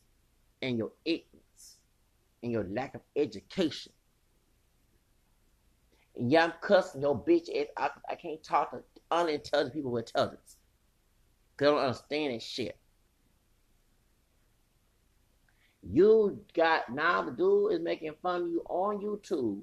[0.61, 1.77] and your ignorance
[2.41, 3.91] and your lack of education.
[6.19, 7.67] Yeah, I'm cussing your bitch ass.
[7.77, 8.81] I, I can't talk to
[9.11, 10.57] unintelligent people with intelligence.
[11.57, 12.77] They don't understand this shit.
[15.91, 19.61] You got now the dude is making fun of you on YouTube,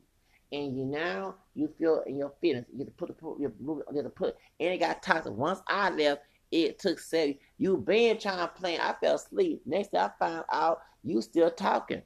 [0.53, 2.67] and you now you feel in your feelings.
[2.73, 5.33] You have to put the you have to put and it got toxic.
[5.33, 7.37] Once I left, it took seven.
[7.59, 8.79] You been trying to play.
[8.79, 9.63] I fell asleep.
[9.67, 12.03] Next I found out you still talking.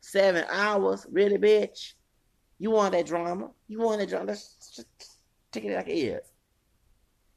[0.00, 1.94] Seven hours, really, bitch.
[2.60, 3.50] You want that drama?
[3.68, 4.26] You want that drama?
[4.26, 4.86] Let's just
[5.50, 6.32] take it like it is.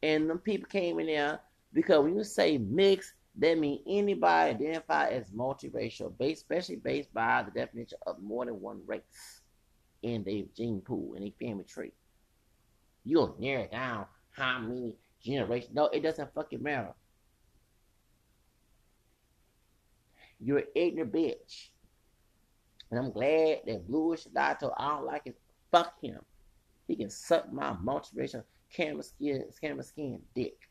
[0.04, 1.40] And them people came in there
[1.72, 7.42] because when you say mix, that means anybody identified as multiracial, based, especially based by
[7.42, 9.42] the definition of more than one race
[10.04, 11.94] in their gene pool, in their family tree.
[13.06, 14.94] You'll narrow down how many
[15.24, 15.74] generations.
[15.74, 16.94] No, it doesn't fucking matter.
[20.42, 21.70] You're an ignorant bitch.
[22.94, 25.36] And I'm glad that Blewish Jewlatto, I don't like it.
[25.72, 26.20] Fuck him.
[26.88, 30.70] He can suck my multiracial camera skin, camera skin dick.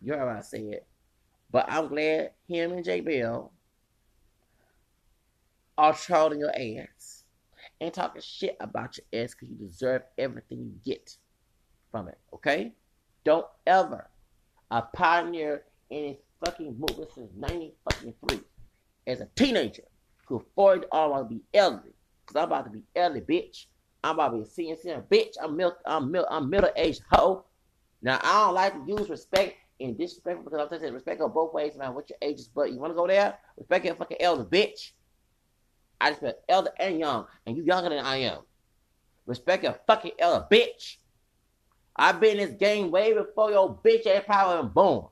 [0.00, 0.80] You heard what I said.
[1.52, 3.52] But I'm glad him and J Bell
[5.78, 7.26] are trolling your ass
[7.80, 11.16] and talking shit about your ass because you deserve everything you get
[11.92, 12.18] from it.
[12.34, 12.72] Okay?
[13.22, 14.08] Don't ever
[14.92, 18.40] pioneer his fucking movement since 90 fucking three
[19.06, 19.84] as a teenager
[20.26, 21.94] who afford all want to be elderly.
[22.26, 23.66] Cause I'm about to be elderly, bitch.
[24.04, 24.76] I'm about to be a senior
[25.10, 25.34] bitch.
[25.42, 27.44] I'm milk, I'm milk, I'm middle aged hoe.
[28.02, 31.52] Now I don't like to use respect and disrespect because I'm saying respect go both
[31.52, 31.94] ways, man.
[31.94, 33.38] What your age is, but you want to go there?
[33.56, 34.92] Respect your fucking elder, bitch.
[36.00, 38.38] I respect elder and young, and you younger than I am.
[39.26, 40.96] Respect your fucking elder, bitch.
[41.94, 45.06] I've been in this game way before your bitch ass probably been born.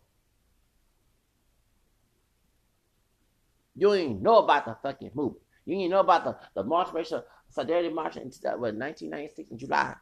[3.81, 5.43] You even know about the fucking movement.
[5.65, 9.57] You didn't know about the, the March Racial Solidarity March in uh, what, 1996 in
[9.57, 9.95] July.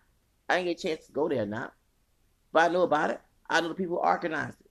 [0.49, 1.71] I didn't get a chance to go there now.
[2.53, 3.21] But I know about it.
[3.49, 4.71] I know the people who organized it.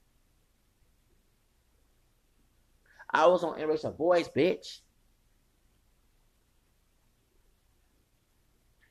[3.08, 4.80] I was on Interracial Voice, bitch.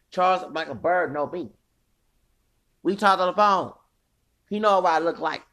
[0.10, 1.52] Charles Michael Byrd know me.
[2.82, 3.74] We talked on the phone.
[4.50, 5.44] He know what I look like.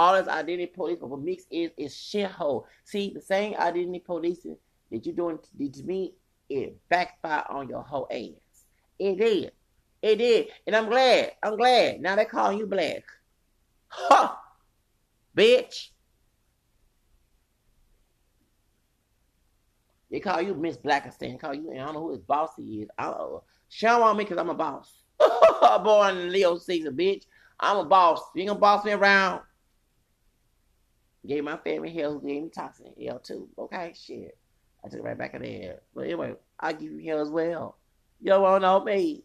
[0.00, 2.64] All this identity police, but what mix is is shithole.
[2.84, 4.56] See, the same identity policing
[4.90, 6.14] that you're doing to me,
[6.48, 8.64] it backfire on your whole ass.
[8.98, 9.52] It did.
[10.00, 10.46] It did.
[10.66, 11.32] And I'm glad.
[11.42, 12.00] I'm glad.
[12.00, 13.02] Now they call you black.
[13.88, 14.36] Huh.
[15.36, 15.90] Bitch.
[20.10, 21.38] They call you Miss Blackistan.
[21.38, 22.88] Call you, and I don't know who his boss is.
[22.96, 23.42] I don't know.
[23.82, 24.90] Don't want me because I'm a boss.
[25.84, 27.24] Born in Leo season, bitch.
[27.60, 28.22] I'm a boss.
[28.34, 29.42] You ain't gonna boss me around.
[31.26, 33.48] Gave my family hell who gave me toxin hell too.
[33.58, 34.36] Okay, shit.
[34.84, 35.80] I took it right back in there.
[35.94, 37.76] But anyway, I give you hell as well.
[38.20, 39.24] You don't want to know me.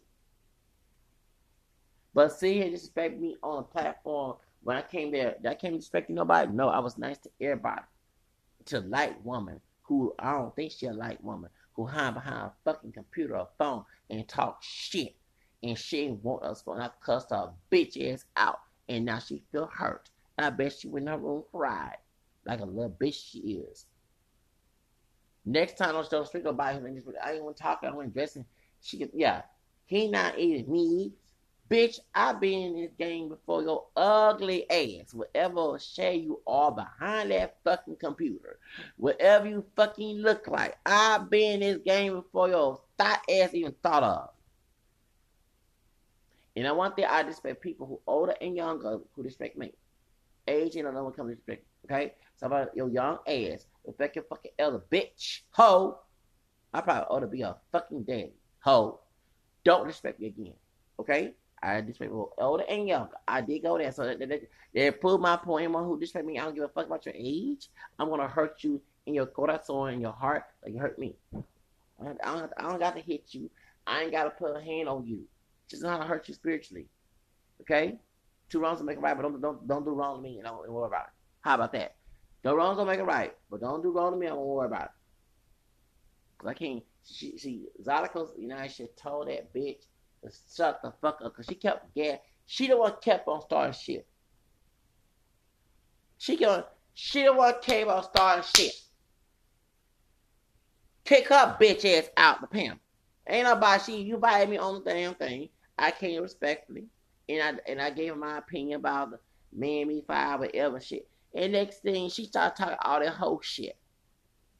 [2.12, 6.10] But see and disrespect me on a platform when I came there, I came disrespecting
[6.10, 6.50] nobody.
[6.52, 7.82] No, I was nice to everybody.
[8.66, 12.52] To light woman who I don't think she a light woman who hide behind a
[12.64, 15.14] fucking computer or phone and talk shit.
[15.62, 18.60] And she want us for I cussed her bitch ass out.
[18.88, 20.10] And now she feel hurt.
[20.38, 21.96] I bet she went in her room cried
[22.46, 23.86] like a little bitch she is.
[25.44, 27.90] Next time the street go by him and just I ain't want to talk, I
[27.90, 28.44] want dressing.
[28.80, 29.42] She get yeah.
[29.86, 31.12] He not eating me.
[31.68, 35.12] Bitch, I've been in this game before your ugly ass.
[35.12, 38.58] Whatever shade you are behind that fucking computer.
[38.96, 40.76] Whatever you fucking look like.
[40.86, 44.30] I've been in this game before your thought ass even thought of.
[46.54, 49.72] And I want the I respect people who older and younger who respect me.
[50.48, 51.64] Age ain't no one come to respect.
[51.84, 52.14] Okay?
[52.36, 53.66] So about your young ass.
[53.84, 55.40] Respect your fucking elder bitch.
[55.52, 55.98] Ho.
[56.74, 58.34] I probably ought to be a fucking daddy.
[58.60, 59.00] Ho.
[59.64, 60.54] Don't respect me again.
[61.00, 61.34] Okay?
[61.62, 63.16] I disrespect people older and younger.
[63.26, 63.90] I did go there.
[63.92, 64.42] So that, that, that,
[64.74, 65.64] that my point.
[65.64, 67.68] Anyone who disrespect me, I don't give a fuck about your age.
[67.98, 71.16] I'm gonna hurt you in your corazon, in your heart, like you hurt me.
[72.00, 73.50] I don't, I don't got to hit you.
[73.86, 75.22] I ain't got to put a hand on you.
[75.68, 76.86] Just know how to hurt you spiritually.
[77.62, 77.98] Okay?
[78.48, 80.44] Two wrongs don't make a right, but don't don't don't do wrong to me and
[80.46, 81.12] don't worry about it.
[81.40, 81.96] How about that?
[82.44, 84.28] No wrongs don't make it right, but don't do wrong to me.
[84.28, 84.90] I won't worry about it.
[86.38, 86.82] Cause I can't.
[87.04, 89.82] She, she Zodicals United she told that bitch
[90.22, 91.34] to shut the fuck up.
[91.34, 92.18] Cause she kept gas.
[92.46, 94.06] She the one kept on starting shit.
[96.18, 96.62] She going
[96.94, 98.72] she the one came on starting shit.
[101.04, 102.78] Kick her bitch ass out the panel.
[103.28, 105.48] Ain't nobody she you invited me on the damn thing.
[105.78, 106.86] I came respectfully.
[107.28, 109.18] And I and I gave her my opinion about the
[109.52, 111.08] Miami Five whatever shit.
[111.34, 113.76] And next thing she started talking all that whole shit.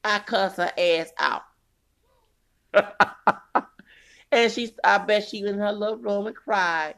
[0.03, 1.43] I cuss her ass out.
[4.31, 6.95] and she I bet she was in her little room and cried.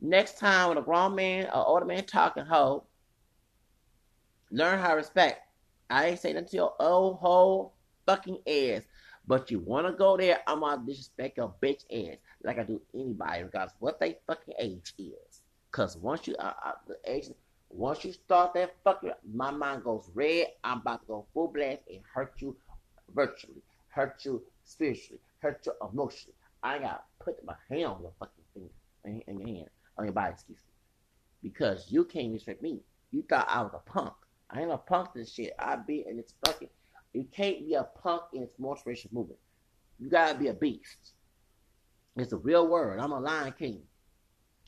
[0.00, 2.84] Next time when a grown man or older man talking hoe,
[4.50, 5.40] learn how to respect.
[5.88, 7.74] I ain't saying nothing to your old whole
[8.06, 8.82] fucking ass.
[9.26, 13.42] But you wanna go there, I'm gonna disrespect your bitch ass like I do anybody,
[13.44, 15.42] regardless what they fucking age is.
[15.70, 17.28] Cause once you uh, uh, the age,
[17.70, 20.48] once you start that fucking, my mind goes red.
[20.62, 22.56] I'm about to go full blast and hurt you
[23.14, 26.34] virtually, hurt you spiritually, hurt you emotionally.
[26.62, 30.32] I gotta put my hand on your fucking finger in your hand on your body,
[30.32, 32.80] excuse me, because you can't respect me.
[33.10, 34.14] You thought I was a punk.
[34.50, 35.10] I ain't a punk.
[35.14, 35.54] This shit.
[35.58, 36.68] I be and it's fucking.
[37.14, 39.38] You can't be a punk in its motivation movement.
[39.98, 41.12] You gotta be a beast.
[42.16, 43.00] It's a real word.
[43.00, 43.82] I'm a lion king,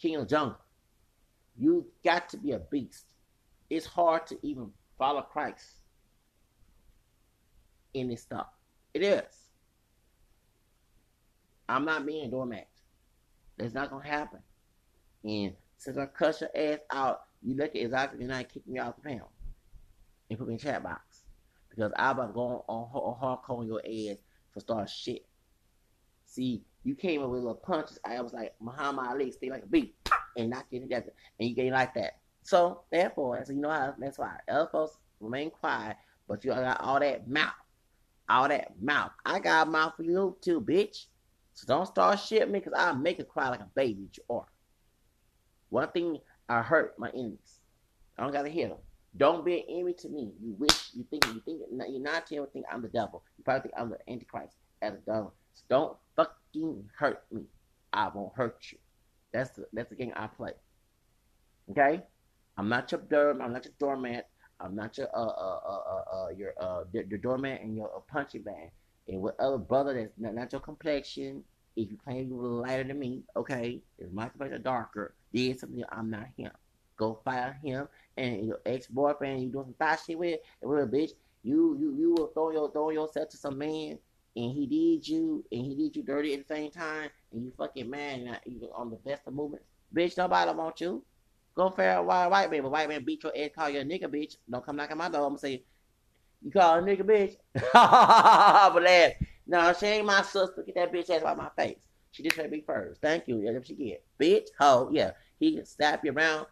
[0.01, 0.59] king of jungle.
[1.57, 3.05] You got to be a beast.
[3.71, 5.65] It's hard to even follow Christ
[7.93, 8.47] in this stuff.
[8.93, 9.49] It is.
[11.69, 12.69] I'm not being a doormat.
[13.57, 14.41] That's not gonna happen.
[15.25, 18.79] And since I cuss your ass out, you look at exactly and I kick me
[18.79, 19.31] out the panel
[20.29, 21.25] and put me in chat box
[21.71, 24.19] because I'm about to go on, on hardcore on your ass
[24.53, 25.27] for start shit.
[26.27, 27.99] See, you came up with little punches.
[28.05, 29.95] I was like Muhammad Ali, stay like a bee,
[30.37, 32.19] and knock you together, and you ain't like that.
[32.43, 34.37] So therefore, so you know how that's why
[34.71, 35.97] folks remain quiet,
[36.29, 37.55] but you got all that mouth,
[38.29, 39.13] all that mouth.
[39.25, 41.07] I got a mouth for you too, bitch.
[41.55, 44.09] So don't start shit me, cause I'll make it cry like a baby.
[44.13, 44.47] You are.
[45.71, 47.61] One thing I hurt my enemies.
[48.19, 48.79] I don't gotta hear them.
[49.17, 50.33] Don't be an enemy to me.
[50.43, 53.23] You wish you think you think you're not telling think I'm the devil.
[53.39, 55.33] You probably think I'm the antichrist as a devil.
[55.55, 55.97] So don't
[56.55, 57.43] fucking hurt me.
[57.93, 58.79] I won't hurt you.
[59.33, 60.53] That's the that's the game I play.
[61.71, 62.03] Okay?
[62.57, 64.29] I'm not your derm, I'm not your doormat.
[64.61, 68.01] I'm not your uh uh uh uh, uh your uh your doormat and your uh,
[68.11, 68.71] punching bag.
[69.09, 71.43] And what other brother that's not, not your complexion,
[71.77, 76.11] if you claim you're lighter than me, okay, if my complexion darker, then something I'm
[76.11, 76.51] not him.
[76.97, 80.85] Go fire him and your ex boyfriend you doing some thought shit with, and with
[80.85, 81.11] a bitch,
[81.43, 83.99] you you you will throw your throw yourself to some man
[84.37, 87.53] and he did you and he did you dirty at the same time and you
[87.57, 89.67] fucking mad and you on the best of movements.
[89.95, 91.05] Bitch, nobody don't want you.
[91.55, 94.05] Go fair white white man, but white man beat your ass, call you a nigga
[94.05, 94.37] bitch.
[94.51, 95.23] Don't come knocking my door.
[95.23, 95.65] I'm gonna say,
[96.43, 97.37] you call a nigga bitch.
[98.75, 99.13] but laugh.
[99.47, 100.65] No, she ain't my sister.
[100.65, 101.79] Get that bitch ass out my face.
[102.11, 103.01] She just had me first.
[103.01, 103.43] Thank you.
[103.43, 104.05] That's what she get.
[104.21, 105.13] Bitch, ho, yeah.
[105.39, 106.47] He can slap you around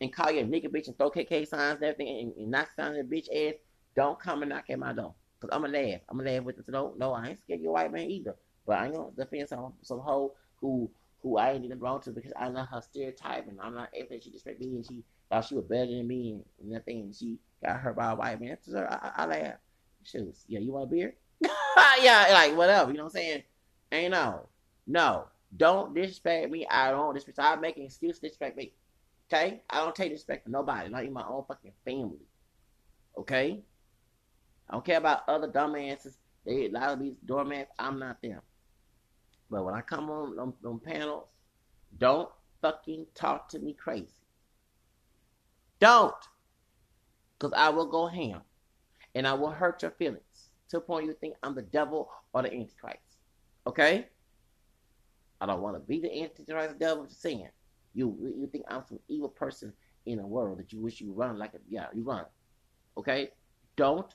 [0.00, 2.68] and call you a nigga bitch and throw KK signs and everything and, and knock
[2.76, 3.54] down the bitch ass.
[3.94, 5.14] Don't come and knock at my door.
[5.42, 6.00] Cause I'm gonna laugh.
[6.08, 6.68] I'm gonna laugh with this.
[6.68, 8.36] No, no, I ain't scared of your white man either.
[8.64, 10.88] But I ain't gonna defend some some hoe who
[11.20, 14.20] who I ain't even wrong to because I know her stereotype and I'm not everything
[14.20, 17.14] she disrespect me and she thought she was better than me and, and nothing and
[17.14, 18.56] she got hurt by a white man.
[18.60, 19.54] So I, I, I laugh.
[20.04, 20.44] Shoes.
[20.46, 21.14] Yeah, you want a beer?
[22.00, 22.92] yeah, like whatever.
[22.92, 23.42] You know what I'm saying?
[23.90, 24.48] Ain't no,
[24.86, 25.26] no.
[25.56, 26.66] Don't disrespect me.
[26.70, 27.46] I don't disrespect.
[27.46, 28.72] I make an excuse to disrespect me.
[29.32, 29.62] Okay?
[29.68, 32.20] I don't take disrespect from nobody, not even my own fucking family.
[33.18, 33.62] Okay?
[34.72, 36.16] I don't care about other dumbasses.
[36.46, 37.70] They a lot of these doormats.
[37.78, 38.40] I'm not them.
[39.50, 41.28] But when I come on them, them panels,
[41.98, 42.30] don't
[42.62, 44.14] fucking talk to me crazy.
[45.78, 46.14] Don't,
[47.38, 48.40] because I will go ham,
[49.14, 52.40] and I will hurt your feelings to the point you think I'm the devil or
[52.40, 53.18] the antichrist.
[53.66, 54.06] Okay?
[55.42, 57.04] I don't want to be the antichrist, the devil.
[57.04, 57.48] Just saying,
[57.92, 59.74] you you think I'm some evil person
[60.06, 62.24] in a world that you wish you run like a yeah you run.
[62.96, 63.32] Okay?
[63.76, 64.14] Don't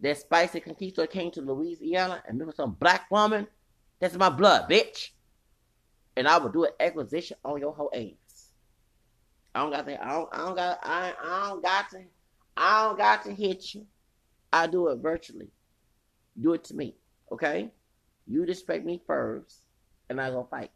[0.00, 3.46] that spicy conquistador came to Louisiana and met with some black woman.
[4.00, 5.10] That's my blood, bitch.
[6.16, 8.52] and I will do an acquisition on your whole ass.
[9.54, 10.04] I don't got to.
[10.04, 10.28] I don't.
[10.32, 10.78] I don't got.
[10.82, 11.14] I.
[11.22, 12.02] I don't got to.
[12.56, 13.86] I don't got to hit you.
[14.52, 15.48] I do it virtually.
[16.40, 16.96] Do it to me,
[17.32, 17.70] okay?
[18.26, 19.62] You respect me first,
[20.08, 20.72] and I go fight.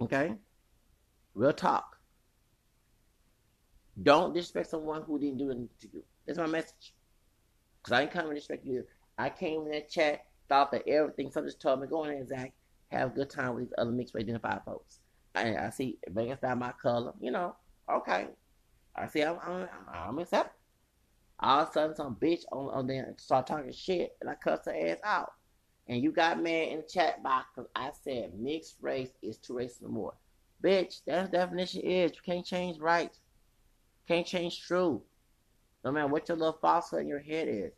[0.00, 0.34] Okay?
[1.34, 1.96] Real talk.
[4.02, 6.02] Don't disrespect someone who didn't do anything to you.
[6.26, 6.94] That's my message.
[7.82, 8.84] Because I ain't coming to disrespect you.
[9.18, 12.26] I came in that chat, thought that everything something just told me, go in there,
[12.26, 12.52] Zach.
[12.90, 15.00] Have a good time with these other mixed race identified folks.
[15.34, 17.56] I, I see Vegas style my color, you know,
[17.90, 18.28] okay.
[18.94, 20.52] I see I'm, I'm, I'm accepting.
[21.40, 24.66] All of a sudden, some bitch on, on there start talking shit, and I cuss
[24.66, 25.32] her ass out.
[25.88, 29.56] And you got mad in the chat box because I said mixed race is two
[29.56, 30.14] races or more.
[30.62, 32.12] Bitch, that's definition is.
[32.12, 33.10] You can't change right.
[34.06, 35.02] Can't change true.
[35.84, 37.72] No matter what your little falsehood in your head is.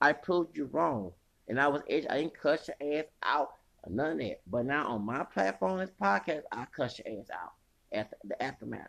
[0.00, 1.12] I proved you wrong.
[1.48, 3.52] And I was I didn't cuss your ass out
[3.82, 4.40] or none of that.
[4.46, 7.52] But now on my platform, this podcast, I cuss your ass out
[7.92, 8.88] at the, aftermath.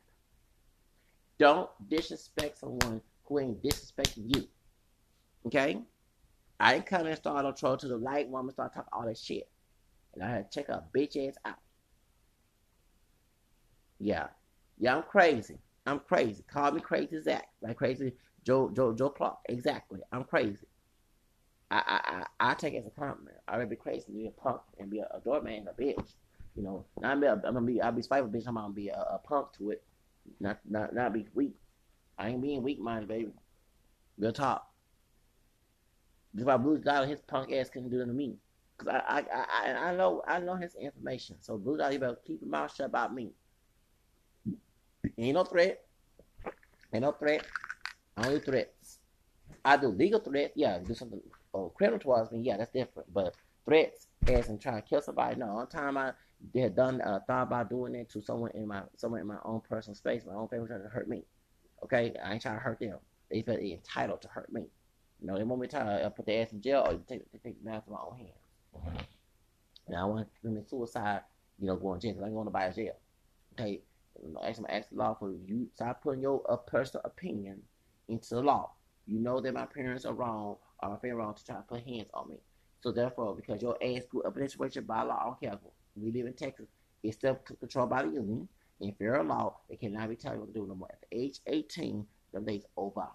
[1.38, 4.48] Don't disrespect someone who ain't disrespecting you.
[5.46, 5.82] Okay?
[6.60, 9.18] I ain't coming and start on troll to the light woman start talking all that
[9.18, 9.48] shit.
[10.16, 11.60] And I had to check her bitch ass out.
[14.00, 14.28] Yeah.
[14.80, 15.58] Yeah, I'm crazy.
[15.86, 16.44] I'm crazy.
[16.52, 17.48] Call me crazy Zach.
[17.62, 18.14] Like crazy
[18.48, 19.40] Joe Joe Joe Clark.
[19.50, 20.00] Exactly.
[20.14, 20.66] I'm crazy.
[21.70, 23.36] I I I, I take it as a compliment.
[23.46, 26.14] I'd be crazy than be a punk and be a, a doorman, a bitch.
[26.56, 28.48] You know, be a, I'm gonna be I'll be spiteful bitch.
[28.48, 29.84] I'm gonna be a, a punk to it.
[30.40, 31.56] Not not not be weak.
[32.18, 33.32] I ain't being weak minded, baby.
[34.18, 34.66] Real talk.
[36.34, 38.38] Just why Blue Dollar, his punk ass couldn't do it to me.
[38.78, 41.36] Cause I, I, I, I know, I know his information.
[41.42, 43.32] So Blue Dollar, you better keep your mouth shut about me.
[45.18, 45.84] Ain't no threat.
[46.94, 47.46] Ain't no threat.
[48.18, 49.00] I don't threats.
[49.64, 50.54] I do legal threats.
[50.56, 51.22] Yeah, do something
[51.54, 52.40] oh, criminal towards me.
[52.40, 53.14] Yeah, that's different.
[53.14, 53.36] But
[53.66, 55.36] threats, as in trying to kill somebody.
[55.36, 56.14] No, on time I
[56.56, 59.62] had done uh, thought about doing it to someone in my someone in my own
[59.70, 61.24] personal space, my own family trying to hurt me.
[61.84, 62.98] Okay, I ain't trying to hurt them.
[63.30, 64.66] They feel entitled to hurt me.
[65.22, 67.64] You know, they want me to uh, put their ass in jail or take, take
[67.64, 69.08] the matter in my own hands.
[69.90, 71.22] Now I want to commit suicide,
[71.60, 72.94] you know, going to jail because I'm going to buy a jail.
[73.54, 73.82] Okay,
[74.44, 75.68] ask, ask the law for you.
[75.76, 77.62] Stop putting your uh, personal opinion
[78.08, 78.72] into the law.
[79.06, 82.10] You know that my parents are wrong or parents wrong to try to put hands
[82.14, 82.38] on me.
[82.82, 85.60] So therefore, because your ass grew up in a situation by law, I don't care.
[85.96, 86.68] We live in Texas.
[87.04, 88.48] It's still controlled by the union.
[88.80, 90.90] In federal law, they cannot be telling you what to do no more.
[90.92, 93.08] At the age 18, the days over.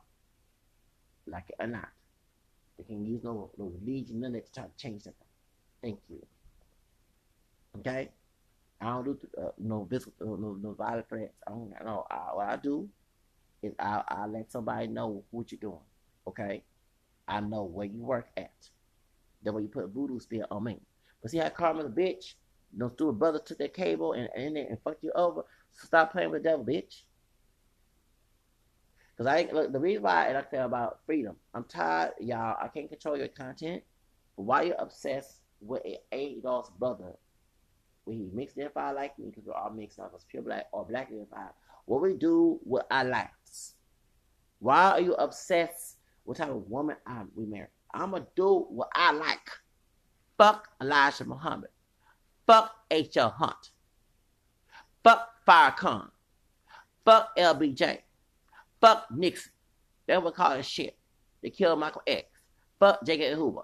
[1.26, 1.88] Like it or not.
[2.76, 5.26] They can use no, no religion, none of that to try to change something.
[5.82, 6.24] Thank you.
[7.78, 8.10] Okay?
[8.80, 11.34] I don't do uh, no physical, no, no violent threats.
[11.46, 12.04] I don't know.
[12.10, 12.88] I, what I do
[13.62, 15.80] is I, I let somebody know what you're doing.
[16.26, 16.64] Okay?
[17.28, 18.52] I know where you work at.
[19.42, 20.78] That way you put voodoo spell on me.
[21.20, 22.34] But see how Karma's a bitch?
[22.74, 25.44] Those stupid brothers took their cable and and, and fucked you over.
[25.72, 27.02] So stop playing with the devil, bitch.
[29.16, 31.36] Cause I ain't look the reason why and I tell about freedom.
[31.54, 32.56] I'm tired, y'all.
[32.60, 33.82] I can't control your content.
[34.36, 37.12] But why you obsessed with a eight lost brother
[38.04, 40.84] when he mixed identified like me, because we're all mixed up as pure black or
[40.84, 41.50] black identified.
[41.84, 43.30] What we do with our lives.
[44.58, 47.68] Why are you obsessed with type of woman I we marry?
[47.92, 49.50] I'ma do what I like.
[50.38, 51.70] Fuck Elijah Muhammad.
[52.46, 53.30] Fuck H.L.
[53.30, 53.70] Hunt.
[55.04, 56.08] Fuck Farrakhan.
[57.04, 57.98] Fuck LBJ.
[58.80, 59.52] Fuck Nixon.
[60.06, 60.96] They would call it shit.
[61.42, 62.28] They killed Malcolm X.
[62.78, 63.34] Fuck J.K.
[63.34, 63.62] Hoover.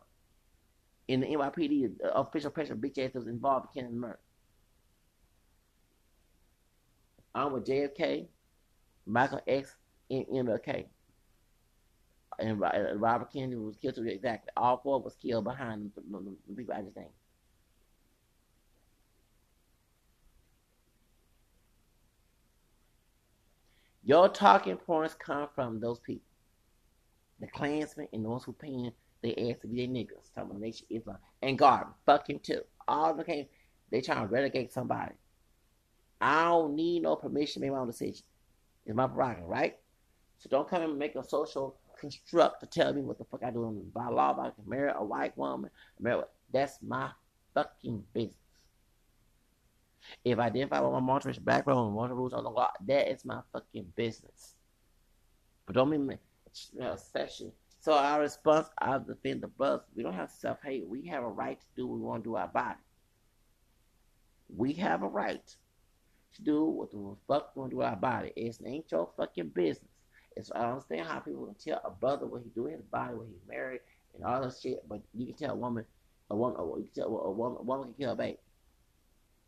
[1.09, 4.19] In the NYPD, the official pressure bitch ass was involved in Kennedy murder.
[7.35, 8.27] I'm with JFK,
[9.09, 9.74] Malcolm X,
[10.10, 10.86] and MLK.
[12.39, 14.05] And uh, Robert Kennedy was killed too.
[14.05, 14.51] Exactly.
[14.56, 17.09] All four was killed behind the, the, the people I just named.
[24.05, 26.22] Your talking points come from those people.
[27.40, 30.32] The Klansmen and those who paying their ass to be their niggas.
[30.35, 31.18] Talking about Nation Islam.
[31.43, 32.62] And God, fuck him too.
[32.86, 33.47] All the came,
[33.90, 35.12] they trying to relegate somebody.
[36.20, 38.24] I don't need no permission to make my own decision.
[38.89, 39.77] It's my prerogative, right?
[40.39, 43.51] So don't come and make a social construct to tell me what the fuck I
[43.51, 44.32] do by law.
[44.40, 45.70] I can marry a white woman,
[46.01, 47.10] marry, that's my
[47.52, 48.35] fucking business.
[50.24, 53.27] If I identify with my multiracial background and multiple rules on the law, that is
[53.27, 54.55] my fucking business.
[55.66, 56.19] But don't mean
[56.73, 56.97] you know.
[57.81, 59.82] So our response, I defend the bus.
[59.94, 60.86] We don't have self hate.
[60.89, 62.78] We have a right to do what we want to do our body.
[64.48, 65.44] We have a right
[66.35, 68.33] to do what the fuck to do our body.
[68.37, 69.91] It ain't your fucking business.
[70.37, 73.29] It's I understand how people can tell a brother what he do his body, when
[73.29, 73.81] he's married,
[74.15, 74.89] and all that shit.
[74.89, 75.85] But you can tell a woman,
[76.31, 78.39] a woman, you can tell a woman, a woman can kill a baby.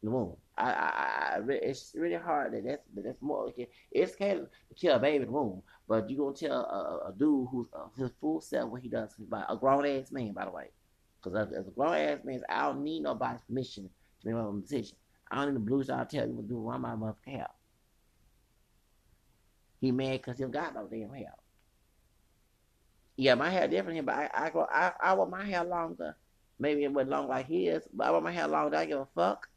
[0.03, 0.37] the womb.
[0.59, 3.47] I, I, I, it's really hard that that's that's more.
[3.47, 7.11] Like it's kind to kill a baby in the womb, but you gonna tell a,
[7.11, 10.33] a dude who's uh, his full self what he does by a grown ass man,
[10.33, 10.71] by the way,
[11.23, 13.89] because as, as, a grown ass man, I don't need nobody's permission
[14.21, 14.97] to make my own decision.
[15.31, 15.91] I don't need the blues.
[15.91, 16.61] I'll tell you what to do.
[16.61, 17.47] Why my mother hair.
[19.81, 21.35] He mad because he don't got no damn hair.
[23.17, 26.17] Yeah, my hair different here, but I I go I, I want my hair longer.
[26.59, 28.77] Maybe it wasn't long like his, but I want my hair longer.
[28.77, 29.49] I give a fuck.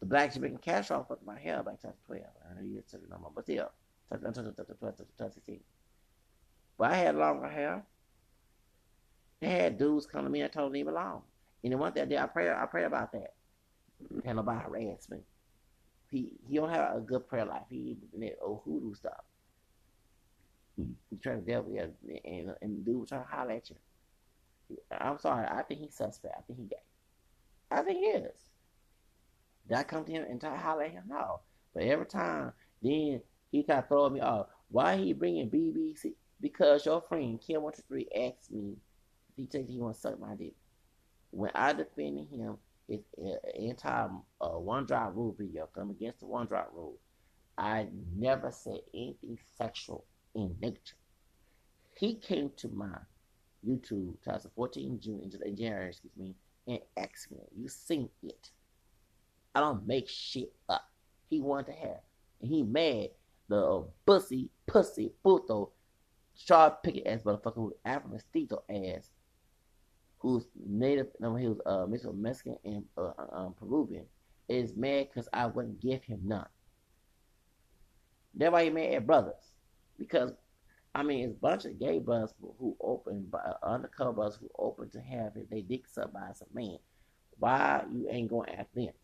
[0.00, 2.22] The black Jamaican cash off with my hair back to 12.
[2.22, 3.70] I know you it no more, but still,
[4.12, 5.60] 2016.
[6.78, 7.82] But I had longer hair.
[9.40, 11.22] They had dudes come to me and told me leave alone.
[11.62, 13.34] And then one day I pray I pray about that.
[14.02, 14.26] Mm-hmm.
[14.26, 15.18] Had nobody harass me.
[16.10, 17.62] He he don't have a good prayer life.
[17.68, 19.24] He that old hoodoo stuff.
[20.80, 20.90] Mm-hmm.
[21.10, 21.86] He, he trying to devil yeah,
[22.24, 23.76] and and the dude trying to holler at you.
[24.90, 26.34] I'm sorry, I think he's suspect.
[26.36, 26.76] I think he gay.
[27.70, 28.50] I think he is.
[29.68, 31.04] Did I come to him and try to holler at him?
[31.08, 31.40] No.
[31.74, 32.52] But every time,
[32.82, 33.20] then
[33.50, 34.46] he kind of throw me off.
[34.68, 36.14] Why he bringing BBC?
[36.40, 38.76] Because your friend Kim One Two Three asked me
[39.30, 40.54] if he thinks he want to suck my dick.
[41.36, 42.56] When I defended him,
[42.88, 44.08] it's an anti
[44.40, 45.68] uh, one drop rule video.
[45.74, 46.96] Come against the one drop rule.
[47.58, 50.96] I never said anything sexual in nature.
[51.94, 52.96] He came to my
[53.66, 56.34] YouTube 2014 June in January, excuse me,
[56.66, 58.50] and asked me, "You seen it?"
[59.54, 60.88] I don't make shit up.
[61.28, 62.00] He wanted to have.
[62.40, 63.10] And he mad
[63.48, 65.72] the bussy, pussy, puto,
[66.34, 69.10] sharp picket ass motherfucker with Afro mestizo ass,
[70.26, 74.04] who's native, no, he was uh, mixed Mexican and uh, um, Peruvian,
[74.48, 76.48] is mad because I wouldn't give him none.
[78.34, 79.52] That's why he mad at brothers.
[79.96, 80.32] Because,
[80.96, 84.90] I mean, it's a bunch of gay brothers who open, uh, undercover brothers who open
[84.90, 86.78] to have it, they dick sucked by some man.
[87.38, 88.94] Why you ain't going after them?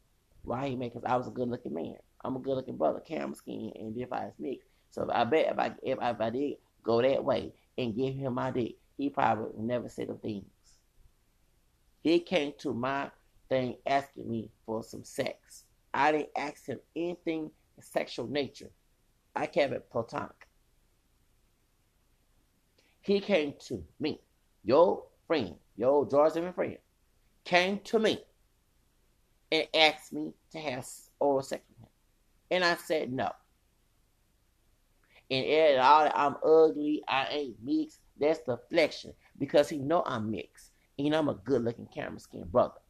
[0.42, 0.92] Why he mad?
[0.92, 1.98] Because I was a good looking man.
[2.24, 4.66] I'm a good looking brother, camera skin, and if I was mixed.
[4.90, 8.12] So I bet if I if I, if I did go that way and give
[8.16, 10.51] him my dick, he probably never said the things.
[12.02, 13.10] He came to my
[13.48, 15.64] thing asking me for some sex.
[15.94, 17.50] I didn't ask him anything
[17.80, 18.70] sexual nature.
[19.34, 20.48] I kept it platonic.
[23.00, 24.20] He came to me,
[24.64, 26.78] your friend, your George friend,
[27.44, 28.18] came to me
[29.50, 30.86] and asked me to have
[31.18, 31.92] oral sex with him.
[32.50, 33.30] And I said no.
[35.30, 38.00] And it, all I'm ugly, I ain't mixed.
[38.20, 40.71] That's deflection because he know I'm mixed.
[40.98, 42.81] And you know I'm a good looking camera skin brother.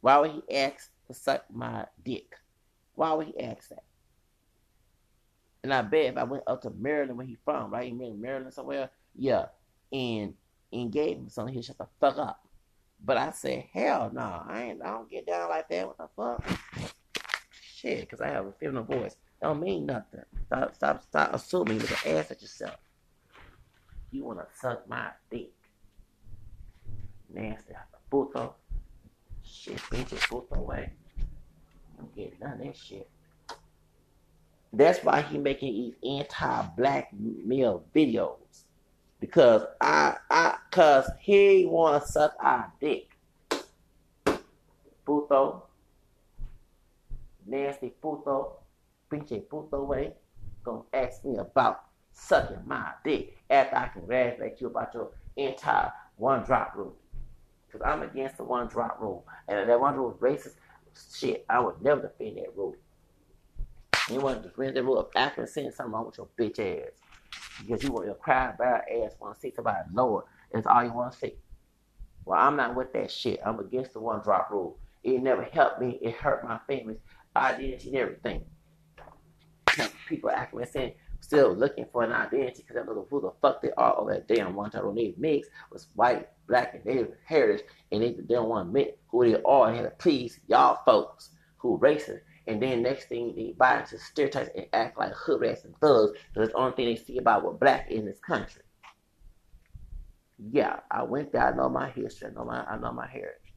[0.00, 2.34] Why would he ask to suck my dick?
[2.94, 3.84] Why would he ask that?
[5.62, 7.90] And I bet if I went up to Maryland where he from, right?
[7.90, 9.46] in Maryland somewhere, yeah,
[9.92, 10.34] and
[10.72, 12.46] and gave him something, he'd shut the fuck up.
[13.04, 14.82] But I said, hell no, I ain't.
[14.82, 15.86] I don't get down like that.
[15.86, 16.92] What the fuck?
[17.62, 19.16] Shit, because I have a feminine voice.
[19.40, 20.22] Don't mean nothing.
[20.46, 21.78] Stop, stop, stop assuming.
[21.78, 22.76] Look at ass at yourself.
[24.10, 25.52] You wanna suck my dick?
[27.32, 27.74] Nasty,
[28.10, 28.54] puto.
[29.42, 30.92] Shit, bitch, it puto way.
[31.96, 33.08] Don't get none of that shit.
[34.72, 38.64] That's why he making these anti-black male videos.
[39.20, 43.08] Because I, I, cause he wanna suck our dick.
[45.04, 45.64] Puto.
[47.46, 48.58] Nasty puto.
[49.10, 50.12] Pinche puto way.
[50.62, 56.42] Gonna ask me about sucking my dick after I congratulate you about your entire one
[56.44, 56.94] drop rule.
[57.70, 59.26] Cause I'm against the one drop rule.
[59.46, 60.54] And that one rule is racist.
[61.14, 62.74] Shit, I would never defend that rule.
[64.10, 66.92] You want to defend that rule of after saying something wrong with your bitch ass
[67.60, 70.24] because you want your cry about ass want to see somebody lower.
[70.52, 71.34] That's all you want to see.
[72.24, 73.40] Well, I'm not with that shit.
[73.44, 74.78] I'm against the one drop rule.
[75.02, 75.98] It never helped me.
[76.02, 76.98] It hurt my family's
[77.36, 78.44] identity and everything.
[80.08, 83.60] People acting saying still looking for an identity because they don't know who the fuck
[83.60, 87.64] they are over that damn one time they mix was white, black, and native heritage,
[87.92, 91.30] and they, they don't want to admit who they are and to please y'all folks
[91.58, 95.64] who racist and then next thing they buy into stereotypes and act like hood rats
[95.64, 98.62] and thugs because the only thing they see about what black in this country.
[100.50, 101.46] Yeah, I went there.
[101.46, 102.28] I know my history.
[102.28, 103.52] I know my I know my heritage.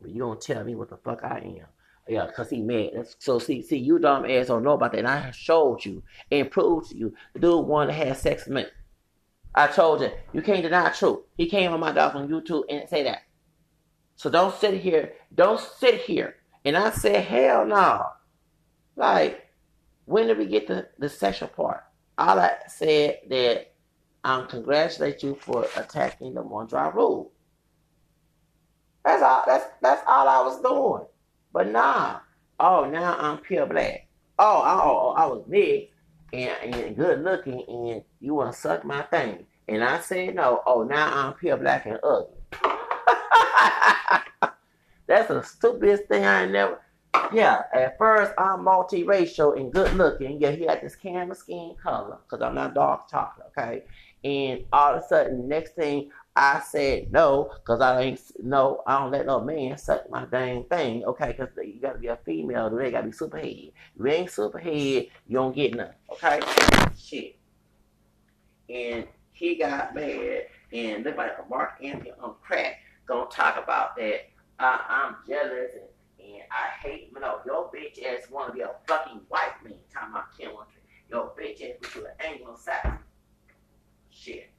[0.00, 1.66] But you don't tell me what the fuck I am.
[2.08, 3.06] Yeah, cause he mad.
[3.18, 4.98] So see, see, you dumb ass don't know about that.
[4.98, 8.54] And I showed you and proved to you the dude wanted to have sex with
[8.54, 8.66] me.
[9.54, 11.20] I told you, you can't deny truth.
[11.36, 13.22] He came on my dog on YouTube and say that.
[14.16, 18.06] So don't sit here, don't sit here and I said, hell no.
[18.96, 19.48] Like,
[20.04, 21.84] when did we get the, the sexual part?
[22.18, 23.72] All I said that
[24.22, 27.32] I um, congratulate you for attacking the one drop rule.
[29.04, 29.42] That's all.
[29.46, 31.06] That's that's all I was doing.
[31.52, 32.20] But nah.
[32.58, 34.06] Oh, now I'm pure black.
[34.38, 35.88] Oh, I, oh, oh I was big
[36.32, 39.46] and, and good looking, and you want to suck my thing.
[39.68, 40.62] And I said no.
[40.66, 42.36] Oh, now I'm pure black and ugly.
[45.06, 46.80] That's the stupidest thing I never.
[47.32, 50.40] Yeah, at first I'm multiracial and good looking.
[50.40, 53.84] Yeah, he had this camera skin color because I'm not dark chocolate, okay?
[54.22, 58.82] And all of a sudden, next thing I said no because I ain't no.
[58.86, 61.34] I don't let no man suck my dang thing, okay?
[61.36, 63.48] Because you got to be a female, they got to be super head.
[63.48, 66.40] If you ain't superhead, you don't get nothing, okay?
[66.96, 67.36] Shit.
[68.68, 72.76] And he got mad and looked like a Marc Anthony on crack.
[73.06, 74.30] Gonna talk about that.
[74.60, 75.88] Uh, I'm jealous and
[76.22, 79.74] and I hate, you know, your bitch ass want to be a fucking white man.
[79.92, 80.50] Talking about Kim
[81.10, 82.98] Your bitch ass was an Anglo-Saxon.
[84.10, 84.50] Shit.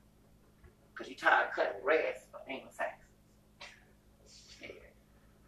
[1.01, 3.09] Because you're tired of cutting grass for Anglo-Saxons.
[4.29, 4.83] Shit.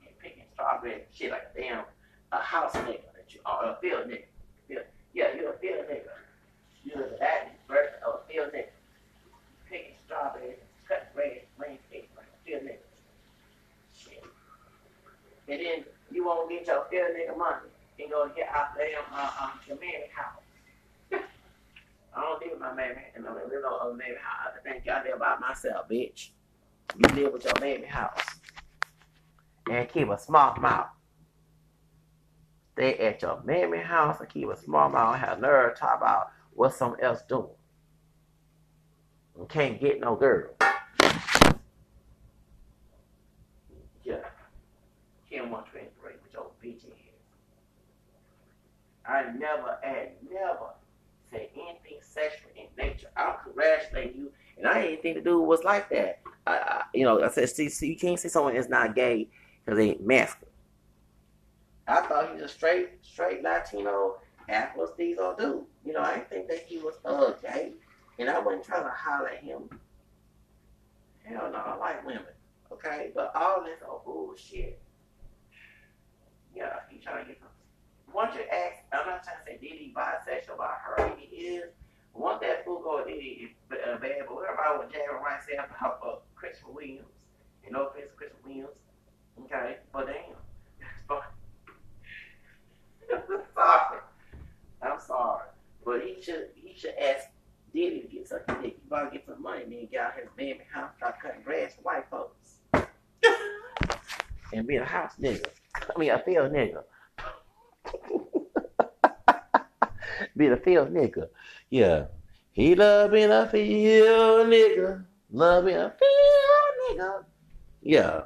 [0.02, 1.84] And picking strawberry shit like a damn
[2.32, 3.06] a house nigga.
[3.14, 4.26] That you, or a field nigga.
[4.68, 4.82] Field,
[5.14, 6.10] yeah, you're a field nigga.
[6.84, 8.74] You're that version of a field nigga.
[9.70, 10.58] Picking strawberries,
[10.88, 12.90] cutting grass, landscape like a field nigga.
[13.96, 14.24] Shit.
[15.50, 17.70] And then you won't get your field nigga money
[18.00, 20.43] and go get out there uh, um, your mammy house.
[22.16, 24.54] I don't live with my mammy, and I don't live on other mammy house.
[24.58, 26.30] I think y'all live by myself, bitch.
[26.98, 28.22] You live with your mammy house.
[29.70, 30.88] And keep a small mouth.
[32.74, 35.16] Stay at your mammy house and keep a small mouth.
[35.18, 37.48] Have nerve to talk about what someone else doing.
[39.50, 40.52] Can't get no girl.
[44.04, 44.18] Yeah.
[45.30, 45.88] Kim 120
[46.64, 46.94] bitch here.
[49.06, 50.70] I never and never
[51.30, 51.83] said anything
[52.14, 53.08] sexual in nature.
[53.16, 56.22] I'll congratulate you, and I ain't anything to do with what's like that.
[56.46, 59.28] I, I, you know, I said, see, see, you can't say someone is not gay
[59.64, 60.52] because they ain't masculine.
[61.88, 64.16] I thought he was a straight, straight Latino
[64.50, 65.64] Afro dude.
[65.86, 67.74] You know, I didn't think that he was uh gay,
[68.20, 69.70] and I wasn't trying to holler at him.
[71.24, 72.24] Hell no, I like women,
[72.72, 73.12] okay?
[73.16, 74.80] But all this oh bullshit
[76.56, 77.50] yeah, he trying to get some.
[78.14, 81.72] Once you ask, I'm not trying to say did he bisexual, I heard he is.
[82.14, 86.00] Once that fool go he uh, bad, but whatever I was Jerry Rice said about
[86.06, 87.08] uh, Christopher Williams,
[87.64, 88.78] and no offense to Christopher Williams,
[89.46, 90.36] okay, but damn,
[93.56, 94.00] sorry,
[94.82, 95.48] I'm sorry,
[95.84, 97.28] but he should he should ask
[97.74, 98.56] Diddy to get something.
[98.62, 101.74] He about to get some money, then get out his baby house, start cutting grass
[101.76, 102.60] for white folks,
[104.54, 105.48] and be a house nigga.
[105.76, 106.84] I mean, a field nigga.
[110.36, 111.30] Be a field nigga.
[111.70, 112.06] Yeah.
[112.52, 115.06] He love being a field nigga.
[115.32, 117.26] Love being a field nigga.
[117.82, 118.22] Yeah.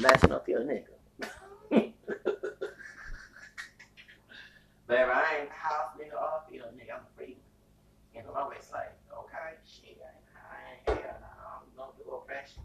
[0.00, 0.94] National field nigga.
[4.88, 6.94] Baby, I ain't house nigga or field nigga.
[6.94, 7.36] I'm a free.
[8.14, 12.62] And I'm always like, okay, shit, I ain't, ain't, I'm gonna do oppression.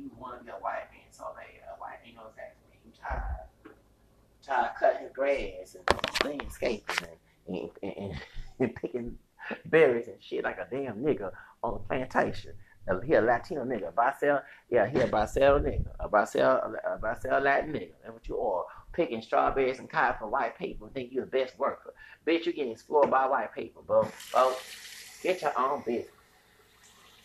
[0.00, 1.44] you want to be a white man so bad.
[1.68, 3.49] A white man knows exactly you tired.
[4.78, 7.08] Cutting grass and landscaping
[7.46, 8.14] and, and, and,
[8.58, 9.18] and picking
[9.66, 11.30] berries and shit like a damn nigga
[11.62, 12.52] on a plantation.
[13.04, 13.94] He a Latino nigga.
[13.94, 15.86] Basel, yeah, he a Basel nigga.
[16.00, 17.92] A Basel, a Basel Latin nigga.
[18.02, 18.64] That's what you are.
[18.92, 21.94] Picking strawberries and cotton for white people think you're the best worker.
[22.26, 24.08] Bitch, you getting explored by white people, bro.
[24.32, 24.54] Bro,
[25.22, 26.10] get your own business.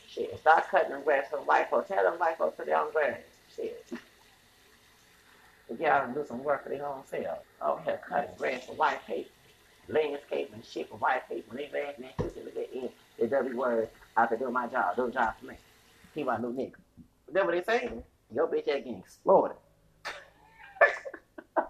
[0.07, 1.87] Shit, start cutting the grass for white folks.
[1.87, 3.17] Tell them white folks put their own grass.
[3.55, 3.83] Shit.
[5.69, 7.39] They get out and do some work for their own self.
[7.61, 9.31] Oh, here, cutting grass for white people.
[9.87, 11.55] Landscaping shit for white people.
[11.55, 12.11] They bad man.
[12.35, 13.89] They look at the W word.
[14.17, 14.95] I can do my job.
[14.95, 15.55] Do the job for me.
[16.13, 16.73] He my new nigga.
[17.31, 18.03] That's what they saying.
[18.33, 19.57] Your bitch ass getting exploited.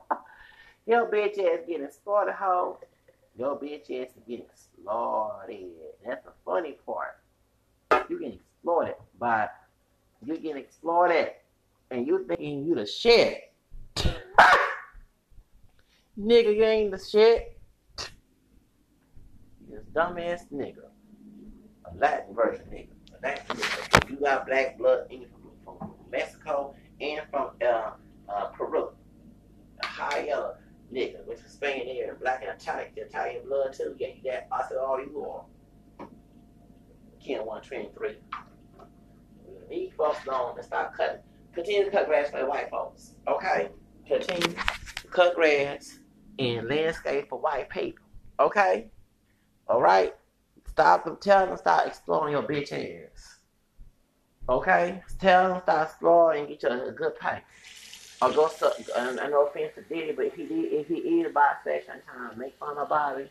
[0.86, 2.80] Your bitch ass getting exploited, hoe.
[3.38, 4.46] Your bitch ass is getting
[4.84, 5.56] slaughtered.
[6.06, 7.18] That's the funny part
[8.10, 9.50] you getting exploited by
[10.26, 11.32] you getting exploited
[11.92, 13.54] and you thinking you the shit.
[16.20, 17.60] Nigga, you ain't the shit.
[19.68, 20.90] You just dumbass nigga.
[21.86, 22.90] A Latin version nigga.
[23.14, 24.10] A Latin nigga.
[24.10, 25.28] You got black blood in you
[25.64, 27.92] from, from Mexico and from uh,
[28.30, 28.90] uh, Peru.
[29.82, 30.56] A high yellow
[30.94, 33.96] nigga which with Spain there, black and Italian, Italian blood too.
[33.98, 36.08] Yeah, you got I said all you are.
[37.26, 38.18] Ken 123.
[39.70, 41.22] These folks don't and stop cutting.
[41.54, 43.16] Continue to cut grass for white folks.
[43.28, 43.70] Okay?
[44.08, 44.56] To
[45.10, 45.98] cut grass
[46.38, 48.06] and landscape for white people.
[48.40, 48.88] Okay?
[49.68, 50.16] Alright?
[50.68, 53.40] Stop them telling them stop exploring your bitch ass.
[54.48, 55.02] Okay?
[55.20, 57.40] Tell them start exploring and get you a, good pay.
[58.22, 58.50] Or go
[58.96, 62.58] I know offense to Diddy, but if he did if he is bisexual to make
[62.60, 63.30] fun of body,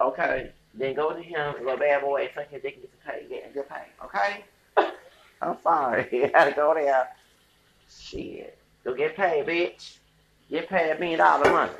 [0.00, 2.90] okay, then go to him and go bad boy and suck his dick and get
[2.90, 3.84] some pay, get a good pay.
[4.04, 4.92] Okay?
[5.40, 6.08] I'm sorry.
[6.12, 7.08] You gotta go there.
[7.88, 8.58] Shit.
[8.84, 9.99] Go get paid, bitch.
[10.50, 11.72] Get paid a million dollar money.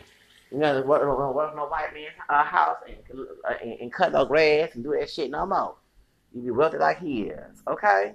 [0.52, 1.02] You know, work,
[1.34, 4.96] work, no white man's uh, house and, uh, and, and cut no grass and do
[4.98, 5.76] that shit no more.
[6.34, 8.14] You be wealthy like he is, okay?